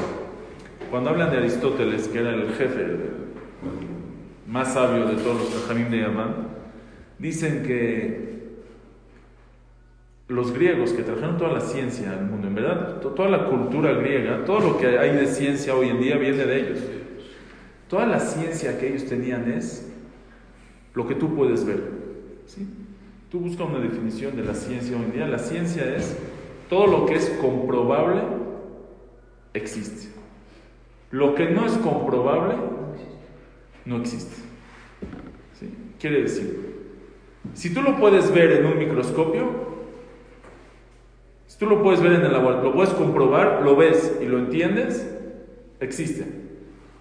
cuando 0.90 1.10
hablan 1.10 1.32
de 1.32 1.38
Aristóteles, 1.38 2.08
que 2.08 2.20
era 2.20 2.34
el 2.34 2.54
jefe, 2.54 2.82
el 2.82 3.00
más 4.48 4.74
sabio 4.74 5.06
de 5.06 5.16
todos 5.16 5.40
los 5.40 5.54
Jajamim 5.54 5.90
de 5.90 6.00
Yaván, 6.00 6.48
dicen 7.20 7.64
que 7.64 8.28
los 10.28 10.52
griegos 10.52 10.92
que 10.92 11.04
trajeron 11.04 11.38
toda 11.38 11.54
la 11.54 11.62
ciencia 11.62 12.12
al 12.12 12.26
mundo, 12.26 12.48
en 12.48 12.56
verdad, 12.56 12.98
toda 13.00 13.30
la 13.30 13.46
cultura 13.46 13.94
griega, 13.94 14.44
todo 14.46 14.60
lo 14.60 14.78
que 14.78 15.00
hay 15.00 15.16
de 15.16 15.28
ciencia 15.28 15.74
hoy 15.74 15.90
en 15.90 16.02
día 16.02 16.18
viene 16.18 16.46
de 16.46 16.60
ellos. 16.60 16.80
Toda 17.90 18.06
la 18.06 18.20
ciencia 18.20 18.78
que 18.80 18.90
ellos 18.90 19.06
tenían 19.06 19.52
es 19.52 19.88
lo 20.94 21.08
que 21.08 21.16
tú 21.16 21.36
puedes 21.36 21.66
ver. 21.66 21.82
¿sí? 22.46 22.68
Tú 23.30 23.40
buscas 23.40 23.68
una 23.68 23.80
definición 23.80 24.36
de 24.36 24.44
la 24.44 24.54
ciencia 24.54 24.98
hoy 24.98 25.04
en 25.04 25.12
día. 25.14 25.28
La 25.28 25.40
ciencia 25.40 25.96
es 25.96 26.18
todo 26.70 26.88
lo 26.88 27.06
que 27.06 27.16
es 27.16 27.30
comprobable 27.42 28.22
existe. 29.54 30.10
Lo 31.12 31.36
que 31.36 31.50
no 31.50 31.66
es 31.66 31.74
comprobable 31.74 32.56
no 33.86 33.98
existe. 33.98 34.36
¿Sí? 35.60 35.74
Quiere 36.00 36.24
decir, 36.24 36.68
si 37.54 37.74
tú 37.74 37.82
lo 37.82 37.98
puedes 37.98 38.34
ver 38.34 38.52
en 38.52 38.66
un 38.66 38.78
microscopio, 38.78 39.68
Si 41.48 41.58
tú 41.58 41.66
lo 41.66 41.82
puedes 41.82 42.02
ver 42.02 42.12
en 42.12 42.26
el 42.26 42.36
agua, 42.36 42.62
lo 42.62 42.74
puedes 42.74 42.94
comprobar, 42.94 43.64
lo 43.64 43.78
ves 43.78 44.18
y 44.22 44.26
lo 44.26 44.38
entiendes, 44.38 45.10
existe. 45.80 46.47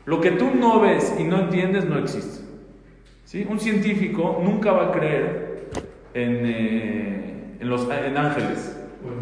Lo 0.06 0.20
que 0.20 0.30
tú 0.32 0.50
no 0.58 0.80
ves 0.80 1.14
y 1.18 1.24
no 1.24 1.38
entiendes 1.40 1.84
no 1.84 1.98
existe. 1.98 2.44
¿Sí? 3.24 3.46
Un 3.48 3.58
científico 3.60 4.40
nunca 4.42 4.72
va 4.72 4.88
a 4.88 4.92
creer 4.92 5.66
en, 6.14 6.40
eh, 6.46 7.56
en 7.60 7.68
los, 7.68 7.88
en 7.90 8.16
ángeles. 8.16 8.76
Pues. 9.02 9.14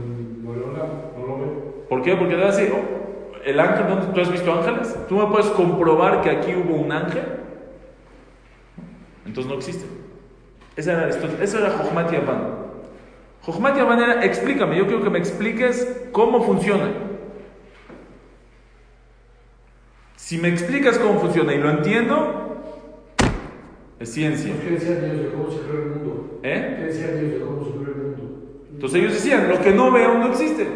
¿Por 1.88 2.02
qué? 2.02 2.14
Porque 2.16 2.34
te 2.34 2.40
va 2.40 2.48
a 2.48 2.52
decir, 2.54 2.72
"Oh, 2.74 3.36
el 3.44 3.58
ángel, 3.60 3.86
¿dónde- 3.88 4.06
¿tú 4.14 4.20
has 4.20 4.30
visto 4.30 4.52
ángeles? 4.52 4.94
¿Tú 5.08 5.16
me 5.16 5.26
puedes 5.26 5.46
comprobar 5.48 6.20
que 6.22 6.30
aquí 6.30 6.54
hubo 6.54 6.76
un 6.76 6.92
ángel? 6.92 7.22
Entonces 9.26 9.50
no 9.50 9.56
existe. 9.58 9.86
Esa 10.76 10.92
era 10.92 11.02
Aristóteles, 11.04 11.40
eso 11.50 11.58
era 11.64 11.70
Jochmat 11.70 12.12
Yavan. 12.12 12.42
Jochmat 13.42 13.76
Yavan 13.76 14.00
era, 14.02 14.24
explícame, 14.24 14.76
yo 14.76 14.86
quiero 14.86 15.02
que 15.02 15.10
me 15.10 15.18
expliques 15.18 16.08
cómo 16.12 16.42
funciona. 16.42 16.88
Si 20.24 20.38
me 20.38 20.48
explicas 20.48 20.98
cómo 20.98 21.20
funciona 21.20 21.52
y 21.52 21.58
lo 21.58 21.68
entiendo, 21.68 22.56
es 24.00 24.08
ciencia. 24.10 24.54
¿Qué 24.58 24.70
decía 24.70 24.94
Dios 24.98 25.20
de 25.20 25.28
cómo 25.28 25.50
se 25.50 25.58
creó 25.58 25.82
el 25.82 25.88
mundo? 25.90 26.40
¿Eh? 26.42 26.76
¿Qué 26.78 26.84
decía 26.86 27.08
Dios 27.08 27.32
de 27.32 27.40
cómo 27.40 27.62
se 27.62 27.70
creó 27.72 27.94
el 27.94 28.02
mundo? 28.06 28.42
Entonces 28.72 29.00
ellos 29.00 29.12
decían, 29.12 29.50
lo 29.50 29.60
que 29.60 29.72
no 29.72 29.92
veo 29.92 30.16
no 30.16 30.28
existe. 30.28 30.66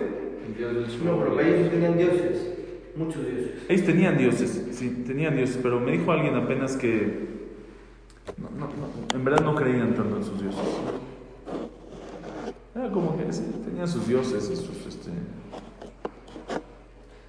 No, 1.02 1.18
pero 1.18 1.40
ellos 1.40 1.70
tenían 1.70 1.96
dioses. 1.96 2.56
Muchos 2.94 3.26
dioses. 3.26 3.52
Ellos 3.70 3.86
tenían 3.86 4.18
dioses, 4.18 4.66
sí, 4.72 5.02
tenían 5.06 5.34
dioses, 5.34 5.58
pero 5.62 5.80
me 5.80 5.92
dijo 5.92 6.12
alguien 6.12 6.34
apenas 6.34 6.76
que 6.76 7.28
no, 8.36 8.50
no, 8.50 8.66
no, 8.66 9.16
en 9.16 9.24
verdad 9.24 9.42
no 9.42 9.54
creían 9.54 9.94
tanto 9.94 10.14
en 10.18 10.24
sus 10.24 10.42
dioses. 10.42 10.60
Era 12.74 12.90
como 12.90 13.16
que 13.16 13.32
sí, 13.32 13.44
tenían 13.64 13.88
sus 13.88 14.06
dioses 14.06 14.50
y 14.52 14.56
sus, 14.56 14.86
este, 14.86 15.10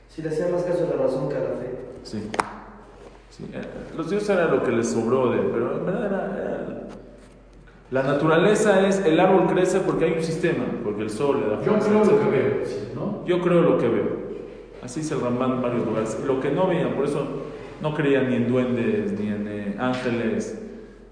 Si 0.10 0.22
le 0.22 0.28
hacían 0.28 0.52
más 0.52 0.64
caso 0.64 0.86
a 0.86 0.98
la 0.98 1.02
razón 1.02 1.30
que 1.30 1.36
a 1.36 1.40
la 1.40 1.56
fe. 1.56 1.79
Sí, 2.04 2.30
sí, 3.30 3.46
eh, 3.54 3.62
los 3.98 4.10
dioses 4.10 4.30
era 4.30 4.46
lo 4.48 4.64
que 4.64 4.72
les 4.72 4.90
sobró 4.90 5.32
de, 5.32 5.40
pero 5.40 5.78
en 5.78 5.86
verdad 5.86 6.06
era, 6.06 6.26
era- 6.36 6.88
la 7.92 8.04
naturaleza 8.04 8.88
es, 8.88 9.00
el 9.04 9.20
árbol 9.20 9.48
crece 9.48 9.80
porque 9.80 10.06
hay 10.06 10.14
un 10.14 10.24
sistema, 10.24 10.64
porque 10.84 11.02
el 11.02 11.10
sol 11.10 11.40
le 11.42 11.48
da 11.50 11.64
Yo 11.64 11.80
creo 11.80 12.04
lo 12.06 12.20
que 12.20 12.30
veo, 12.30 12.54
¿no? 12.94 13.26
Yo 13.26 13.42
creo 13.42 13.62
lo 13.64 13.78
que 13.80 13.88
veo. 13.88 14.20
Así 14.84 15.00
dice 15.00 15.16
el 15.16 15.22
Rambán 15.22 15.54
en 15.54 15.62
varios 15.64 15.86
lugares. 15.88 16.16
Lo 16.26 16.40
que 16.40 16.52
no 16.52 16.68
veían, 16.68 16.94
por 16.94 17.06
eso 17.06 17.26
no 17.82 17.96
creían 17.96 18.30
ni 18.30 18.36
en 18.36 18.48
duendes, 18.48 19.20
ni 19.20 19.28
en 19.30 19.48
eh, 19.48 19.76
ángeles, 19.80 20.62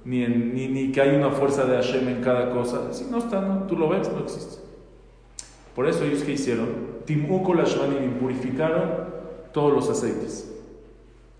ni, 0.06 0.24
en, 0.24 0.54
ni, 0.54 0.68
ni 0.68 0.92
que 0.92 1.02
hay 1.02 1.16
una 1.16 1.32
fuerza 1.32 1.66
de 1.66 1.78
Hashem 1.78 2.08
en 2.10 2.22
cada 2.22 2.52
cosa. 2.52 2.94
Si 2.94 3.06
no 3.06 3.18
está, 3.18 3.42
no, 3.42 3.64
tú 3.64 3.76
lo 3.76 3.90
ves, 3.90 4.12
no 4.14 4.20
existe. 4.24 4.62
Por 5.76 5.88
eso 5.88 6.04
ellos 6.04 6.22
que 6.24 6.34
hicieron, 6.34 6.68
Timuco 7.06 7.56
Lashmanim 7.56 8.20
purificaron 8.20 8.84
todos 9.52 9.74
los 9.74 9.90
aceites. 9.90 10.57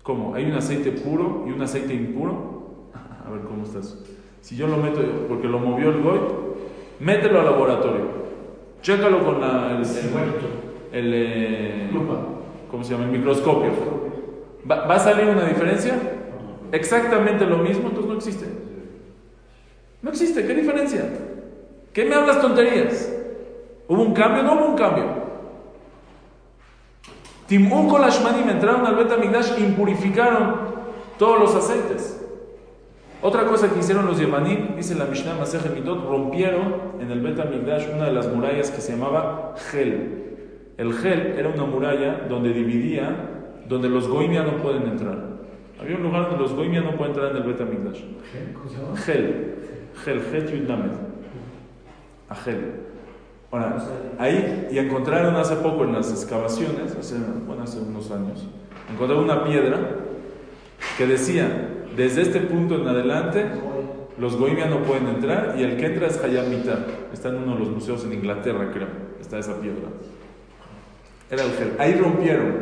¿Cómo? 0.08 0.34
Hay 0.34 0.46
un 0.46 0.54
aceite 0.54 0.90
puro 0.90 1.44
y 1.46 1.50
un 1.50 1.60
aceite 1.60 1.92
impuro. 1.92 2.32
A 3.26 3.30
ver 3.30 3.42
cómo 3.42 3.64
está 3.64 3.80
eso. 3.80 4.02
Si 4.40 4.56
yo 4.56 4.66
lo 4.66 4.78
meto, 4.78 5.02
porque 5.28 5.46
lo 5.46 5.58
movió 5.58 5.90
el 5.90 6.00
Goy, 6.00 6.18
mételo 6.98 7.40
al 7.40 7.44
laboratorio. 7.44 8.06
Chécalo 8.80 9.22
con 9.22 9.38
la, 9.42 9.72
el, 9.76 9.84
el- 10.92 11.12
eh. 11.14 11.90
¿cómo 12.70 12.82
se 12.82 12.92
llama? 12.94 13.04
El 13.04 13.10
microscopio. 13.10 13.70
¿Va, 14.70 14.86
va 14.86 14.94
a 14.94 14.98
salir 14.98 15.26
una 15.28 15.44
diferencia? 15.44 16.00
Exactamente 16.72 17.44
lo 17.44 17.58
mismo, 17.58 17.88
entonces 17.88 18.06
no 18.10 18.16
existe. 18.16 18.46
No 20.00 20.08
existe, 20.08 20.46
¿qué 20.46 20.54
diferencia? 20.54 21.04
¿Qué 21.92 22.06
me 22.06 22.14
hablas 22.14 22.40
tonterías? 22.40 23.14
¿Hubo 23.88 24.02
un 24.02 24.14
cambio? 24.14 24.42
No 24.42 24.54
hubo 24.54 24.68
un 24.70 24.76
cambio. 24.76 25.04
Timún 27.48 27.88
con 27.88 28.02
entraron 28.04 28.86
al 28.86 28.94
Betamigdash, 28.94 29.58
impurificaron 29.58 30.54
todos 31.18 31.40
los 31.40 31.54
aceites. 31.54 32.22
Otra 33.22 33.46
cosa 33.46 33.72
que 33.72 33.80
hicieron 33.80 34.04
los 34.04 34.18
Yemanim, 34.18 34.76
dice 34.76 34.94
la 34.94 35.06
Mishnah 35.06 35.34
Masej 35.34 35.74
Mitot, 35.74 36.04
rompieron 36.06 36.74
en 37.00 37.10
el 37.10 37.20
Betamigdash 37.20 37.88
una 37.94 38.04
de 38.04 38.12
las 38.12 38.28
murallas 38.28 38.70
que 38.70 38.82
se 38.82 38.92
llamaba 38.92 39.54
Gel. 39.70 40.36
El 40.76 40.92
Gel 40.92 41.34
era 41.38 41.48
una 41.48 41.64
muralla 41.64 42.26
donde 42.28 42.52
dividía, 42.52 43.16
donde 43.66 43.88
los 43.88 44.06
Goimia 44.06 44.42
no 44.42 44.58
pueden 44.58 44.82
entrar. 44.82 45.18
Había 45.80 45.96
un 45.96 46.02
lugar 46.02 46.28
donde 46.28 46.42
los 46.42 46.52
Goimia 46.52 46.82
no 46.82 46.96
pueden 46.96 47.14
entrar 47.14 47.30
en 47.30 47.38
el 47.38 47.42
Betamigdash. 47.44 48.02
Gel. 49.06 49.54
Gel, 50.04 50.20
Het 50.32 50.50
Yud 50.52 50.68
Lamed. 50.68 50.92
A 52.28 52.34
Gel. 52.34 52.88
Ahora, 53.50 53.78
ahí, 54.18 54.68
y 54.70 54.78
encontraron 54.78 55.34
hace 55.36 55.56
poco 55.56 55.84
en 55.84 55.92
las 55.94 56.10
excavaciones, 56.10 56.94
hace, 56.94 57.16
bueno, 57.46 57.62
hace 57.62 57.80
unos 57.80 58.10
años, 58.10 58.46
encontraron 58.92 59.24
una 59.24 59.44
piedra 59.44 59.78
que 60.98 61.06
decía, 61.06 61.86
desde 61.96 62.22
este 62.22 62.40
punto 62.40 62.74
en 62.74 62.86
adelante, 62.86 63.46
los 64.18 64.36
Goimia 64.36 64.66
no 64.66 64.82
pueden 64.82 65.08
entrar 65.08 65.54
y 65.58 65.62
el 65.62 65.76
que 65.76 65.86
entra 65.86 66.08
es 66.08 66.22
Hayam 66.22 66.50
Mitar. 66.50 66.84
Está 67.12 67.30
en 67.30 67.36
uno 67.36 67.54
de 67.54 67.60
los 67.60 67.70
museos 67.70 68.04
en 68.04 68.12
Inglaterra, 68.12 68.70
creo. 68.72 68.88
Está 69.20 69.38
esa 69.38 69.60
piedra. 69.60 69.88
Era 71.30 71.44
el 71.44 71.52
gel. 71.52 71.72
Ahí 71.78 71.94
rompieron, 71.94 72.54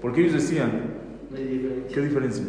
porque 0.00 0.20
ellos 0.20 0.34
decían, 0.34 0.98
diferencia. 1.30 1.94
¿qué 1.94 2.00
diferencia? 2.00 2.44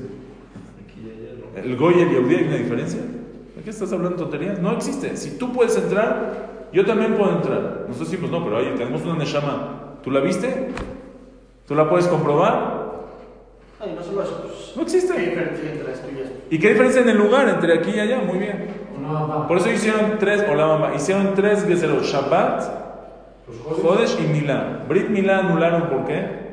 ¿El 1.56 1.76
Goy 1.76 1.96
y 1.98 2.02
el 2.02 2.10
Yehudi 2.10 2.36
hay 2.36 2.44
una 2.44 2.58
diferencia? 2.58 3.00
¿De 3.56 3.64
qué 3.64 3.70
estás 3.70 3.92
hablando 3.92 4.18
tonterías? 4.18 4.60
No 4.60 4.74
existe. 4.74 5.18
Si 5.18 5.38
tú 5.38 5.52
puedes 5.52 5.76
entrar, 5.78 6.49
yo 6.72 6.86
también 6.86 7.16
puedo 7.16 7.32
entrar. 7.32 7.86
Nosotros 7.88 8.12
decimos, 8.12 8.32
no, 8.32 8.44
pero 8.44 8.58
ahí 8.58 8.74
tenemos 8.78 9.02
una 9.04 9.16
Neshama. 9.16 9.98
¿Tú 10.04 10.12
la 10.12 10.20
viste? 10.20 10.70
¿Tú 11.68 11.76
la 11.76 11.90
puedes 11.90 12.08
comprobar? 12.08 12.90
Ay, 13.80 13.94
no 13.96 14.04
solo 14.04 14.24
eso, 14.24 14.42
pues. 14.44 14.74
No 14.76 14.82
existe. 14.82 15.14
¿Qué 15.14 15.22
diferencia 15.22 15.72
entre 15.72 15.92
y 15.92 16.24
esto? 16.24 16.40
¿Y 16.50 16.60
qué 16.60 16.70
diferencia 16.70 17.02
en 17.02 17.10
el 17.10 17.18
lugar 17.18 17.48
entre 17.48 17.74
aquí 17.74 17.92
y 17.92 18.00
allá? 18.00 18.20
Muy 18.20 18.40
bien. 18.40 18.68
Mamá. 19.02 19.48
Por 19.48 19.58
eso 19.58 19.72
hicieron 19.72 20.18
tres, 20.20 20.46
o 20.50 20.54
la 20.54 20.68
mamá, 20.68 20.94
hicieron 20.96 21.34
tres 21.34 21.66
Geserot, 21.66 22.04
Shabbat, 22.04 22.62
Los 23.48 23.58
jóvenes. 23.80 24.16
Jodesh 24.16 24.26
y 24.26 24.28
Milán. 24.28 24.86
Brit 24.88 25.10
Milán 25.10 25.48
anularon, 25.48 25.90
¿por 25.90 26.06
qué? 26.06 26.50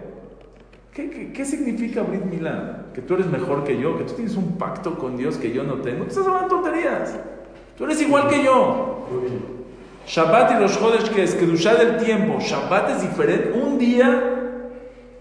¿Qué, 0.94 1.11
qué, 1.11 1.33
qué 1.33 1.44
significa 1.44 2.02
Brit 2.02 2.24
Milán? 2.24 2.87
Que 2.94 3.02
tú 3.02 3.14
eres 3.14 3.26
mejor 3.26 3.64
que 3.64 3.79
yo, 3.79 3.98
que 3.98 4.05
tú 4.05 4.14
tienes 4.14 4.37
un 4.37 4.57
pacto 4.57 4.96
con 4.98 5.16
Dios 5.16 5.37
que 5.37 5.52
yo 5.52 5.64
no 5.64 5.74
tengo. 5.74 6.05
Tú 6.05 6.11
estás 6.11 6.26
hablando 6.26 6.48
tonterías. 6.48 7.18
Tú 7.76 7.85
eres 7.85 8.00
igual 8.00 8.29
que 8.29 8.42
yo. 8.42 9.07
Muy 9.11 9.20
bien. 9.22 9.56
Shabbat 10.07 10.53
y 10.53 10.61
los 10.62 10.77
Jodesh, 10.79 11.11
que 11.11 11.25
es 11.25 11.35
Kedushá 11.35 11.75
del 11.75 11.97
tiempo. 11.99 12.38
Shabbat 12.40 12.90
es 12.90 13.03
diferente. 13.03 13.53
Un 13.61 13.77
día 13.79 14.23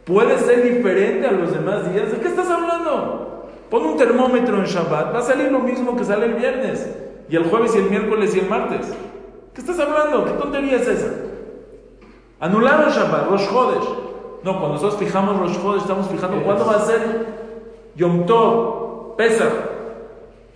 puede 0.06 0.38
ser 0.40 0.64
diferente 0.64 1.26
a 1.28 1.32
los 1.32 1.52
demás 1.54 1.92
días. 1.92 2.12
¿De 2.12 2.20
qué 2.20 2.28
estás 2.28 2.50
hablando? 2.50 3.50
Pon 3.70 3.84
un 3.86 3.98
termómetro 3.98 4.58
en 4.58 4.66
Shabbat. 4.66 5.14
Va 5.14 5.20
a 5.20 5.24
salir 5.24 5.52
lo 5.52 5.60
mismo 5.60 5.96
que 5.96 6.04
sale 6.04 6.28
el 6.28 6.34
viernes. 6.36 6.88
Y 7.28 7.36
el 7.36 7.46
jueves 7.46 7.76
y 7.76 7.80
el 7.80 7.90
miércoles 7.90 8.36
y 8.36 8.40
el 8.40 8.48
martes. 8.48 8.94
¿Qué 9.56 9.62
estás 9.62 9.80
hablando? 9.80 10.26
¿Qué 10.26 10.32
tontería 10.34 10.76
es 10.76 10.88
esa? 10.88 11.08
Anularon 12.40 12.90
Shabbat, 12.92 13.30
Rosh 13.30 13.48
Chodesh. 13.50 13.90
No, 14.44 14.52
cuando 14.60 14.74
nosotros 14.74 14.98
fijamos 15.00 15.40
Rosh 15.40 15.60
Chodesh, 15.60 15.82
estamos 15.82 16.08
fijando 16.10 16.44
cuándo 16.44 16.66
va 16.68 16.76
a 16.76 16.80
ser 16.82 17.02
Yom 17.96 18.26
Tov, 18.28 19.16
Pesach. 19.16 19.52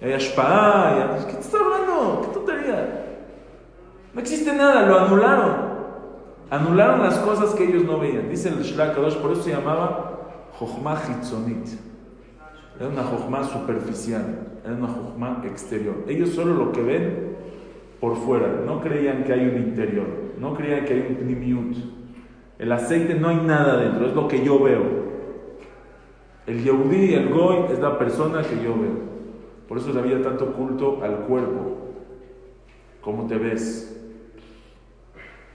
Y 0.01 0.05
hay 0.05 0.13
Ashpah, 0.13 0.93
y 0.95 1.01
hay- 1.01 1.25
¿Qué 1.25 1.31
estás 1.39 1.55
hablando? 1.59 2.21
¿Qué 2.21 2.27
tontería? 2.33 3.05
No 4.13 4.21
existe 4.21 4.53
nada, 4.53 4.85
lo 4.85 4.99
anularon. 4.99 5.69
Anularon 6.49 7.01
las 7.01 7.19
cosas 7.19 7.53
que 7.53 7.65
ellos 7.65 7.83
no 7.83 7.99
veían. 7.99 8.29
Dice 8.29 8.49
el 8.49 8.63
Shlach 8.63 8.95
Kadosh, 8.95 9.17
por 9.17 9.31
eso 9.31 9.43
se 9.43 9.51
llamaba 9.51 10.49
Jochma 10.57 10.95
Hitzonit. 10.95 11.67
Era 12.79 12.89
una 12.89 13.03
Jochma 13.03 13.43
superficial, 13.43 14.47
era 14.63 14.73
una 14.73 14.87
Jochma 14.87 15.41
exterior. 15.45 16.05
Ellos 16.07 16.29
solo 16.29 16.53
lo 16.55 16.71
que 16.71 16.81
ven 16.81 17.37
por 17.99 18.15
fuera, 18.15 18.47
no 18.65 18.81
creían 18.81 19.25
que 19.25 19.33
hay 19.33 19.47
un 19.47 19.57
interior, 19.57 20.07
no 20.39 20.53
creían 20.53 20.85
que 20.85 20.93
hay 20.93 21.05
un 21.09 21.15
pnimiut. 21.17 21.75
El 22.57 22.71
aceite 22.71 23.15
no 23.15 23.29
hay 23.29 23.37
nada 23.37 23.77
dentro, 23.77 24.07
es 24.07 24.15
lo 24.15 24.27
que 24.27 24.43
yo 24.43 24.59
veo. 24.59 24.83
El 26.47 26.63
Yehudi, 26.63 27.13
el 27.13 27.29
Goy, 27.29 27.71
es 27.71 27.79
la 27.79 27.97
persona 27.99 28.41
que 28.41 28.55
yo 28.63 28.73
veo. 28.79 29.09
Por 29.67 29.77
eso 29.77 29.97
había 29.99 30.21
tanto 30.23 30.53
culto 30.53 31.03
al 31.03 31.19
cuerpo. 31.27 31.77
¿Cómo 33.01 33.27
te 33.27 33.37
ves? 33.37 33.98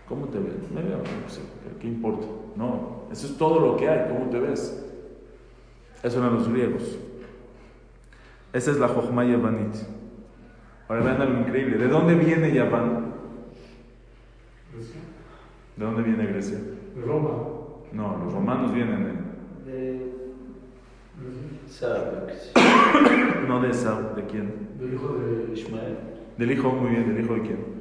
¿Cómo 0.08 0.26
te 0.26 0.38
ves? 0.38 0.70
Me 0.74 0.82
veo, 0.82 0.98
no 0.98 1.28
sé, 1.28 1.40
¿qué 1.80 1.86
importa? 1.86 2.26
No, 2.56 3.04
eso 3.10 3.26
es 3.26 3.38
todo 3.38 3.58
lo 3.60 3.76
que 3.76 3.88
hay, 3.88 4.08
¿cómo 4.08 4.30
te 4.30 4.38
ves? 4.38 4.84
Eso 6.02 6.18
eran 6.18 6.34
los 6.34 6.48
griegos. 6.48 6.98
Esa 8.52 8.70
es 8.70 8.78
la 8.78 8.88
Jochma 8.88 9.24
Yavanit. 9.24 9.74
Ahora 10.88 11.02
vean 11.02 11.20
algo 11.20 11.40
increíble. 11.40 11.78
¿De 11.78 11.88
dónde 11.88 12.14
viene 12.14 12.52
Yaván? 12.52 13.14
Grecia. 14.72 15.00
¿De 15.76 15.84
dónde 15.84 16.02
viene 16.02 16.26
Grecia? 16.26 16.58
De 16.58 17.02
Roma. 17.02 17.30
No, 17.92 18.18
los 18.22 18.32
romanos 18.32 18.72
vienen 18.72 19.24
de... 19.64 19.72
De... 19.72 20.14
No 23.48 23.60
de 23.60 23.68
¿de 23.68 24.26
quién? 24.26 24.68
Del 24.78 24.94
hijo 24.94 25.14
de 25.14 25.52
Ishmael. 25.52 25.98
Del 26.36 26.50
hijo, 26.52 26.70
muy 26.70 26.90
bien, 26.90 27.14
¿del 27.14 27.24
hijo 27.24 27.34
de 27.34 27.40
quién? 27.42 27.73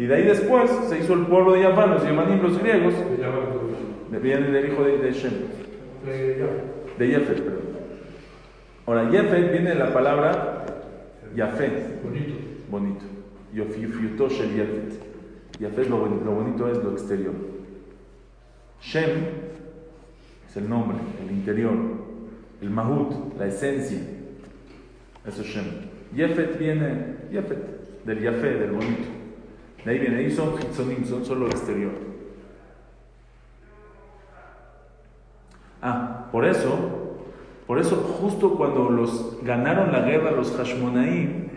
Y 0.00 0.06
de 0.06 0.14
ahí 0.14 0.22
después 0.24 0.70
se 0.88 0.98
hizo 0.98 1.12
el 1.12 1.26
pueblo 1.26 1.52
de 1.52 1.60
Yaván, 1.60 1.90
los 1.90 2.02
Yavanim, 2.02 2.40
los 2.40 2.58
griegos, 2.58 2.94
viene 4.22 4.50
del 4.50 4.72
hijo 4.72 4.82
de, 4.82 4.96
de 4.96 5.12
Shem, 5.12 5.32
de 6.06 7.06
Yefet, 7.06 7.42
perdón. 7.42 7.60
Ahora, 8.86 9.10
Yefet 9.10 9.52
viene 9.52 9.68
de 9.68 9.74
la 9.74 9.92
palabra 9.92 10.64
Yafet, 11.36 12.02
Bonito. 12.02 12.34
bonito. 12.70 13.04
Yofiuto 13.52 14.30
shel 14.30 14.54
Yefet. 14.56 15.02
Yafet, 15.60 15.90
lo, 15.90 15.98
boni- 16.06 16.24
lo 16.24 16.30
bonito 16.32 16.70
es 16.70 16.78
lo 16.82 16.92
exterior. 16.92 17.34
Shem 18.80 19.10
es 20.48 20.56
el 20.56 20.66
nombre, 20.66 20.96
el 21.22 21.30
interior. 21.30 21.74
El 22.62 22.70
Mahut, 22.70 23.38
la 23.38 23.48
esencia. 23.48 23.98
Eso 25.26 25.42
es 25.42 25.46
Shem. 25.46 25.64
Yefet 26.16 26.58
viene, 26.58 27.16
Yefet, 27.30 27.58
del 28.06 28.20
Yafet, 28.22 28.60
del 28.60 28.70
bonito. 28.70 29.19
De 29.84 29.92
ahí 29.92 29.98
viene, 29.98 30.18
ahí 30.18 30.30
son 30.30 30.54
Hitzonim, 30.58 31.04
son 31.04 31.24
solo 31.24 31.46
exterior. 31.46 31.92
Ah, 35.82 36.26
por 36.30 36.44
eso, 36.44 36.76
por 37.66 37.78
eso 37.78 37.96
justo 38.20 38.56
cuando 38.56 38.90
los 38.90 39.38
ganaron 39.42 39.92
la 39.92 40.00
guerra 40.00 40.32
los 40.32 40.54
Hashmonaim, 40.54 41.48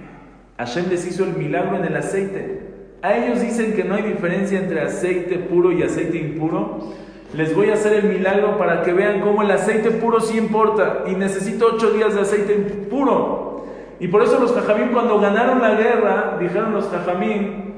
Hashem 0.58 0.90
les 0.90 1.06
hizo 1.06 1.26
el 1.26 1.34
milagro 1.34 1.78
en 1.78 1.86
el 1.86 1.96
aceite. 1.98 2.62
A 3.02 3.18
ellos 3.18 3.42
dicen 3.42 3.74
que 3.74 3.84
no 3.84 3.96
hay 3.96 4.04
diferencia 4.04 4.60
entre 4.60 4.80
aceite 4.80 5.38
puro 5.38 5.74
y 5.74 5.84
aceite 5.84 6.18
impuro. 6.18 6.94
Les 7.36 7.54
voy 7.54 7.70
a 7.70 7.74
hacer 7.74 7.94
el 7.94 8.14
milagro 8.14 8.58
para 8.58 8.84
que 8.84 8.94
vean 8.94 9.20
cómo 9.20 9.42
el 9.42 9.52
aceite 9.52 9.92
puro 9.92 10.22
sí 10.22 10.38
importa 10.38 11.04
y 11.08 11.16
necesito 11.16 11.72
ocho 11.74 11.92
días 11.92 12.16
de 12.16 12.22
aceite 12.22 12.54
puro. 12.90 13.66
Y 14.00 14.08
por 14.08 14.24
eso 14.24 14.40
los 14.40 14.54
Jajamim 14.54 14.94
cuando 14.94 15.20
ganaron 15.20 15.62
la 15.62 15.76
guerra, 15.76 16.38
dijeron 16.40 16.72
los 16.72 16.88
Jajamim, 16.88 17.73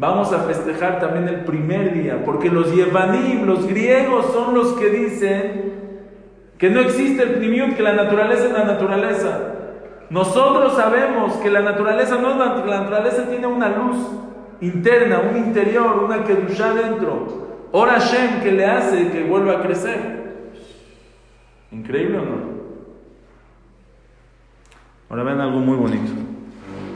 vamos 0.00 0.32
a 0.32 0.38
festejar 0.40 0.98
también 0.98 1.28
el 1.28 1.44
primer 1.44 1.92
día, 1.92 2.24
porque 2.24 2.48
los 2.48 2.74
Yevanim, 2.74 3.44
los 3.44 3.66
griegos, 3.66 4.32
son 4.32 4.54
los 4.54 4.72
que 4.72 4.88
dicen 4.88 5.72
que 6.58 6.70
no 6.70 6.80
existe 6.80 7.22
el 7.22 7.34
primiut, 7.34 7.76
que 7.76 7.82
la 7.82 7.92
naturaleza 7.92 8.46
es 8.46 8.52
la 8.52 8.64
naturaleza. 8.64 9.40
Nosotros 10.08 10.72
sabemos 10.72 11.34
que 11.34 11.50
la 11.50 11.60
naturaleza 11.60 12.16
no 12.16 12.30
es 12.30 12.36
la, 12.36 12.80
naturaleza 12.80 13.28
tiene 13.28 13.46
una 13.46 13.68
luz 13.68 13.98
interna, 14.62 15.20
un 15.30 15.36
interior, 15.36 16.02
una 16.02 16.24
kedushá 16.24 16.72
dentro. 16.72 17.68
Ora 17.70 17.92
Hashem 18.00 18.40
que 18.40 18.52
le 18.52 18.66
hace 18.66 19.10
que 19.10 19.24
vuelva 19.24 19.58
a 19.58 19.62
crecer. 19.62 20.20
¿Increíble 21.70 22.18
o 22.18 22.22
no? 22.22 22.50
Ahora 25.10 25.22
ven 25.24 25.40
algo 25.40 25.60
muy 25.60 25.76
bonito. 25.76 26.10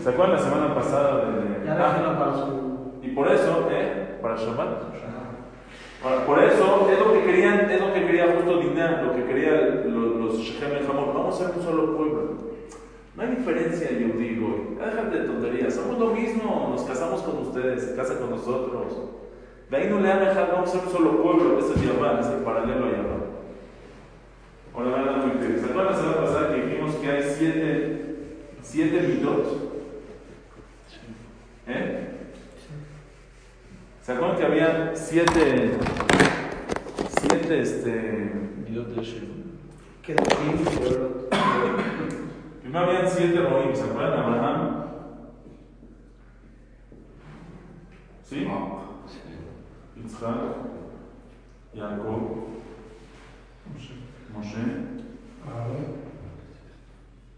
¿Se 0.03 0.09
acuerdan 0.09 0.37
la 0.37 0.43
semana 0.43 0.75
pasada 0.75 1.25
de... 1.27 1.67
Ya 1.67 1.77
para 2.19 2.35
su. 2.35 2.64
Y 3.05 3.09
por 3.09 3.29
eso, 3.29 3.69
¿eh? 3.71 4.19
Para 4.23 4.37
Shabbat. 4.37 4.95
Por 6.27 6.43
eso 6.43 6.89
es 6.91 6.99
lo 6.99 7.13
que 7.13 7.25
querían, 7.25 7.71
es 7.71 7.81
lo 7.81 7.93
que 7.95 8.05
quería 8.07 8.35
justo 8.35 8.59
Diná, 8.59 9.03
lo 9.03 9.15
que 9.15 9.25
quería 9.25 9.83
los, 9.87 10.17
los 10.17 10.39
Shechem 10.39 10.71
y 10.73 10.91
Hamor. 10.91 11.15
Vamos 11.15 11.41
a 11.41 11.47
ser 11.47 11.57
un 11.57 11.63
solo 11.63 11.97
pueblo. 11.97 12.35
No 13.17 13.23
hay 13.23 13.31
diferencia, 13.31 13.91
yo 13.91 14.09
digo. 14.19 14.77
Déjate 14.79 15.19
de 15.19 15.25
tonterías. 15.27 15.75
Somos 15.75 15.99
lo 15.99 16.09
mismo. 16.09 16.69
Nos 16.71 16.83
casamos 16.83 17.23
con 17.23 17.39
ustedes, 17.39 17.85
se 17.85 17.97
casan 17.97 18.19
con 18.19 18.31
nosotros. 18.31 18.93
De 19.71 19.77
ahí 19.77 19.89
no 19.89 20.01
le 20.01 20.13
han 20.13 20.21
dejado, 20.21 20.53
vamos 20.53 20.69
a 20.69 20.73
ser 20.73 20.87
un 20.87 20.93
solo 20.93 21.23
pueblo. 21.23 21.59
Ese 21.59 21.75
es 21.75 21.83
Yaván, 21.83 22.21
es 22.21 22.27
el 22.27 22.43
paralelo 22.43 22.87
a 22.87 22.91
Yaván. 22.91 23.25
Ahora 24.75 24.91
van 24.91 25.09
a. 25.09 25.23
¿Se 25.59 25.65
acuerdan 25.65 25.93
la 25.93 25.97
semana 25.97 26.21
pasada 26.21 26.55
que 26.55 26.63
dijimos 26.63 26.95
que 26.97 27.11
hay 27.11 27.23
siete, 27.23 28.17
siete 28.63 29.09
mitos? 29.09 29.47
¿Eh? 31.67 32.14
¿Se 34.05 34.13
acuerdan 34.13 34.37
que 34.37 34.45
había 34.45 34.95
siete, 34.95 35.79
siete, 37.09 37.61
este, 37.63 38.33
pero- 40.79 41.29
primero 42.61 42.85
habían 42.85 43.09
siete 43.09 43.41
Rohim, 43.41 43.75
¿se 43.75 43.85
acuerdan? 43.85 44.19
Abraham, 44.19 44.85
¿sí? 48.23 48.47
Yitzhak, 49.97 50.57
Jacob, 51.75 52.45
Moshe, 54.35 54.65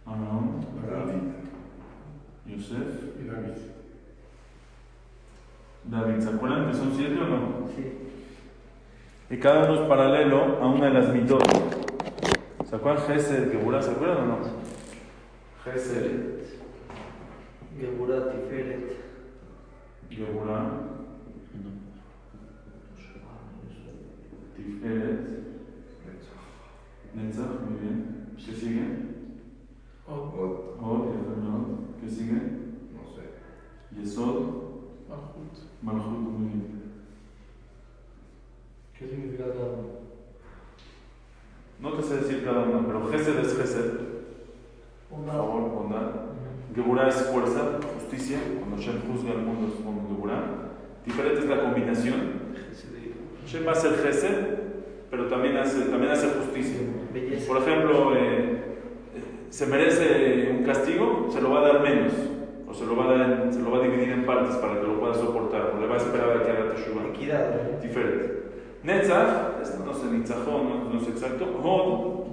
Aarón, 0.04 0.66
Yosef, 2.44 3.20
y 3.22 3.24
David. 3.28 3.75
David. 5.88 6.20
¿Se 6.20 6.28
acuerdan 6.30 6.66
que 6.66 6.74
son 6.74 6.92
siete 6.94 7.18
o 7.20 7.26
no? 7.26 7.68
Sí. 7.74 7.92
Y 9.30 9.38
cada 9.38 9.64
uno 9.70 9.82
es 9.82 9.88
paralelo 9.88 10.58
a 10.60 10.66
una 10.66 10.86
de 10.86 10.92
las 10.94 11.12
mitos. 11.12 11.42
¿Se 12.68 12.76
acuerdan 12.76 13.04
Gesed, 13.06 13.52
Geburah? 13.52 13.82
¿Se 13.82 13.90
acuerdan 13.92 14.18
o 14.18 14.26
no? 14.26 14.38
Gesed, 15.64 16.44
Geburah, 17.78 18.30
Tiferet. 18.30 18.96
Geburah, 20.10 20.70
Tiferet, 24.56 25.20
Netzach, 27.14 27.60
muy 27.68 27.80
bien. 27.80 28.26
¿Qué 28.36 28.52
sigue? 28.52 28.82
Oh, 30.08 30.76
Od, 30.80 31.06
Yod, 31.06 32.00
¿Qué 32.00 32.08
sigue? 32.08 32.32
no 32.32 33.02
sé. 33.14 34.00
Yesod, 34.00 34.65
Malchut, 35.82 36.10
muy 36.10 36.48
bien. 36.48 36.76
¿Qué 38.98 39.06
significa 39.06 39.44
cada 39.44 39.72
uno? 39.72 40.06
No 41.80 41.92
te 41.92 42.02
sé 42.02 42.16
decir 42.16 42.44
cada 42.44 42.62
uno, 42.62 42.84
pero 42.86 43.06
Gesed 43.08 43.38
es 43.38 43.56
Gesed. 43.56 43.90
Por 45.10 45.26
favor, 45.26 45.70
bondad. 45.70 46.10
Geburah 46.74 47.08
es 47.08 47.16
fuerza, 47.26 47.78
justicia. 47.94 48.38
Cuando 48.58 48.78
Shem 48.78 49.02
juzga 49.02 49.32
al 49.32 49.42
mundo 49.42 49.68
es 49.68 49.84
con 49.84 50.08
Geburah. 50.08 50.72
Tiferet 51.04 51.38
es 51.38 51.46
la 51.46 51.62
combinación. 51.62 52.46
Shem 53.46 53.68
hace 53.68 53.88
el 53.88 53.94
Gesed, 53.96 54.58
pero 55.10 55.26
también 55.28 55.56
hace, 55.58 55.82
también 55.82 56.12
hace 56.12 56.28
justicia. 56.30 56.80
Belleza. 57.12 57.46
Por 57.46 57.62
ejemplo, 57.62 58.16
eh, 58.16 58.20
eh, 59.14 59.46
se 59.50 59.66
merece 59.66 60.56
un 60.58 60.64
castigo, 60.64 61.28
se 61.30 61.40
lo 61.40 61.50
va 61.50 61.60
a 61.60 61.72
dar 61.72 61.82
menos. 61.82 62.12
O 62.68 62.74
se 62.74 62.84
lo 62.84 62.96
va 62.96 63.04
a, 63.04 63.16
dar 63.16 63.52
se 63.52 63.60
lo 63.60 63.70
va 63.70 63.78
a 63.78 63.82
dividir 63.82 64.10
en 64.10 64.26
partes 64.26 64.56
para 64.56 64.80
que 64.80 64.86
lo 64.86 64.98
pueda 64.98 65.14
soportar. 65.14 65.72
O 65.76 65.80
le 65.80 65.86
va 65.86 65.94
a 65.94 65.98
esperar 65.98 66.30
a 66.30 66.42
que 66.42 66.50
haga 66.50 66.74
Teshuvah. 66.74 67.08
Equidad. 67.08 67.50
¿no? 67.50 67.80
Diferente. 67.80 68.46
Netzach, 68.82 69.60
esto 69.62 69.84
no 69.84 69.92
sé, 69.92 70.06
Nitzajón, 70.06 70.68
no, 70.68 70.94
no 70.94 71.00
sé 71.00 71.10
exacto. 71.10 71.44
Hod 71.62 72.26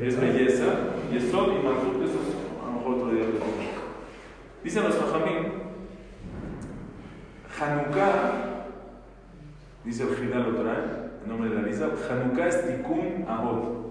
es 0.00 0.20
belleza. 0.20 0.64
Y 1.12 1.16
Esod 1.16 1.52
y 1.52 1.62
Malchut, 1.62 2.02
eso 2.02 2.18
es 2.20 2.34
a 2.62 2.66
lo 2.66 2.78
mejor 2.78 2.94
otro 2.94 3.14
día. 3.14 3.24
lo. 3.24 3.84
Dicen 4.62 4.84
los 4.84 4.96
Jajamim, 4.96 5.52
Hanukkah, 7.60 8.66
dice 9.84 10.04
el 10.04 10.16
Gidal 10.16 10.52
lo 10.52 10.62
trae, 10.62 10.78
en 11.22 11.28
nombre 11.28 11.50
de 11.50 11.56
la 11.56 11.62
Lisa, 11.62 11.90
Hanukkah 12.10 12.48
es 12.48 12.66
Tikkun 12.66 13.26
Ahod. 13.28 13.84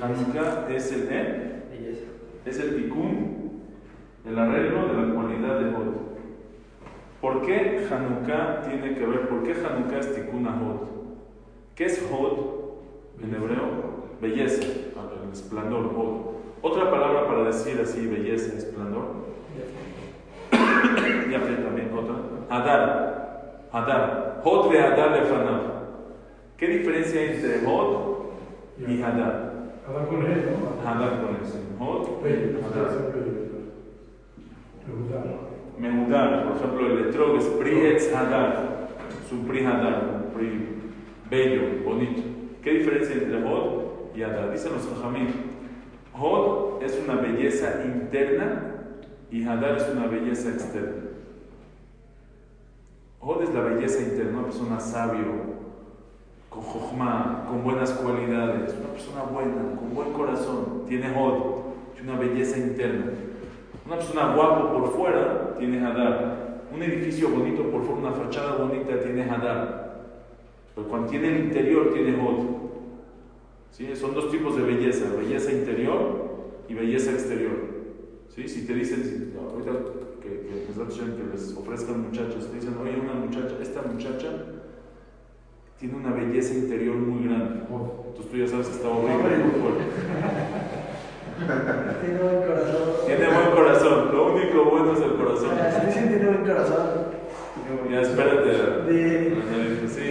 Hanukkah 0.00 0.68
es 0.70 0.92
el 0.92 1.08
¿eh? 1.10 1.62
Belleza. 1.70 2.06
Es 2.44 2.58
el 2.58 2.76
tikkun, 2.76 3.62
el 4.26 4.38
arreglo 4.38 4.88
de 4.88 4.94
la 4.94 5.14
cualidad 5.14 5.60
de 5.60 5.74
Hod. 5.74 5.92
¿Por 7.20 7.42
qué 7.42 7.86
Hanukkah 7.90 8.62
tiene 8.62 8.94
que 8.94 9.06
ver? 9.06 9.28
¿Por 9.28 9.42
qué 9.44 9.52
Hanukkah 9.52 9.98
es 9.98 10.14
tikkun 10.14 10.46
a 10.46 10.50
Hod? 10.50 10.88
¿Qué 11.74 11.84
es 11.84 12.08
Hod 12.10 13.22
en 13.22 13.34
hebreo? 13.34 13.92
Belleza, 14.20 14.62
el 14.62 15.32
esplendor, 15.32 15.86
Hod. 15.96 16.32
Otra 16.62 16.90
palabra 16.90 17.26
para 17.26 17.44
decir 17.44 17.80
así, 17.80 18.06
belleza, 18.06 18.56
esplendor. 18.56 19.22
Ya 21.30 21.40
también 21.40 21.90
otra. 21.96 22.16
Adar. 22.50 23.68
Adar. 23.72 24.40
Hod 24.44 24.70
ve 24.70 24.80
Adar 24.80 25.12
lefanav. 25.12 25.60
¿Qué 26.58 26.66
diferencia 26.66 27.20
hay 27.20 27.28
entre 27.28 27.66
Hod 27.66 28.26
y 28.86 29.02
Hadar? 29.02 29.51
Hablar 29.92 30.08
con 30.08 30.24
él, 30.24 30.56
¿no? 30.58 30.88
Hadar 30.88 31.20
con 31.20 32.22
bello. 32.22 32.60
Preguntar. 34.84 35.24
Mehudar, 35.78 36.48
por 36.48 36.56
ejemplo, 36.56 36.86
el 36.86 37.08
etrog 37.08 37.36
es 37.36 37.44
Pri 37.44 37.86
Etz 37.86 38.14
Hadar, 38.14 38.88
es 39.22 39.32
un 39.32 39.46
Pri 39.46 39.64
Hadar, 39.64 40.24
un 40.24 40.32
Pri 40.32 40.80
bello, 41.28 41.84
bonito. 41.84 42.22
¿Qué 42.62 42.70
diferencia 42.72 43.16
entre 43.16 43.42
Hod 43.42 44.16
y 44.16 44.22
Hadar? 44.22 44.50
Dicen 44.50 44.72
los 44.72 44.88
Jajamim. 44.88 45.28
Hod 46.18 46.82
es 46.82 46.98
una 47.04 47.16
belleza 47.16 47.82
interna 47.84 48.62
y 49.30 49.44
Hadar 49.44 49.76
es 49.76 49.88
una 49.90 50.06
belleza 50.06 50.48
externa. 50.48 51.02
Hod 53.20 53.42
es 53.42 53.52
la 53.52 53.60
belleza 53.60 54.00
interna, 54.02 54.38
una 54.38 54.44
persona 54.44 54.80
sabio, 54.80 55.61
con 56.52 56.62
jochma, 56.62 57.46
con 57.48 57.64
buenas 57.64 57.92
cualidades, 57.92 58.74
una 58.78 58.92
persona 58.92 59.22
buena, 59.22 59.74
con 59.74 59.94
buen 59.94 60.12
corazón, 60.12 60.84
tiene 60.86 61.10
Hod, 61.10 61.62
una 62.02 62.18
belleza 62.18 62.58
interna. 62.58 63.06
Una 63.86 63.96
persona 63.96 64.34
guapo 64.34 64.72
por 64.72 64.92
fuera 64.92 65.54
tiene 65.58 65.84
Hadar. 65.84 66.60
Un 66.74 66.82
edificio 66.82 67.30
bonito 67.30 67.62
por 67.70 67.82
fuera, 67.84 68.00
una 68.00 68.12
fachada 68.12 68.56
bonita 68.56 69.00
tiene 69.00 69.22
Hadar. 69.22 70.02
Pero 70.74 70.88
cuando 70.88 71.08
tiene 71.08 71.28
el 71.28 71.44
interior 71.44 71.92
tiene 71.94 72.20
Hod. 72.20 72.46
¿Sí? 73.70 73.88
Son 73.96 74.14
dos 74.14 74.30
tipos 74.30 74.56
de 74.56 74.62
belleza, 74.62 75.06
belleza 75.16 75.52
interior 75.52 76.32
y 76.68 76.74
belleza 76.74 77.12
exterior. 77.12 77.56
¿Sí? 78.28 78.46
Si 78.46 78.66
te 78.66 78.74
dicen, 78.74 79.32
ahorita 79.40 79.72
que, 80.20 80.28
que, 80.28 80.66
que 80.66 81.32
les 81.32 81.56
ofrezcan 81.56 82.02
muchachos, 82.02 82.50
te 82.50 82.56
dicen, 82.56 82.76
oye, 82.82 83.00
una 83.00 83.14
muchacha, 83.14 83.56
esta 83.62 83.82
muchacha 83.82 84.28
tiene 85.82 85.96
una 85.96 86.12
belleza 86.12 86.54
interior 86.54 86.94
muy 86.94 87.24
grande. 87.26 87.62
Entonces 87.66 88.30
tú 88.30 88.36
ya 88.36 88.46
sabes 88.46 88.68
que 88.68 88.74
está 88.76 88.88
horrible. 88.88 89.34
Tiene 92.02 92.18
buen 92.20 92.36
corazón. 92.46 92.82
Tiene 93.04 93.26
buen 93.26 93.50
corazón, 93.50 94.12
lo 94.12 94.32
único 94.32 94.64
bueno 94.64 94.92
es 94.92 95.00
el 95.00 95.14
corazón. 95.16 95.50
Si 95.80 95.86
dicen 95.86 96.08
tiene 96.08 96.26
buen 96.26 96.42
corazón. 96.44 96.88
Ya 97.90 98.00
espérate. 98.00 98.48
De- 98.48 99.88
Sí, 99.88 100.04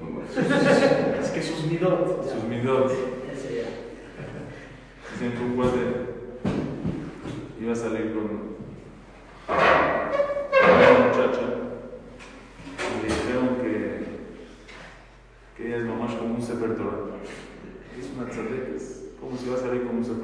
Muy 0.00 0.12
bueno. 0.12 0.28
Es 1.22 1.30
que 1.30 1.40
sus 1.42 1.64
midot. 1.70 2.24
sus 2.28 2.44
midot. 2.44 2.90
Que 5.20 5.28
un 5.44 5.54
cuate 5.54 5.78
iba 7.60 7.72
a 7.72 7.76
salir 7.76 8.12
con 8.12 8.56
Torah. 16.70 17.18
Es 17.98 18.10
una 18.16 18.28
tzadek, 18.30 18.76
es 18.76 19.14
como 19.20 19.36
si 19.36 19.46
iba 19.46 19.56
a 19.56 19.60
salir 19.60 19.82
con 19.84 19.96
un 19.96 20.04
Torah. 20.04 20.22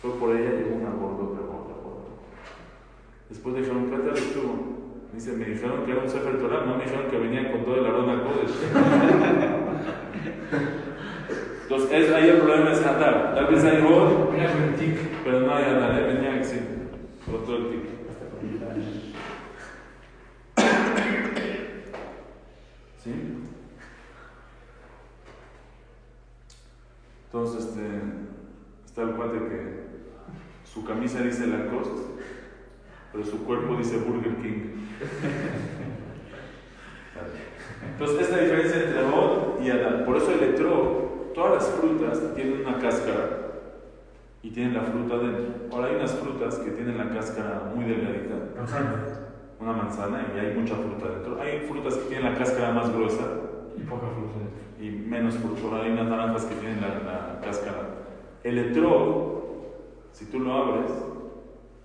Fue 0.00 0.10
por 0.18 0.36
ella, 0.36 0.50
llegó 0.50 0.76
una 0.76 0.90
gordota, 0.90 1.40
gorda, 1.40 1.74
gorda. 1.82 2.08
Después 3.28 3.56
dijeron, 3.56 3.90
¿qué 3.90 3.96
tal 3.96 4.16
estuvo? 4.16 4.80
Dice, 5.12 5.32
me 5.32 5.44
dijeron 5.44 5.84
que 5.84 5.92
era 5.92 6.02
un 6.02 6.08
sefer 6.08 6.38
Torah, 6.38 6.64
no 6.64 6.76
me 6.76 6.84
dijeron 6.84 7.10
que 7.10 7.18
venía 7.18 7.52
con 7.52 7.64
todo 7.64 7.76
el 7.76 7.86
arón 7.86 8.08
al. 8.08 8.22
Entonces, 11.62 11.90
es, 11.92 12.12
ahí 12.12 12.28
el 12.28 12.38
problema 12.38 12.72
es 12.72 12.84
Hadar. 12.84 13.34
Tal 13.34 13.46
vez 13.46 13.64
hay 13.64 13.80
tic. 14.76 14.98
pero 15.22 15.40
no 15.40 15.54
hay 15.54 15.64
Hadar. 15.64 16.04
Venía 16.04 16.42
sí, 16.42 16.58
por 17.30 17.44
todo 17.44 17.56
el 17.58 17.70
tic. 17.70 17.80
¿Sí? 23.04 23.10
Entonces, 27.32 27.64
este, 27.64 27.86
está 28.84 29.02
el 29.02 29.10
cuate 29.10 29.38
que 29.38 29.80
su 30.64 30.84
camisa 30.84 31.22
dice 31.22 31.46
Lacoste, 31.46 32.02
pero 33.12 33.24
su 33.24 33.44
cuerpo 33.44 33.76
dice 33.76 33.98
Burger 33.98 34.34
King. 34.38 34.88
Entonces, 37.92 38.22
esta 38.22 38.38
diferencia 38.40 38.82
entre 38.82 39.04
Hod 39.04 39.62
y 39.62 39.70
Adán. 39.70 40.04
Por 40.04 40.16
eso 40.16 40.32
el 40.32 40.42
etrog, 40.42 41.32
todas 41.32 41.54
las 41.54 41.70
frutas 41.70 42.34
tienen 42.34 42.66
una 42.66 42.78
cáscara 42.80 43.28
y 44.42 44.50
tienen 44.50 44.74
la 44.74 44.82
fruta 44.82 45.18
dentro. 45.18 45.46
Ahora 45.70 45.86
hay 45.86 45.94
unas 45.94 46.12
frutas 46.12 46.56
que 46.56 46.72
tienen 46.72 46.98
la 46.98 47.10
cáscara 47.10 47.70
muy 47.72 47.84
delgadita, 47.84 48.34
Manzana. 48.56 49.04
una 49.60 49.72
manzana, 49.72 50.26
y 50.34 50.38
hay 50.38 50.56
mucha 50.56 50.74
fruta 50.74 51.10
dentro. 51.10 51.40
Hay 51.40 51.60
frutas 51.68 51.94
que 51.94 52.08
tienen 52.08 52.32
la 52.32 52.38
cáscara 52.38 52.72
más 52.72 52.92
gruesa 52.92 53.22
Y 53.76 53.82
poca 53.82 54.08
fruta. 54.08 54.34
Y 54.80 54.90
menos 54.90 55.36
unas 55.36 56.08
naranjas 56.08 56.46
que 56.46 56.54
tienen 56.54 56.80
la, 56.80 56.88
la 56.88 57.40
cáscara. 57.42 57.88
El 58.42 58.58
etrog, 58.58 59.42
si 60.12 60.24
tú 60.26 60.40
lo 60.40 60.54
abres, 60.54 60.90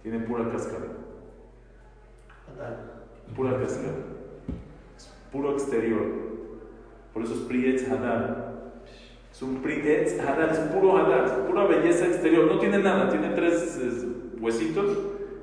tiene 0.02 0.20
pura 0.20 0.50
cáscara. 0.50 0.86
Pura 3.36 3.60
cáscara. 3.60 3.96
Es 4.96 5.14
puro 5.32 5.52
exterior. 5.52 6.04
Por 7.14 7.24
eso 7.24 7.34
es 7.34 7.40
Prietz 7.42 7.90
Hadar. 7.90 8.54
Es 9.32 9.42
un 9.42 9.58
Prietz 9.58 10.18
Hadar, 10.20 10.50
es 10.52 10.60
puro 10.60 10.98
Hadar, 10.98 11.26
es 11.26 11.32
pura 11.32 11.66
belleza 11.66 12.06
exterior. 12.06 12.46
No 12.46 12.60
tiene 12.60 12.80
nada, 12.80 13.10
tiene 13.10 13.30
tres 13.30 14.08
huesitos 14.40 14.98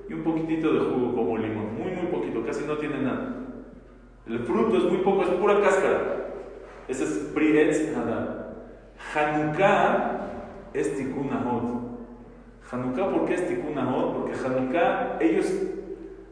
y 0.08 0.14
un 0.14 0.22
poquitito 0.22 0.72
de 0.72 0.80
jugo 0.80 1.14
como 1.14 1.36
limón. 1.36 1.74
Muy, 1.74 1.90
muy 1.90 2.06
poquito, 2.06 2.44
casi 2.46 2.64
no 2.64 2.78
tiene 2.78 3.02
nada. 3.02 3.36
El 4.26 4.38
fruto 4.38 4.78
es 4.78 4.84
muy 4.84 4.98
poco, 4.98 5.22
es 5.22 5.28
pura 5.28 5.60
cáscara. 5.60 6.22
Ese 6.88 7.04
es 7.04 7.30
Prietz 7.34 7.96
Hadar. 7.96 8.54
Hanukkah 9.14 10.20
es 10.74 10.96
Tikkun. 10.96 11.30
Hanukkah, 12.70 13.10
¿por 13.10 13.26
qué 13.26 13.34
es 13.34 13.48
Tikkun? 13.48 13.74
Porque 13.74 14.32
Hanukkah, 14.44 15.18
ellos 15.20 15.46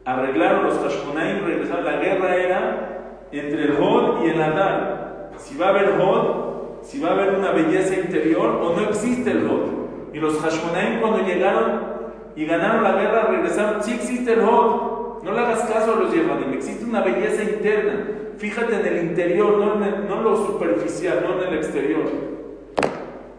arreglaron 0.05 0.65
los 0.65 0.77
Hashmonaim, 0.79 1.45
regresaron. 1.45 1.85
La 1.85 1.97
guerra 1.97 2.35
era 2.35 3.27
entre 3.31 3.63
el 3.63 3.71
Hod 3.73 4.25
y 4.25 4.29
el 4.29 4.41
Adar. 4.41 5.31
Si 5.37 5.57
va 5.57 5.67
a 5.67 5.69
haber 5.69 5.99
Hod, 5.99 6.81
si 6.81 6.99
va 6.99 7.09
a 7.09 7.11
haber 7.13 7.35
una 7.35 7.51
belleza 7.51 7.95
interior 7.95 8.59
o 8.61 8.75
no 8.75 8.81
existe 8.89 9.31
el 9.31 9.45
Hod. 9.47 10.13
Y 10.13 10.19
los 10.19 10.39
Hashmonaim 10.39 10.99
cuando 10.99 11.25
llegaron 11.25 11.91
y 12.35 12.45
ganaron 12.45 12.83
la 12.83 12.93
guerra, 12.93 13.27
regresaron. 13.29 13.83
Sí 13.83 13.93
existe 13.93 14.33
el 14.33 14.41
Hod. 14.41 15.23
No 15.23 15.31
le 15.31 15.39
hagas 15.39 15.61
caso 15.63 15.93
a 15.93 15.95
los 15.97 16.13
Yevanim. 16.13 16.53
Existe 16.53 16.83
una 16.83 17.01
belleza 17.01 17.43
interna. 17.43 18.20
Fíjate 18.41 18.79
en 18.79 18.85
el 18.87 19.03
interior, 19.09 19.57
no 19.59 19.75
en 19.75 19.83
el- 19.93 20.07
no 20.09 20.21
lo 20.23 20.35
superficial, 20.47 21.23
no 21.23 21.39
en 21.39 21.47
el 21.49 21.53
exterior. 21.59 22.05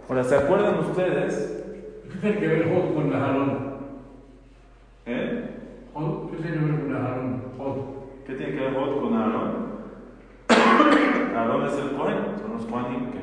Ahora, 0.08 0.22
¿se 0.22 0.36
acuerdan 0.36 0.78
ustedes? 0.78 1.64
¿Qué 2.12 2.18
tiene 2.20 2.38
que 2.38 2.46
ver 2.46 2.62
Hod 2.68 2.94
con 2.94 3.10
Naharón? 3.10 3.72
¿Eh? 5.06 5.48
Hod, 5.94 6.30
¿Qué 6.30 6.36
tiene 6.36 6.56
que 6.56 6.64
ver 6.64 6.80
con 6.80 6.92
Naharón? 6.92 7.42
Hod. 7.58 7.76
¿Qué 8.26 8.34
tiene 8.34 8.52
que 8.54 8.60
ver 8.60 8.74
Hod 8.76 9.00
con 9.02 9.14
Aarón? 9.16 9.72
Aarón 11.36 11.66
es 11.66 11.72
el 11.78 11.96
Cohen, 11.96 12.18
son 12.40 12.52
los 12.56 12.66
Kohanim 12.66 13.06
que 13.10 13.18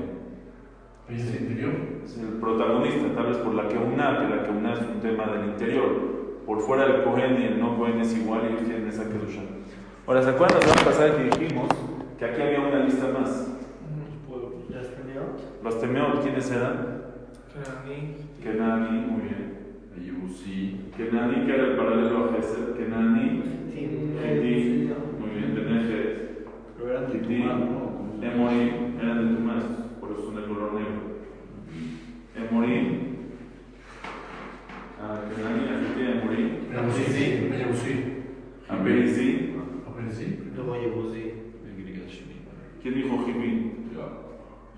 Belleza 1.08 1.38
interior. 1.42 1.72
es 2.04 2.18
el 2.18 2.40
protagonista, 2.42 3.16
tal 3.16 3.28
vez 3.28 3.38
por 3.38 3.54
la 3.56 3.68
que 3.70 3.78
una, 3.78 4.20
que 4.20 4.36
la 4.36 4.44
que 4.44 4.52
una 4.52 4.74
es 4.74 4.80
un 4.82 5.00
tema 5.00 5.28
del 5.28 5.46
interior. 5.52 5.86
Por 6.46 6.60
fuera 6.60 6.86
el 6.86 7.04
Cohen 7.04 7.40
y 7.42 7.46
el 7.46 7.60
no 7.62 7.78
Cohen 7.78 8.02
es 8.02 8.14
igual 8.18 8.42
y 8.44 8.48
ellos 8.54 8.64
tienen 8.66 8.88
esa 8.90 9.08
kedusha. 9.08 9.42
Ahora, 10.10 10.24
¿se 10.24 10.30
acuerdan 10.32 10.58
la 10.60 10.66
semana 10.66 10.86
pasada 10.86 11.18
que 11.18 11.24
dijimos 11.26 11.70
que 12.18 12.26
aquí 12.26 12.42
había 12.42 12.62
una 12.62 12.80
lista 12.84 13.10
más? 13.10 13.48
¿Ya 14.68 14.80
has 14.80 14.88
tenido? 14.96 15.22
Los 15.64 15.80
Temeot, 15.80 16.24
¿quiénes 16.24 16.50
eran? 16.50 17.04
Kenani, 18.42 19.06
muy 19.06 19.22
bien. 19.22 19.68
Yebusi. 20.04 20.90
Kenani, 20.98 21.46
que 21.46 21.54
era 21.54 21.64
el 21.64 21.76
paralelo 21.76 22.26
a 22.26 22.34
Gesed. 22.34 22.74
Kenani. 22.76 23.44
Titi, 23.72 24.92
muy 25.20 25.30
bien, 25.30 25.54
Benejet. 25.54 26.48
Pero 26.76 26.90
eran 26.90 27.12
de 27.12 27.20
Titi, 27.20 27.42
Tumá, 27.44 27.54
¿no? 27.54 28.28
Emorim, 28.28 29.00
eran 29.00 29.28
de 29.30 29.36
Tumás, 29.36 29.64
por 30.00 30.12
eso 30.12 30.24
son 30.24 30.36
de 30.38 30.42
color 30.42 30.74
negro. 30.74 31.02
Emorim, 32.36 33.00
ah, 35.00 35.20
Kenani, 35.36 35.70
Afiti, 35.70 36.02
Emorim. 36.02 36.50
Yabusí. 37.60 38.16
Aberizi. 38.68 39.49
Apenas 40.10 40.18
sí. 40.18 40.40
Luego. 40.56 40.76
El 40.76 41.84
Grigashini. 41.84 42.42
¿Quién 42.82 42.96
dijo. 42.96 43.26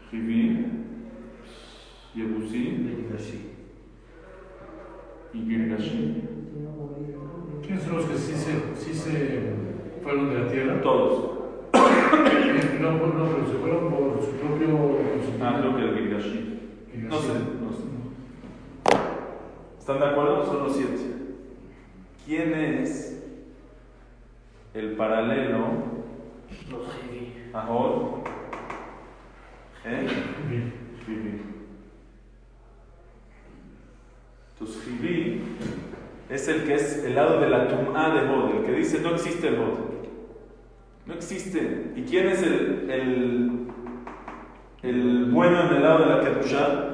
Jibi, 0.09 0.65
Yebusi 2.13 2.59
Yebusi. 2.93 3.41
y 5.33 5.39
Girgashi. 5.45 6.23
¿Quiénes 7.65 7.83
son 7.83 7.95
los 7.95 8.05
que 8.05 8.17
sí 8.17 8.33
se, 8.33 8.75
sí 8.75 8.93
se 8.93 9.53
fueron 10.03 10.29
de 10.29 10.39
la 10.39 10.51
tierra? 10.51 10.81
Todos. 10.81 11.39
No, 12.81 12.91
no, 12.91 13.07
no, 13.07 13.25
pero 13.31 13.47
se 13.47 13.53
fueron 13.53 13.89
por 13.89 14.21
su 14.21 14.31
propio. 14.31 14.97
Ah, 15.41 15.57
creo 15.61 15.77
que 15.77 15.83
el 15.83 15.95
Girgashi. 15.95 16.59
No 17.09 17.19
sé, 17.19 17.33
no 17.61 17.71
sé. 17.71 17.83
¿Están 19.79 19.99
de 19.99 20.05
acuerdo? 20.05 20.45
Son 20.45 20.63
los 20.63 20.75
siete. 20.75 20.97
¿Quién 22.25 22.53
es 22.53 23.10
el 24.73 24.91
paralelo 24.95 25.65
Los 26.69 26.87
Heavy. 26.93 27.49
a 27.53 27.65
Hod? 27.67 28.21
¿Eh? 29.85 30.07
Entonces, 34.53 35.41
es 36.29 36.47
el 36.47 36.63
que 36.65 36.75
es 36.75 37.03
el 37.03 37.15
lado 37.15 37.41
de 37.41 37.49
la 37.49 37.67
tum'a 37.67 38.09
de 38.13 38.29
Hod, 38.29 38.55
el 38.57 38.65
que 38.65 38.71
dice 38.73 39.01
no 39.01 39.11
existe 39.11 39.47
el 39.47 39.55
Hod. 39.55 39.91
No 41.05 41.13
existe. 41.15 41.93
¿Y 41.95 42.03
quién 42.03 42.27
es 42.27 42.43
el, 42.43 42.89
el, 42.89 43.67
el 44.83 45.31
bueno 45.31 45.61
en 45.67 45.75
el 45.75 45.81
lado 45.81 46.05
de 46.05 46.05
la 46.05 46.21
Kedushá? 46.21 46.87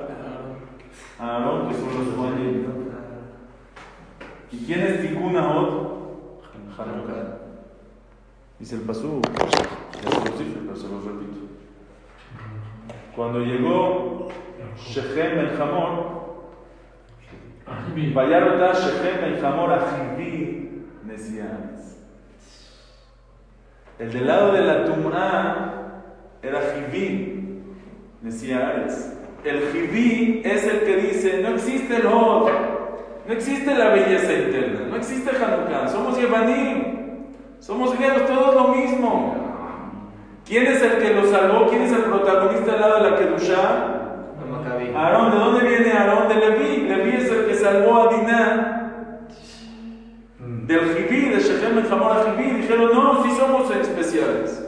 Aarón, 1.20 1.68
que 1.68 1.76
son 1.76 2.06
los 2.06 2.16
Juanim. 2.16 2.66
¿Y 4.52 4.66
quién 4.66 4.80
es 4.82 5.02
Tikkun 5.02 5.36
Ahot? 5.36 6.42
Hanukkah. 6.78 7.37
Dice 8.60 8.76
el 8.76 8.82
Pasú, 8.82 9.22
ya 9.24 10.12
se 10.12 10.30
los 10.30 10.40
dije, 10.40 10.58
pero 10.64 10.76
se 10.76 10.88
los 10.88 11.04
repito. 11.06 11.38
Cuando 13.16 13.40
llegó 13.40 14.30
Shechem 14.76 15.40
el 15.40 15.62
Hamor, 15.62 16.18
Vayarota 18.14 18.74
Shechem 18.74 19.24
el 19.26 19.46
Hamor 19.46 19.74
a 19.74 20.08
Nesianes. 21.06 22.04
El 24.00 24.14
del 24.14 24.28
lado 24.28 24.52
de 24.52 24.62
la 24.62 24.86
Tum'a 24.86 26.02
era 26.42 26.62
Jiví 26.74 27.64
Nesianes. 28.22 29.14
El 29.44 29.72
Jiví 29.72 30.42
es 30.44 30.64
el 30.64 30.80
que 30.82 30.98
dice: 30.98 31.42
No 31.42 31.50
existe 31.50 31.98
el 31.98 32.08
Hod, 32.08 32.50
no 33.28 33.34
existe 33.34 33.76
la 33.76 33.90
belleza 33.90 34.34
interna, 34.34 34.88
no 34.90 34.96
existe 34.96 35.30
Hanukkah, 35.30 35.88
somos 35.88 36.20
Yevanim. 36.20 36.87
Somos 37.68 37.98
griegos, 37.98 38.26
todos 38.28 38.56
lo 38.56 38.70
mismo. 38.70 39.36
¿Quién 40.46 40.68
es 40.68 40.82
el 40.82 41.00
que 41.00 41.14
lo 41.14 41.26
salvó? 41.26 41.68
¿Quién 41.68 41.82
es 41.82 41.92
el 41.92 42.04
protagonista 42.04 42.72
al 42.72 42.80
lado 42.80 43.04
de 43.04 43.12
la 43.12 43.18
Kedushá? 43.18 43.94
Aarón, 44.96 45.32
¿de 45.32 45.38
dónde 45.38 45.68
viene 45.68 45.92
Aarón? 45.92 46.30
De 46.30 46.36
Leví. 46.36 46.88
Leví 46.88 47.18
es 47.18 47.30
el 47.30 47.46
que 47.46 47.56
salvó 47.56 48.04
a 48.04 48.14
Diná 48.14 49.30
del 50.40 50.96
Jibí, 50.96 51.28
de 51.28 51.42
Shechem 51.42 51.78
el 51.78 51.92
Hamor 51.92 52.12
a 52.14 52.24
Jibí. 52.24 52.52
Dijeron, 52.62 52.90
no, 52.94 53.22
sí 53.26 53.32
somos 53.32 53.70
especiales. 53.70 54.66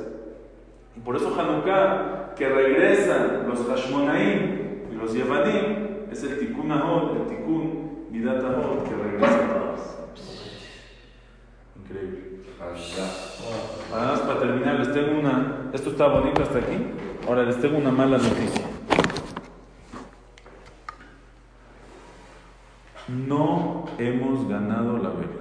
Y 0.97 0.99
por 0.99 1.15
eso 1.15 1.33
Hanukkah, 1.39 2.35
que 2.35 2.49
regresan 2.49 3.47
los 3.47 3.65
Hashmonaim 3.65 4.89
y 4.91 4.95
los 4.95 5.13
Yevanim, 5.13 6.09
es 6.11 6.21
el 6.23 6.37
Tikkun 6.37 6.69
Ahod, 6.69 7.15
el 7.15 7.27
Tikkun 7.27 8.07
Midat 8.11 8.43
Ahod, 8.43 8.83
que 8.83 8.93
regresa 8.93 9.39
todos. 9.47 9.99
Increíble. 11.77 12.18
Más 13.91 14.19
para 14.19 14.39
terminar, 14.39 14.79
les 14.79 14.91
tengo 14.91 15.19
una. 15.19 15.69
Esto 15.71 15.91
está 15.91 16.07
bonito 16.07 16.43
hasta 16.43 16.59
aquí. 16.59 16.77
Ahora 17.25 17.43
les 17.43 17.59
tengo 17.61 17.77
una 17.77 17.91
mala 17.91 18.17
noticia. 18.17 18.65
No 23.07 23.85
hemos 23.97 24.47
ganado 24.47 24.97
la 24.97 25.09
guerra. 25.09 25.39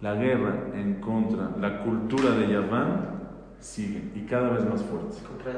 La 0.00 0.14
guerra 0.14 0.54
en 0.74 1.00
contra, 1.00 1.50
la 1.60 1.82
cultura 1.82 2.30
de 2.30 2.48
Yaván 2.48 3.20
sigue 3.58 4.10
y 4.14 4.22
cada 4.22 4.48
vez 4.48 4.64
más 4.64 4.82
fuerte. 4.82 5.18
Contra. 5.22 5.52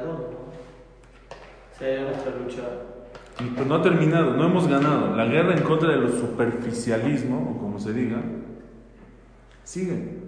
Sí, 1.79 1.85
hay 1.85 2.03
nuestra 2.03 2.35
lucha. 2.35 2.63
Y 3.39 3.45
pues 3.45 3.65
no 3.65 3.75
ha 3.75 3.81
terminado, 3.81 4.33
no 4.33 4.45
hemos 4.45 4.67
ganado. 4.67 5.15
La 5.15 5.25
guerra 5.25 5.55
en 5.55 5.63
contra 5.63 5.89
del 5.89 6.11
superficialismo, 6.11 7.55
o 7.55 7.59
como 7.59 7.79
se 7.79 7.93
diga, 7.93 8.17
sigue. 9.63 10.23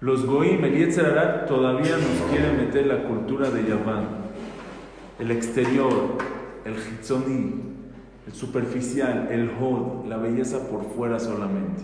Los 0.00 0.26
Goim, 0.26 0.62
el 0.64 0.76
Yetzer 0.76 1.06
Hara, 1.06 1.46
todavía 1.46 1.96
nos 1.96 2.30
quiere 2.30 2.52
meter 2.52 2.86
la 2.86 3.04
cultura 3.04 3.50
de 3.50 3.64
Yaván. 3.68 4.08
El 5.18 5.30
exterior, 5.30 6.18
el 6.64 6.74
Hitzoni, 6.74 7.62
el 8.26 8.32
superficial, 8.32 9.28
el 9.30 9.50
Hod, 9.50 10.06
la 10.06 10.18
belleza 10.18 10.68
por 10.68 10.84
fuera 10.94 11.18
solamente. 11.18 11.82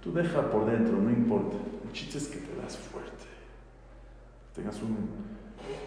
Tú 0.00 0.12
deja 0.12 0.50
por 0.50 0.66
dentro, 0.66 0.98
no 0.98 1.10
importa. 1.10 1.56
El 1.84 1.92
chiste 1.92 2.18
es 2.18 2.28
que 2.28 2.38
te 2.38 2.54
das 2.62 2.76
fuerte. 2.76 3.10
Tengas 4.54 4.80
un 4.82 4.96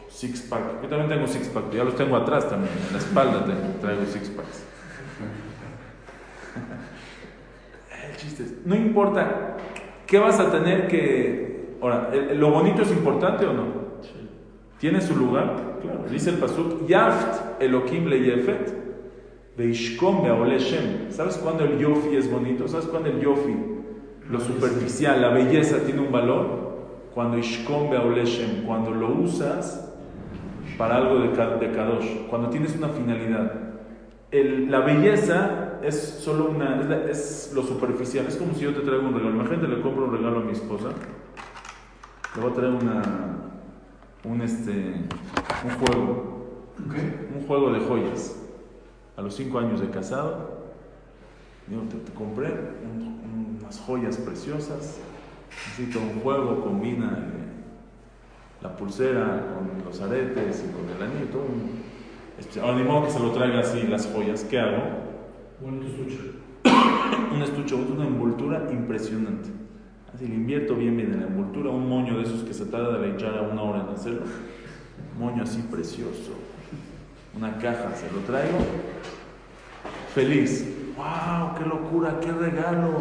six 0.10 0.42
pack. 0.42 0.82
Yo 0.82 0.90
también 0.90 1.10
tengo 1.10 1.28
six 1.28 1.48
pack, 1.50 1.72
ya 1.72 1.84
los 1.84 1.96
tengo 1.96 2.16
atrás 2.16 2.50
también, 2.50 2.74
en 2.88 2.94
la 2.94 3.00
espalda 3.00 3.46
traigo 3.82 4.06
six 4.06 4.30
packs. 4.30 4.64
El 8.10 8.18
chiste 8.18 8.44
es, 8.44 8.66
no 8.66 8.76
importa 8.76 9.58
qué 10.08 10.20
vas 10.20 10.40
a 10.40 10.52
tener 10.52 10.88
que. 10.88 11.76
Ahora, 11.82 12.10
¿el- 12.14 12.40
¿lo 12.40 12.52
bonito 12.52 12.82
es 12.82 12.92
importante 12.92 13.46
o 13.46 13.54
no? 13.54 13.86
¿Tiene 14.80 15.02
su 15.02 15.16
lugar? 15.16 15.78
Claro. 15.82 16.00
Dice 16.10 16.32
el 16.32 16.38
Pasuk, 16.38 16.86
Yaft 16.88 17.62
Elohim 17.62 18.08
le 18.08 18.20
Yefet, 18.22 18.74
Beishkom 19.58 20.24
Shem. 20.58 21.10
¿Sabes 21.12 21.38
cuándo 21.38 21.64
el 21.64 21.78
Yofi 21.80 22.16
es 22.18 22.30
bonito? 22.30 22.68
¿Sabes 22.68 22.86
cuándo 22.88 23.10
el 23.10 23.20
Yofi, 23.22 23.56
lo 24.30 24.40
superficial, 24.40 25.22
la 25.22 25.30
belleza 25.30 25.78
tiene 25.86 26.02
un 26.02 26.12
valor? 26.12 26.66
Cuando 27.14 27.38
Ishkom 27.38 27.90
Shem, 28.26 28.66
cuando 28.66 28.92
lo 28.92 29.08
usas 29.16 29.94
para 30.78 30.98
algo 30.98 31.20
de, 31.20 31.30
de 31.30 31.72
Kadosh, 31.74 32.28
cuando 32.30 32.50
tienes 32.50 32.76
una 32.76 32.90
finalidad. 32.90 33.54
El- 34.32 34.70
la 34.70 34.82
belleza 34.82 35.75
es 35.88 36.20
solo 36.24 36.50
una, 36.50 36.80
es, 36.82 36.86
la- 36.88 37.04
es 37.10 37.52
lo 37.54 37.64
superficial, 37.64 38.26
es 38.28 38.36
como 38.36 38.54
si 38.54 38.62
yo 38.62 38.74
te 38.74 38.82
traigo 38.82 39.08
un 39.08 39.14
regalo. 39.14 39.36
Imagínate, 39.36 39.68
le 39.68 39.82
compro 39.82 40.06
un 40.06 40.16
regalo 40.18 40.40
a 40.40 40.44
mi 40.44 40.52
esposa, 40.52 40.90
le 42.36 42.42
voy 42.42 42.52
a 42.52 42.54
traer 42.56 42.72
una, 42.74 43.02
un, 44.24 44.42
este, 44.42 44.72
un 45.64 45.72
juego, 45.80 46.66
un 47.36 47.48
juego 47.48 47.72
de 47.72 47.80
joyas. 47.82 48.36
A 49.18 49.22
los 49.22 49.34
cinco 49.36 49.60
años 49.60 49.80
de 49.80 49.90
casado, 49.90 50.66
digo, 51.68 51.84
te, 51.84 51.96
te 51.98 52.12
compré 52.14 52.48
un- 52.50 53.60
unas 53.62 53.80
joyas 53.80 54.18
preciosas, 54.18 54.98
necesito 55.50 56.00
un 56.00 56.20
juego, 56.22 56.62
combina 56.62 57.18
eh, 57.18 58.62
la 58.62 58.76
pulsera 58.76 59.54
con 59.56 59.86
los 59.86 60.02
aretes 60.02 60.66
y 60.68 60.72
con 60.74 60.90
el 60.96 61.02
anillo, 61.02 61.32
todo. 61.32 61.44
un- 61.44 61.86
este, 62.38 62.60
ahora 62.60 62.76
ni 62.76 62.84
modo 62.84 63.06
que 63.06 63.12
se 63.12 63.20
lo 63.22 63.32
traiga 63.32 63.60
así 63.62 63.84
las 63.84 64.08
joyas, 64.08 64.44
¿qué 64.44 64.60
hago? 64.60 65.15
Bonito 65.62 65.88
estuche. 65.88 66.20
Un 67.34 67.42
estuche, 67.42 67.76
una 67.76 68.06
envoltura 68.06 68.68
impresionante. 68.72 69.50
Así 70.14 70.28
le 70.28 70.36
invierto 70.36 70.76
bien 70.76 70.98
bien 70.98 71.14
en 71.14 71.22
la 71.22 71.28
envoltura, 71.28 71.70
un 71.70 71.88
moño 71.88 72.18
de 72.18 72.24
esos 72.24 72.44
que 72.44 72.54
se 72.54 72.66
tarda 72.66 72.98
de 72.98 73.00
la 73.00 73.08
hinchara 73.08 73.42
una 73.42 73.62
hora 73.62 73.82
en 73.82 73.90
hacerlo. 73.90 74.24
Moño 75.18 75.44
así 75.44 75.62
precioso. 75.62 76.32
Una 77.38 77.58
caja, 77.58 77.96
se 77.96 78.12
lo 78.12 78.20
traigo. 78.26 78.58
Feliz. 80.14 80.74
¡Wow! 80.98 81.56
¡Qué 81.58 81.66
locura! 81.66 82.20
¡Qué 82.20 82.32
regalo! 82.32 82.92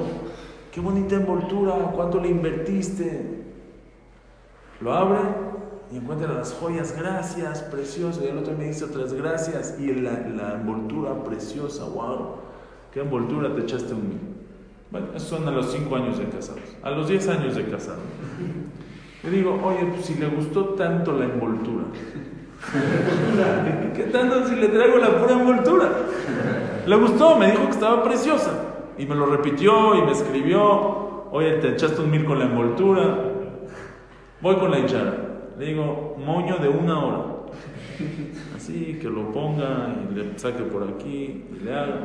¡Qué 0.71 0.81
bonita 0.81 1.17
envoltura! 1.17 1.73
¿Cuánto 1.93 2.21
le 2.21 2.29
invertiste? 2.29 3.43
Lo 4.81 4.93
abre 4.93 5.21
y 5.93 5.97
encuentra 5.97 6.33
las 6.33 6.53
joyas, 6.53 6.97
gracias, 6.97 7.63
precioso. 7.63 8.25
Y 8.25 8.29
el 8.29 8.39
otro 8.39 8.55
me 8.57 8.67
dice 8.67 8.85
otras 8.85 9.13
gracias. 9.13 9.77
Y 9.79 9.93
la 9.93 10.55
envoltura 10.55 11.23
preciosa, 11.25 11.85
wow. 11.85 12.43
¿Qué 12.95 13.01
envoltura 13.01 13.53
te 13.53 13.62
echaste 13.62 13.92
un 13.92 14.09
mil? 14.09 14.20
Bueno, 14.92 15.09
esos 15.16 15.28
son 15.28 15.49
a 15.49 15.51
los 15.51 15.72
5 15.72 15.97
años 15.97 16.16
de 16.16 16.26
casados. 16.26 16.62
A 16.80 16.90
los 16.90 17.09
10 17.09 17.28
años 17.28 17.57
de 17.57 17.64
casado. 17.64 17.99
Le 19.24 19.30
digo, 19.30 19.61
oye, 19.64 19.84
pues 19.86 20.07
si 20.07 20.14
le 20.14 20.28
gustó 20.28 20.66
tanto 20.74 21.18
la 21.18 21.24
envoltura, 21.24 21.86
¿qué 23.97 24.05
tanto 24.05 24.47
si 24.47 24.55
le 24.55 24.68
traigo 24.68 24.99
la 24.99 25.18
pura 25.18 25.32
envoltura? 25.32 25.88
Le 26.86 26.97
gustó, 26.97 27.36
me 27.36 27.51
dijo 27.51 27.64
que 27.64 27.70
estaba 27.70 28.05
preciosa. 28.05 28.53
Y 28.97 29.07
me 29.07 29.16
lo 29.16 29.26
repitió 29.26 29.97
y 29.97 30.03
me 30.03 30.12
escribió, 30.12 31.26
oye, 31.32 31.55
te 31.55 31.70
echaste 31.70 32.01
un 32.01 32.12
mil 32.12 32.24
con 32.24 32.38
la 32.38 32.45
envoltura. 32.45 33.18
Voy 34.40 34.55
con 34.55 34.70
la 34.70 34.78
hinchara. 34.78 35.16
Le 35.59 35.66
digo, 35.66 36.16
moño 36.24 36.59
de 36.59 36.68
una 36.68 37.05
hora. 37.05 37.24
Así 38.65 38.99
que 38.99 39.11
lo 39.11 39.31
ponga 39.31 39.95
y 40.11 40.15
le 40.15 40.39
saque 40.39 40.62
por 40.62 40.89
aquí 40.89 41.45
y 41.55 41.65
le 41.65 41.75
haga. 41.75 42.01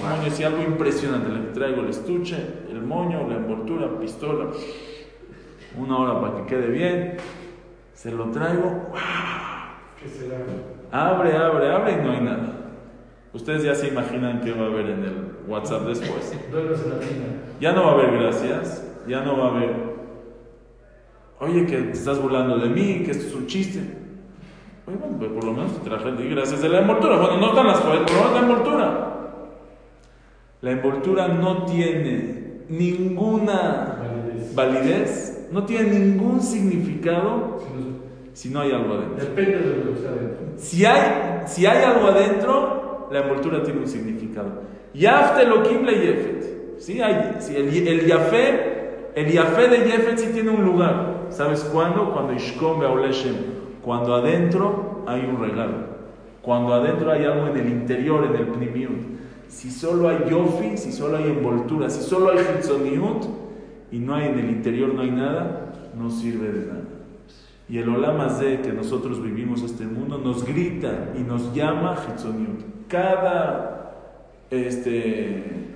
Moño, 0.00 0.30
sí, 0.30 0.42
algo 0.42 0.62
impresionante. 0.62 1.28
Le 1.28 1.52
traigo 1.52 1.82
el 1.82 1.90
estuche, 1.90 2.38
el 2.70 2.80
moño, 2.80 3.28
la 3.28 3.34
envoltura, 3.34 4.00
pistola. 4.00 4.46
Una 5.76 5.98
hora 5.98 6.20
para 6.22 6.36
que 6.36 6.46
quede 6.46 6.68
bien. 6.68 7.16
Se 7.92 8.10
lo 8.12 8.30
traigo. 8.30 8.94
¿Qué 10.00 10.08
será? 10.08 10.38
Abre, 10.90 11.36
abre, 11.36 11.70
abre 11.70 11.92
y 11.92 11.96
no 11.96 12.12
hay 12.12 12.20
nada. 12.22 12.70
Ustedes 13.34 13.62
ya 13.64 13.74
se 13.74 13.88
imaginan 13.88 14.40
qué 14.40 14.52
va 14.52 14.64
a 14.64 14.68
haber 14.68 14.86
en 14.88 15.04
el 15.04 15.16
WhatsApp 15.46 15.82
después. 15.82 16.34
Ya 17.60 17.72
no 17.72 17.84
va 17.84 17.90
a 17.90 17.94
haber 17.94 18.18
gracias, 18.18 18.84
ya 19.06 19.20
no 19.20 19.38
va 19.38 19.46
a 19.46 19.50
haber, 19.50 19.74
oye, 21.38 21.66
que 21.66 21.76
te 21.76 21.92
estás 21.92 22.20
burlando 22.20 22.58
de 22.58 22.68
mí, 22.68 23.04
que 23.04 23.12
esto 23.12 23.28
es 23.28 23.34
un 23.34 23.46
chiste. 23.46 24.03
Bueno, 24.86 25.00
pues 25.18 25.30
por 25.32 25.44
lo 25.44 25.52
menos 25.52 25.72
te 25.82 25.88
traje 25.88 26.12
di 26.12 26.28
gracias 26.28 26.60
de 26.60 26.68
la 26.68 26.80
envoltura. 26.80 27.16
Bueno, 27.16 27.38
no 27.38 27.48
están 27.48 27.66
las 27.66 27.78
joyas, 27.80 28.02
por 28.02 28.12
lo 28.12 28.18
menos 28.18 28.32
la 28.34 28.40
envoltura. 28.40 29.10
La 30.60 30.70
envoltura 30.70 31.28
no 31.28 31.64
tiene 31.64 32.62
ninguna 32.68 33.98
Validez. 34.00 34.54
validez, 34.54 35.48
no 35.52 35.64
tiene 35.64 35.90
ningún 35.98 36.40
significado 36.40 37.58
Si 38.32 38.50
no- 38.50 38.60
hay 38.60 38.72
algo 38.72 38.94
adentro. 38.94 39.24
Depende 39.26 39.58
de 39.58 39.76
lo 39.76 39.84
que 39.84 39.92
está 39.92 40.10
dentro. 40.10 40.46
Si 40.56 40.84
hay, 40.84 41.42
si 41.46 41.66
hay 41.66 41.84
algo 41.84 42.06
adentro, 42.08 43.08
la 43.12 43.20
envoltura 43.20 43.62
tiene 43.62 43.80
un 43.80 43.86
significado. 43.86 44.62
Yafte 44.92 45.46
lo 45.46 45.62
le 45.62 45.92
yefet. 45.92 46.78
Sí, 46.78 47.00
hay, 47.00 47.36
sí, 47.38 47.54
el, 47.56 47.68
el 47.88 48.06
yafé, 48.06 49.10
el 49.14 49.30
yafé 49.30 49.68
de 49.68 49.78
yefet 49.78 50.18
sí 50.18 50.30
tiene 50.32 50.50
un 50.50 50.64
lugar. 50.64 51.14
¿sabes 51.30 51.64
cuándo? 51.64 52.12
Cuando 52.12 52.32
Ishkom 52.34 52.80
Be'oleshem. 52.80 53.53
Cuando 53.84 54.14
adentro 54.14 55.04
hay 55.06 55.20
un 55.20 55.40
regalo. 55.40 55.94
Cuando 56.42 56.74
adentro 56.74 57.10
hay 57.12 57.24
algo 57.24 57.48
en 57.48 57.56
el 57.58 57.68
interior, 57.68 58.24
en 58.24 58.36
el 58.36 58.46
primiut. 58.48 59.02
Si 59.48 59.70
solo 59.70 60.08
hay 60.08 60.30
yofi, 60.30 60.76
si 60.76 60.92
solo 60.92 61.18
hay 61.18 61.24
envoltura, 61.24 61.90
si 61.90 62.02
solo 62.02 62.30
hay 62.30 62.38
hitzoniut 62.38 63.24
y 63.92 63.98
no 63.98 64.14
hay 64.14 64.28
en 64.28 64.38
el 64.38 64.50
interior, 64.50 64.92
no 64.94 65.02
hay 65.02 65.10
nada, 65.10 65.72
no 65.96 66.10
sirve 66.10 66.50
de 66.50 66.66
nada. 66.66 66.80
Y 67.68 67.78
el 67.78 67.86
de 67.86 68.60
que 68.60 68.72
nosotros 68.72 69.22
vivimos 69.22 69.62
este 69.62 69.84
mundo 69.84 70.18
nos 70.18 70.44
grita 70.44 71.12
y 71.18 71.22
nos 71.22 71.54
llama 71.54 71.96
hitzoniut. 72.06 72.60
Cada 72.88 73.74
este, 74.50 75.74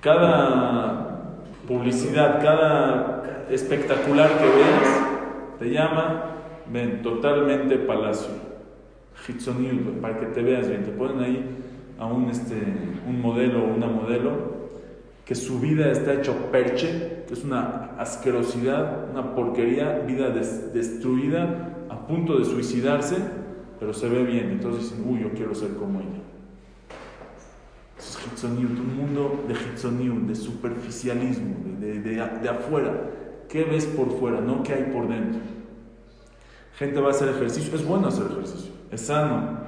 cada 0.00 1.36
publicidad, 1.66 2.42
cada 2.42 3.46
espectacular 3.50 4.30
que 4.38 4.44
veas, 4.44 5.00
te 5.58 5.70
llama, 5.70 6.24
ven, 6.72 7.02
totalmente 7.02 7.76
palacio. 7.78 8.50
Hitzoniut, 9.28 10.00
para 10.00 10.18
que 10.18 10.26
te 10.26 10.42
veas 10.42 10.68
bien. 10.68 10.84
Te 10.84 10.92
ponen 10.92 11.20
ahí 11.20 11.44
a 11.98 12.06
un, 12.06 12.30
este, 12.30 12.56
un 13.06 13.20
modelo 13.20 13.64
o 13.64 13.74
una 13.74 13.86
modelo 13.86 14.60
que 15.24 15.34
su 15.34 15.60
vida 15.60 15.92
está 15.92 16.14
hecho 16.14 16.34
perche, 16.50 17.24
que 17.28 17.34
es 17.34 17.44
una 17.44 17.92
asquerosidad, 17.98 19.10
una 19.12 19.34
porquería, 19.34 20.00
vida 20.00 20.30
destruida, 20.30 21.68
a 21.88 22.06
punto 22.06 22.38
de 22.38 22.44
suicidarse, 22.44 23.16
pero 23.78 23.92
se 23.92 24.08
ve 24.08 24.24
bien. 24.24 24.50
Entonces 24.50 24.90
dicen, 24.90 25.08
uy, 25.08 25.20
yo 25.20 25.30
quiero 25.30 25.54
ser 25.54 25.74
como 25.74 26.00
ella. 26.00 26.20
Es 27.96 28.18
Hitzoniut, 28.26 28.70
un 28.70 28.96
mundo 28.96 29.44
de 29.46 29.54
Hitzoniut, 29.54 30.26
de 30.26 30.34
superficialismo, 30.34 31.54
de, 31.78 32.00
de, 32.00 32.14
de, 32.42 32.48
afuera. 32.48 32.92
¿Qué 33.48 33.62
ves 33.62 33.86
por 33.86 34.10
fuera? 34.18 34.40
No 34.40 34.62
qué 34.64 34.72
hay 34.72 34.84
por 34.92 35.08
dentro. 35.08 35.40
Gente 36.80 36.98
va 36.98 37.08
a 37.08 37.10
hacer 37.10 37.28
ejercicio, 37.28 37.76
es 37.76 37.84
bueno 37.84 38.08
hacer 38.08 38.24
ejercicio, 38.32 38.72
es 38.90 39.02
sano, 39.02 39.60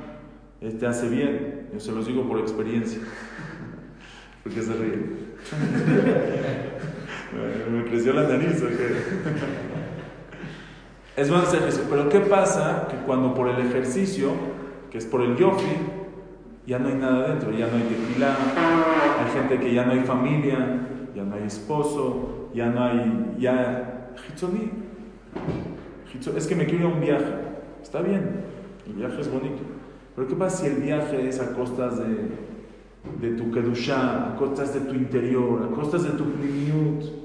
te 0.60 0.86
hace 0.86 1.10
bien. 1.10 1.68
Yo 1.70 1.78
se 1.78 1.92
los 1.92 2.06
digo 2.06 2.26
por 2.26 2.38
experiencia. 2.38 3.02
porque 4.42 4.62
se 4.62 4.72
ríe? 4.72 4.96
Me 7.70 7.84
creció 7.84 8.14
la 8.14 8.22
nariz, 8.22 8.64
Es 11.14 11.28
bueno 11.28 11.44
hacer 11.44 11.58
ejercicio. 11.58 11.86
Pero 11.90 12.08
¿qué 12.08 12.20
pasa? 12.20 12.88
Que 12.90 12.96
cuando 13.04 13.34
por 13.34 13.46
el 13.50 13.66
ejercicio, 13.66 14.30
que 14.90 14.96
es 14.96 15.04
por 15.04 15.20
el 15.20 15.36
yofi, 15.36 15.76
ya 16.66 16.78
no 16.78 16.88
hay 16.88 16.94
nada 16.94 17.28
dentro, 17.28 17.50
ya 17.52 17.66
no 17.66 17.76
hay 17.76 17.82
tequila, 17.82 18.34
hay 19.20 19.30
gente 19.32 19.60
que 19.60 19.74
ya 19.74 19.84
no 19.84 19.92
hay 19.92 20.00
familia, 20.00 20.56
ya 21.14 21.24
no 21.24 21.34
hay 21.34 21.42
esposo, 21.42 22.48
ya 22.54 22.70
no 22.70 22.82
hay, 22.82 23.36
ya, 23.38 24.14
es 26.36 26.46
que 26.46 26.54
me 26.54 26.66
quiero 26.66 26.86
ir 26.86 26.90
a 26.90 26.94
un 26.94 27.00
viaje, 27.00 27.34
está 27.82 28.02
bien, 28.02 28.42
el 28.86 28.92
viaje 28.94 29.20
es 29.20 29.32
bonito, 29.32 29.62
pero 30.14 30.28
¿qué 30.28 30.34
pasa 30.34 30.58
si 30.58 30.66
el 30.66 30.82
viaje 30.82 31.28
es 31.28 31.40
a 31.40 31.54
costas 31.54 31.98
de, 31.98 33.26
de 33.28 33.36
tu 33.36 33.50
kedusha, 33.50 34.32
a 34.32 34.36
costas 34.36 34.74
de 34.74 34.80
tu 34.80 34.94
interior, 34.94 35.62
a 35.62 35.74
costas 35.74 36.04
de 36.04 36.10
tu 36.10 36.24
pliniut? 36.24 37.22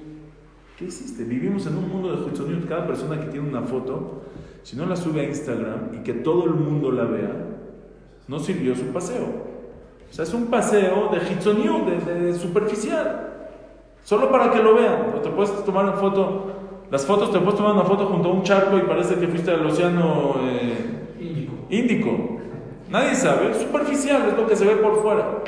¿Qué 0.77 0.85
hiciste? 0.85 1.23
Vivimos 1.23 1.65
en 1.65 1.75
un 1.75 1.89
mundo 1.89 2.15
de 2.15 2.27
Hitzoniut. 2.27 2.67
Cada 2.67 2.85
persona 2.85 3.19
que 3.19 3.25
tiene 3.27 3.49
una 3.49 3.63
foto, 3.63 4.21
si 4.61 4.75
no 4.77 4.85
la 4.85 4.95
sube 4.95 5.21
a 5.21 5.23
Instagram 5.23 5.95
y 5.95 6.03
que 6.03 6.13
todo 6.13 6.45
el 6.45 6.51
mundo 6.51 6.91
la 6.91 7.05
vea, 7.05 7.31
no 8.27 8.39
sirvió 8.39 8.75
su 8.75 8.85
paseo. 8.93 9.25
O 10.07 10.13
sea, 10.13 10.23
es 10.23 10.33
un 10.35 10.45
paseo 10.47 11.09
de 11.11 11.33
Hitzoniut, 11.33 11.88
de, 12.05 12.33
superficial. 12.35 13.23
Solo 14.03 14.31
para 14.31 14.51
que 14.51 14.61
lo 14.61 14.75
vean. 14.75 15.13
O 15.17 15.19
te 15.19 15.29
puedes 15.29 15.65
tomar 15.65 15.85
una 15.85 15.93
foto. 15.93 16.57
Las 16.89 17.05
fotos 17.05 17.31
te 17.31 17.39
puedes 17.39 17.55
tomar 17.55 17.73
una 17.73 17.83
foto 17.83 18.05
junto 18.05 18.29
a 18.29 18.33
un 18.33 18.43
charco 18.43 18.77
y 18.77 18.81
parece 18.81 19.15
que 19.15 19.27
fuiste 19.27 19.51
al 19.51 19.65
océano 19.65 20.35
eh, 20.41 20.97
Índico. 21.69 22.39
Nadie 22.89 23.15
sabe, 23.15 23.51
es 23.51 23.57
superficial, 23.57 24.29
es 24.29 24.38
lo 24.38 24.47
que 24.47 24.55
se 24.55 24.65
ve 24.65 24.77
por 24.77 25.01
fuera. 25.01 25.43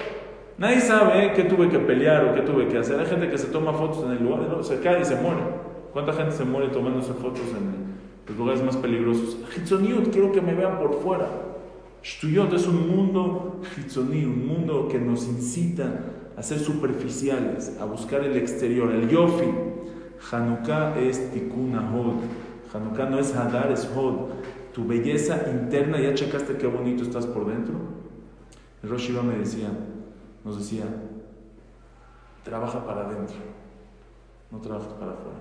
Nadie 0.58 0.82
sabe 0.82 1.32
qué 1.34 1.46
tuve 1.46 1.70
que 1.70 1.80
pelear 1.80 2.26
o 2.26 2.36
qué 2.36 2.42
tuve 2.42 2.68
que 2.68 2.78
hacer. 2.78 3.00
Hay 3.00 3.06
gente 3.06 3.30
que 3.30 3.38
se 3.38 3.48
toma 3.48 3.72
fotos 3.72 4.04
en 4.04 4.12
el 4.12 4.24
lugar, 4.24 4.42
se 4.62 4.82
cae 4.82 5.02
y 5.02 5.06
se 5.06 5.16
muere. 5.16 5.40
¿Cuánta 5.94 6.12
gente 6.12 6.34
se 6.34 6.44
muere 6.44 6.68
tomándose 6.68 7.14
fotos 7.14 7.46
en 7.58 7.96
los 8.28 8.38
lugares 8.38 8.62
más 8.62 8.76
peligrosos? 8.76 9.38
Hitzoniut, 9.56 10.12
quiero 10.12 10.34
que 10.34 10.42
me 10.42 10.54
vean 10.54 10.78
por 10.78 11.00
fuera. 11.02 11.28
Shtuyot 12.04 12.54
es 12.54 12.68
un 12.68 12.90
mundo 12.90 13.62
hitzoni, 13.78 14.26
un 14.26 14.48
mundo 14.48 14.88
que 14.90 15.00
nos 15.00 15.26
incita 15.28 16.02
a 16.36 16.44
ser 16.44 16.60
superficiales, 16.60 17.78
a 17.80 17.86
buscar 17.86 18.24
el 18.24 18.36
exterior, 18.36 18.92
el 18.92 19.10
yofi. 19.10 19.46
Hanukkah 20.32 20.98
es 20.98 21.32
tikkun 21.32 21.76
hod. 21.76 22.22
Hanukkah 22.74 23.10
no 23.10 23.20
es 23.20 23.36
hadar, 23.36 23.72
es 23.72 23.90
hod. 23.96 24.30
Tu 24.74 24.86
belleza 24.86 25.50
interna, 25.50 26.00
¿ya 26.00 26.14
checaste 26.14 26.58
qué 26.58 26.68
bonito 26.68 27.04
estás 27.04 27.26
por 27.26 27.46
dentro? 27.46 27.76
El 28.84 28.90
Rosh 28.90 29.10
me 29.10 29.38
decía, 29.38 29.70
nos 30.46 30.58
decía, 30.58 30.86
trabaja 32.44 32.86
para 32.86 33.02
adentro, 33.02 33.36
no 34.52 34.60
trabajes 34.60 34.94
para 34.94 35.12
afuera. 35.12 35.38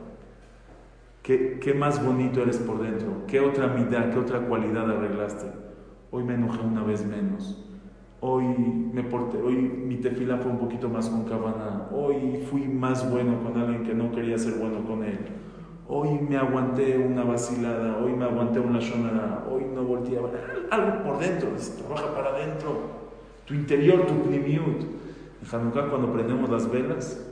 ¿Qué, 1.23 1.59
¿Qué, 1.61 1.75
más 1.75 2.05
bonito 2.05 2.43
eres 2.43 2.59
por 2.59 2.81
dentro? 2.81 3.27
¿Qué 3.27 3.41
otra 3.41 3.69
mitad, 3.69 4.11
qué 4.11 4.19
otra 4.19 4.41
cualidad 4.41 4.91
arreglaste? 4.91 5.47
Hoy 6.11 6.25
me 6.25 6.35
enojé 6.35 6.63
una 6.63 6.83
vez 6.83 7.05
menos. 7.05 7.65
Hoy 8.21 8.45
me 8.45 9.05
porté, 9.05 9.39
tefila 9.99 10.39
fue 10.39 10.51
un 10.51 10.59
poquito 10.59 10.89
más 10.89 11.09
con 11.09 11.25
cabana. 11.25 11.89
Hoy 11.93 12.45
fui 12.51 12.63
más 12.63 13.11
bueno 13.11 13.43
con 13.43 13.61
alguien 13.61 13.85
que 13.85 13.95
no 13.95 14.11
quería 14.13 14.39
ser 14.39 14.55
bueno 14.55 14.85
con 14.85 15.05
él. 15.05 15.19
Hoy 15.89 16.19
me 16.21 16.37
aguanté 16.37 16.99
una 16.99 17.25
vacilada, 17.25 17.99
hoy 18.03 18.13
me 18.13 18.25
aguanté 18.25 18.61
una 18.61 18.79
shonara, 18.79 19.47
hoy 19.51 19.65
no 19.75 19.85
volteé 19.85 20.19
a 20.19 20.23
ver. 20.23 20.69
Algo 20.71 21.03
por 21.03 21.19
dentro, 21.19 21.49
trabaja 21.79 22.15
para 22.15 22.29
adentro. 22.31 22.99
Tu 23.47 23.55
interior, 23.55 24.07
tu 24.07 24.15
primiut. 24.23 24.83
En 25.41 25.49
Hanukkah 25.51 25.89
cuando 25.89 26.13
prendemos 26.13 26.51
las 26.51 26.71
velas, 26.71 27.25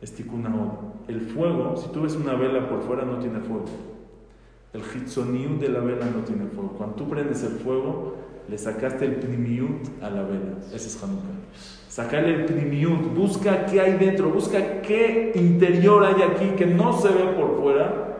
es 0.00 0.14
El 1.08 1.20
fuego, 1.22 1.76
si 1.76 1.88
tú 1.88 2.02
ves 2.02 2.14
una 2.14 2.34
vela 2.34 2.68
por 2.68 2.82
fuera, 2.82 3.04
no 3.04 3.18
tiene 3.18 3.40
fuego. 3.40 3.64
El 4.72 4.82
hitzoniut 4.82 5.58
de 5.58 5.68
la 5.70 5.80
vela 5.80 6.06
no 6.06 6.22
tiene 6.22 6.46
fuego. 6.46 6.74
Cuando 6.78 6.94
tú 6.94 7.08
prendes 7.08 7.42
el 7.42 7.58
fuego, 7.58 8.14
le 8.48 8.56
sacaste 8.56 9.06
el 9.06 9.16
primiut 9.16 9.88
a 10.02 10.10
la 10.10 10.22
vela. 10.22 10.58
Ese 10.72 10.88
es 10.88 11.02
Hanukkah. 11.02 11.77
Sacarle 11.88 12.34
el 12.34 12.44
primiut, 12.44 13.14
busca 13.14 13.64
qué 13.66 13.80
hay 13.80 13.94
dentro, 13.94 14.30
busca 14.30 14.82
qué 14.82 15.32
interior 15.34 16.04
hay 16.04 16.22
aquí 16.22 16.50
que 16.56 16.66
no 16.66 16.92
se 16.92 17.08
ve 17.08 17.24
por 17.36 17.60
fuera, 17.60 18.18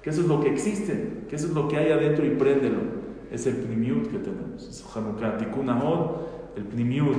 que 0.00 0.10
eso 0.10 0.20
es 0.20 0.28
lo 0.28 0.40
que 0.40 0.50
existe, 0.50 1.24
que 1.28 1.36
eso 1.36 1.48
es 1.48 1.52
lo 1.52 1.66
que 1.68 1.76
hay 1.76 1.90
adentro 1.90 2.24
y 2.24 2.30
préndelo. 2.30 3.00
Es 3.30 3.46
el 3.46 3.56
primiut 3.56 4.10
que 4.10 4.18
tenemos. 4.18 4.66
Es 4.68 4.84
Hanukkah. 4.94 5.38
El 6.56 6.64
primiut 6.64 7.18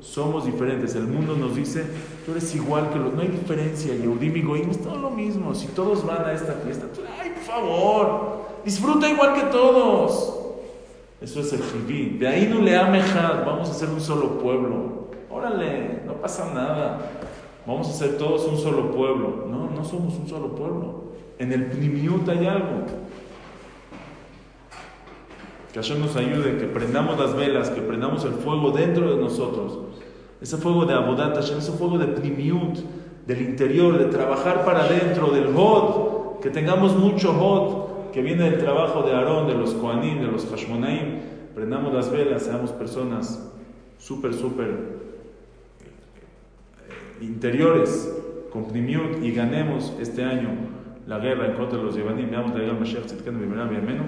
somos 0.00 0.44
diferentes. 0.44 0.94
El 0.94 1.06
mundo 1.06 1.36
nos 1.36 1.54
dice, 1.54 1.84
tú 2.26 2.32
eres 2.32 2.54
igual 2.54 2.90
que 2.90 2.98
los... 2.98 3.14
No 3.14 3.20
hay 3.22 3.28
diferencia, 3.28 3.94
Yehudim 3.94 4.36
y 4.36 4.42
Goim 4.42 4.70
es 4.70 4.82
todo 4.82 4.96
lo 4.96 5.10
mismo. 5.10 5.54
Si 5.54 5.68
todos 5.68 6.04
van 6.04 6.24
a 6.24 6.32
esta 6.32 6.54
fiesta, 6.54 6.86
ay, 7.20 7.30
por 7.30 7.42
favor, 7.42 8.46
disfruta 8.64 9.08
igual 9.08 9.34
que 9.34 9.46
todos. 9.52 10.38
Eso 11.20 11.40
es 11.40 11.52
el 11.52 11.62
Jibí. 11.62 12.18
De 12.18 12.26
ahí 12.26 12.48
no 12.52 12.60
le 12.60 12.76
amejad, 12.76 13.46
vamos 13.46 13.70
a 13.70 13.74
ser 13.74 13.88
un 13.88 14.00
solo 14.00 14.38
pueblo. 14.38 15.01
Órale, 15.32 16.02
no 16.06 16.14
pasa 16.14 16.52
nada. 16.52 16.98
Vamos 17.66 17.88
a 17.88 17.92
ser 17.92 18.18
todos 18.18 18.46
un 18.46 18.58
solo 18.58 18.90
pueblo. 18.90 19.46
No, 19.48 19.70
no 19.70 19.84
somos 19.84 20.14
un 20.14 20.28
solo 20.28 20.54
pueblo. 20.54 21.04
En 21.38 21.52
el 21.52 21.66
primiut 21.66 22.28
hay 22.28 22.46
algo. 22.46 22.84
Que 25.72 25.78
Hashem 25.78 26.00
nos 26.00 26.14
ayude, 26.16 26.58
que 26.58 26.66
prendamos 26.66 27.18
las 27.18 27.34
velas, 27.34 27.70
que 27.70 27.80
prendamos 27.80 28.24
el 28.24 28.32
fuego 28.32 28.72
dentro 28.72 29.14
de 29.14 29.22
nosotros. 29.22 29.78
Ese 30.42 30.58
fuego 30.58 30.84
de 30.84 30.92
Abodat 30.92 31.34
Hashem, 31.34 31.58
ese 31.58 31.72
fuego 31.72 31.96
de 31.98 32.08
Primiut, 32.08 32.78
del 33.26 33.40
interior, 33.40 33.96
de 33.96 34.06
trabajar 34.06 34.64
para 34.66 34.84
adentro, 34.84 35.30
del 35.30 35.46
Hod, 35.56 36.40
que 36.40 36.50
tengamos 36.50 36.94
mucho 36.96 37.30
Hod, 37.30 38.10
que 38.10 38.20
viene 38.20 38.50
del 38.50 38.58
trabajo 38.58 39.02
de 39.02 39.14
Aarón, 39.14 39.46
de 39.46 39.54
los 39.54 39.72
Koanim, 39.72 40.20
de 40.20 40.26
los 40.26 40.44
Hashmonaim. 40.46 41.20
Prendamos 41.54 41.94
las 41.94 42.10
velas, 42.10 42.42
seamos 42.42 42.72
personas 42.72 43.50
súper, 43.98 44.34
súper 44.34 45.01
interiores, 47.22 48.12
con 48.52 48.68
Primiut, 48.68 49.22
y 49.22 49.32
ganemos 49.32 49.94
este 50.00 50.24
año 50.24 50.50
la 51.06 51.18
guerra 51.18 51.46
en 51.46 51.54
contra 51.54 51.78
de 51.78 51.84
los 51.84 51.96
Yevanim. 51.96 52.30
Veamos 52.30 52.52
la 52.54 52.60
guerra 52.60 52.78
Mashiach 52.78 53.06
Tzidkenu 53.06 53.40
Bimera 53.40 53.64
Amén. 53.64 54.02